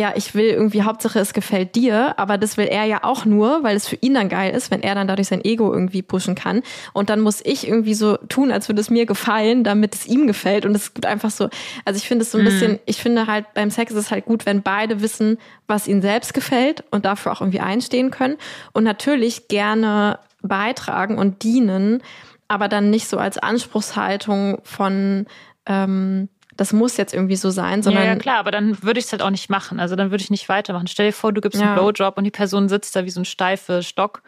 [0.00, 3.62] ja, ich will irgendwie, Hauptsache es gefällt dir, aber das will er ja auch nur,
[3.62, 6.34] weil es für ihn dann geil ist, wenn er dann dadurch sein Ego irgendwie pushen
[6.34, 6.62] kann.
[6.94, 10.26] Und dann muss ich irgendwie so tun, als würde es mir gefallen, damit es ihm
[10.26, 10.64] gefällt.
[10.64, 11.50] Und es gibt einfach so,
[11.84, 12.48] also ich finde es so ein mhm.
[12.48, 15.36] bisschen, ich finde halt beim Sex ist es halt gut, wenn beide wissen,
[15.66, 18.38] was ihnen selbst gefällt und dafür auch irgendwie einstehen können.
[18.72, 22.02] Und natürlich gerne beitragen und dienen,
[22.48, 25.26] aber dann nicht so als Anspruchshaltung von,
[25.66, 28.04] ähm, das muss jetzt irgendwie so sein, sondern.
[28.04, 29.80] Ja, ja klar, aber dann würde ich es halt auch nicht machen.
[29.80, 30.86] Also dann würde ich nicht weitermachen.
[30.86, 31.68] Stell dir vor, du gibst ja.
[31.68, 34.22] einen Blowjob und die Person sitzt da wie so ein steifer Stock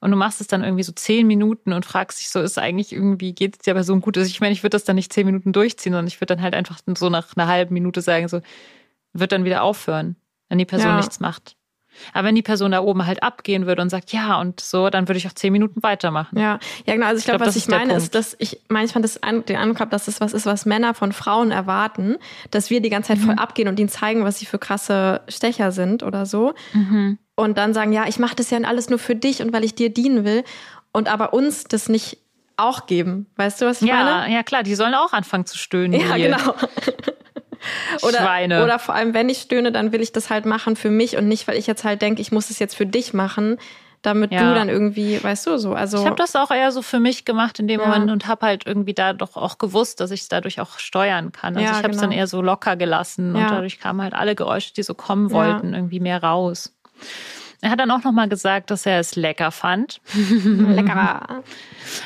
[0.00, 2.92] und du machst es dann irgendwie so zehn Minuten und fragst dich so, ist eigentlich
[2.92, 4.16] irgendwie, geht es der Person gut?
[4.16, 6.42] Also ich meine, ich würde das dann nicht zehn Minuten durchziehen, sondern ich würde dann
[6.42, 8.40] halt einfach so nach einer halben Minute sagen, so,
[9.12, 10.16] wird dann wieder aufhören,
[10.48, 10.96] wenn die Person ja.
[10.96, 11.56] nichts macht.
[12.12, 15.08] Aber wenn die Person da oben halt abgehen würde und sagt, ja und so, dann
[15.08, 16.38] würde ich auch zehn Minuten weitermachen.
[16.38, 17.06] Ja, ja genau.
[17.06, 19.56] Also ich, ich glaube, glaub, was ich meine, ist, dass ich manchmal das an, den
[19.56, 22.16] Eindruck habe, dass das was ist, was Männer von Frauen erwarten,
[22.50, 23.26] dass wir die ganze Zeit mhm.
[23.26, 26.54] voll abgehen und ihnen zeigen, was sie für krasse Stecher sind oder so.
[26.72, 27.18] Mhm.
[27.34, 29.74] Und dann sagen, ja, ich mache das ja alles nur für dich und weil ich
[29.74, 30.44] dir dienen will.
[30.92, 32.18] Und aber uns das nicht
[32.56, 33.26] auch geben.
[33.36, 34.34] Weißt du, was ich ja, meine?
[34.34, 35.98] Ja, klar, die sollen auch anfangen zu stöhnen.
[35.98, 36.36] Ja, hier.
[36.36, 36.54] genau.
[38.02, 38.64] oder, Schweine.
[38.64, 41.28] Oder vor allem, wenn ich stöhne, dann will ich das halt machen für mich und
[41.28, 43.58] nicht, weil ich jetzt halt denke, ich muss es jetzt für dich machen,
[44.02, 44.40] damit ja.
[44.40, 45.74] du dann irgendwie, weißt du, so.
[45.74, 47.86] Also ich habe das auch eher so für mich gemacht in dem ja.
[47.86, 51.32] Moment und habe halt irgendwie da doch auch gewusst, dass ich es dadurch auch steuern
[51.32, 51.54] kann.
[51.56, 52.10] Also ja, ich habe es genau.
[52.10, 55.74] dann eher so locker gelassen und dadurch kamen halt alle Geräusche, die so kommen wollten,
[55.74, 56.72] irgendwie mehr raus.
[57.62, 60.00] Er hat dann auch noch mal gesagt, dass er es lecker fand.
[60.14, 61.42] Lecker.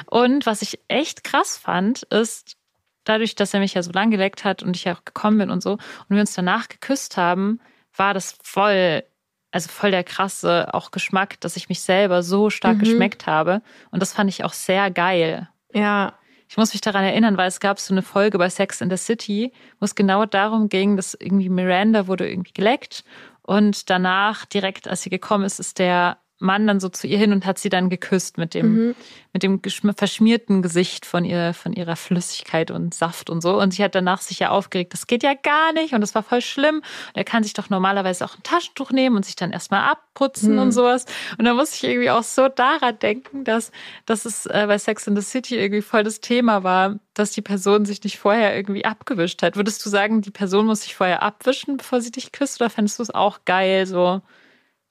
[0.07, 2.57] Und was ich echt krass fand, ist,
[3.05, 5.51] dadurch, dass er mich ja so lang geleckt hat und ich ja auch gekommen bin
[5.51, 7.61] und so und wir uns danach geküsst haben,
[7.97, 9.05] war das voll,
[9.51, 12.81] also voll der krasse auch Geschmack, dass ich mich selber so stark mhm.
[12.81, 13.63] geschmeckt habe.
[13.91, 15.49] Und das fand ich auch sehr geil.
[15.73, 16.15] Ja.
[16.47, 18.97] Ich muss mich daran erinnern, weil es gab so eine Folge bei Sex in the
[18.97, 23.03] City, wo es genau darum ging, dass irgendwie Miranda wurde irgendwie geleckt
[23.47, 27.33] und danach, direkt als sie gekommen ist, ist der Mann dann so zu ihr hin
[27.33, 28.95] und hat sie dann geküsst mit dem, mhm.
[29.33, 29.61] mit dem
[29.97, 33.61] verschmierten Gesicht von ihr, von ihrer Flüssigkeit und Saft und so.
[33.61, 36.23] Und sie hat danach sich ja aufgeregt, das geht ja gar nicht und das war
[36.23, 36.77] voll schlimm.
[36.77, 40.53] Und er kann sich doch normalerweise auch ein Taschentuch nehmen und sich dann erstmal abputzen
[40.53, 40.61] mhm.
[40.61, 41.07] und sowas.
[41.39, 43.73] Und da muss ich irgendwie auch so daran denken, dass,
[44.07, 47.43] dass es äh, bei Sex in the City irgendwie voll das Thema war, dass die
[47.43, 49.57] Person sich nicht vorher irgendwie abgewischt hat.
[49.57, 52.99] Würdest du sagen, die Person muss sich vorher abwischen, bevor sie dich küsst, oder fändest
[52.99, 54.21] du es auch geil, so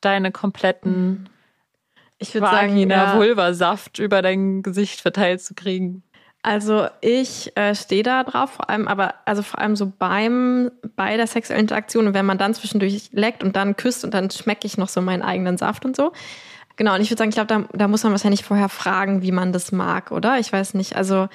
[0.01, 1.32] deine kompletten mhm
[2.23, 3.15] ich würde sagen, ja.
[3.15, 6.03] Vulva-Saft über dein Gesicht verteilt zu kriegen.
[6.41, 11.15] Also ich äh, stehe da drauf, vor allem, aber also vor allem so beim bei
[11.15, 14.67] der sexuellen Interaktion und wenn man dann zwischendurch leckt und dann küsst und dann schmecke
[14.67, 16.11] ich noch so meinen eigenen Saft und so.
[16.75, 19.31] Genau, und ich würde sagen, ich glaube, da, da muss man wahrscheinlich vorher fragen, wie
[19.31, 20.37] man das mag, oder?
[20.39, 20.97] Ich weiß nicht.
[20.97, 21.29] Also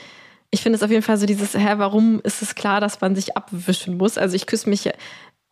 [0.51, 3.15] ich finde es auf jeden Fall so dieses, hä, warum ist es klar, dass man
[3.15, 4.19] sich abwischen muss?
[4.19, 4.91] Also ich küsse mich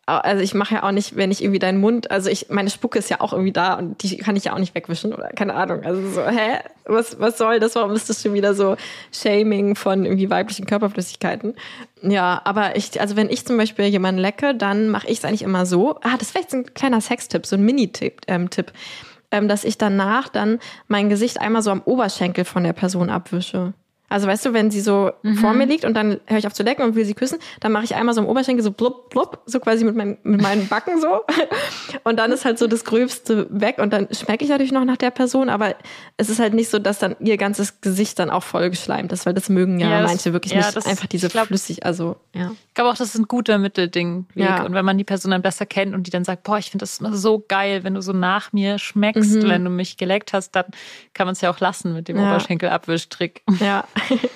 [0.07, 2.97] also ich mache ja auch nicht, wenn ich irgendwie deinen Mund, also ich, meine Spucke
[2.97, 5.53] ist ja auch irgendwie da und die kann ich ja auch nicht wegwischen oder keine
[5.53, 5.83] Ahnung.
[5.83, 6.59] Also so, hä?
[6.85, 7.75] Was, was soll das?
[7.75, 8.77] Warum ist das schon wieder so
[9.11, 11.55] Shaming von irgendwie weiblichen Körperflüssigkeiten?
[12.01, 15.41] Ja, aber ich, also wenn ich zum Beispiel jemanden lecke, dann mache ich es eigentlich
[15.41, 15.97] immer so.
[16.01, 18.71] Ah, das ist vielleicht so ein kleiner Sextipp, so ein Mini-Tipp, ähm, Tipp,
[19.31, 23.73] ähm, dass ich danach dann mein Gesicht einmal so am Oberschenkel von der Person abwische.
[24.09, 25.35] Also weißt du, wenn sie so Mhm.
[25.37, 27.71] vor mir liegt und dann höre ich auf zu lecken und will sie küssen, dann
[27.73, 30.67] mache ich einmal so am Oberschenkel so blub, blub, so quasi mit, meinem, mit meinen
[30.69, 31.21] Backen so.
[32.03, 34.97] Und dann ist halt so das Gröbste weg und dann schmecke ich natürlich noch nach
[34.97, 35.75] der Person, aber
[36.15, 39.25] es ist halt nicht so, dass dann ihr ganzes Gesicht dann auch voll geschleimt ist,
[39.25, 40.75] weil das mögen ja, Ja, das- manche wirklich ja, nicht.
[40.75, 42.51] das- Einfach diese glaub- flüssig, also ja.
[42.69, 44.27] Ich glaube auch, das ist ein guter Mittelding.
[44.35, 44.63] Ja.
[44.63, 46.83] Und wenn man die Person dann besser kennt und die dann sagt, boah, ich finde
[46.83, 49.49] das immer so geil, wenn du so nach mir schmeckst, Mhm.
[49.49, 50.65] wenn du mich geleckt hast, dann
[51.15, 52.29] kann man es ja auch lassen mit dem Ja.
[52.31, 53.41] Oberschenkelabwischtrick.
[53.59, 53.83] Ja.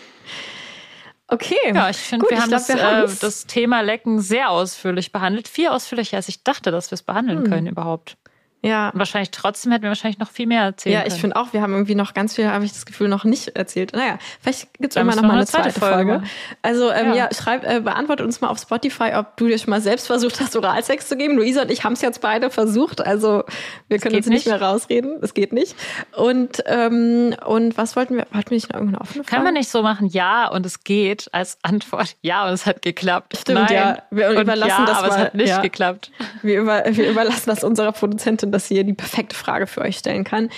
[1.34, 1.56] Okay.
[1.74, 5.48] Ja, ich finde, wir haben, glaub, das, wir äh, das Thema Lecken sehr ausführlich behandelt.
[5.48, 7.50] Viel ausführlicher, als ich dachte, dass wir es behandeln Hm.
[7.50, 8.18] können überhaupt.
[8.64, 8.90] Ja.
[8.90, 11.14] Und wahrscheinlich trotzdem hätten wir wahrscheinlich noch viel mehr erzählen Ja, können.
[11.16, 13.50] ich finde auch, wir haben irgendwie noch ganz viel, habe ich das Gefühl, noch nicht
[13.56, 13.94] erzählt.
[13.94, 16.24] Naja, vielleicht gibt's Dann immer noch mal eine zweite zweite Folge Folge.
[16.62, 17.30] Also ähm, ja, Ja.
[17.34, 20.56] schreib, äh, beantworte uns mal auf Spotify, ob du dir schon mal selbst versucht hast,
[20.56, 21.36] Oralsex zu geben.
[21.38, 23.44] Luisa und ich haben es jetzt beide versucht, also
[23.88, 24.48] wir können geht uns nicht nicht.
[24.48, 25.18] mehr rausreden.
[25.22, 25.76] Es geht nicht.
[26.16, 28.28] Und ähm, und was wollten wir?
[28.32, 29.36] Wollten wir nicht noch irgendeine offene Frage?
[29.36, 32.82] Kann man nicht so machen, ja und es geht als Antwort, ja und es hat
[32.82, 33.38] geklappt.
[33.42, 33.74] Stimmt, Nein.
[33.74, 33.98] ja.
[34.12, 35.62] Wir und überlassen ja, das aber es mal, hat nicht ja.
[35.62, 36.12] geklappt.
[36.44, 40.24] Wir, über, wir überlassen das unserer Produzentin, dass sie die perfekte Frage für euch stellen
[40.24, 40.50] kann.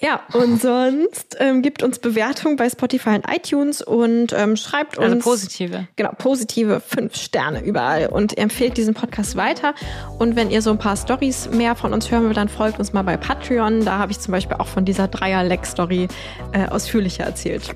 [0.00, 5.06] Ja, und sonst ähm, gibt uns Bewertung bei Spotify und iTunes und ähm, schreibt uns.
[5.06, 5.88] Also positive.
[5.96, 9.74] Genau, positive fünf Sterne überall und empfehlt diesen Podcast weiter.
[10.18, 12.92] Und wenn ihr so ein paar Stories mehr von uns hören wollt, dann folgt uns
[12.92, 13.84] mal bei Patreon.
[13.84, 16.08] Da habe ich zum Beispiel auch von dieser Dreier-Leck-Story
[16.52, 17.74] äh, ausführlicher erzählt.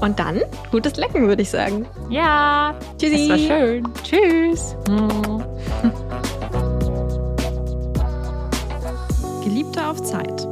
[0.00, 0.40] Und dann
[0.70, 1.86] gutes Lecken, würde ich sagen.
[2.08, 3.28] Ja, Tschüssi.
[3.28, 3.88] das war schön.
[4.02, 4.74] Tschüss.
[9.42, 10.46] Geliebte auf Zeit.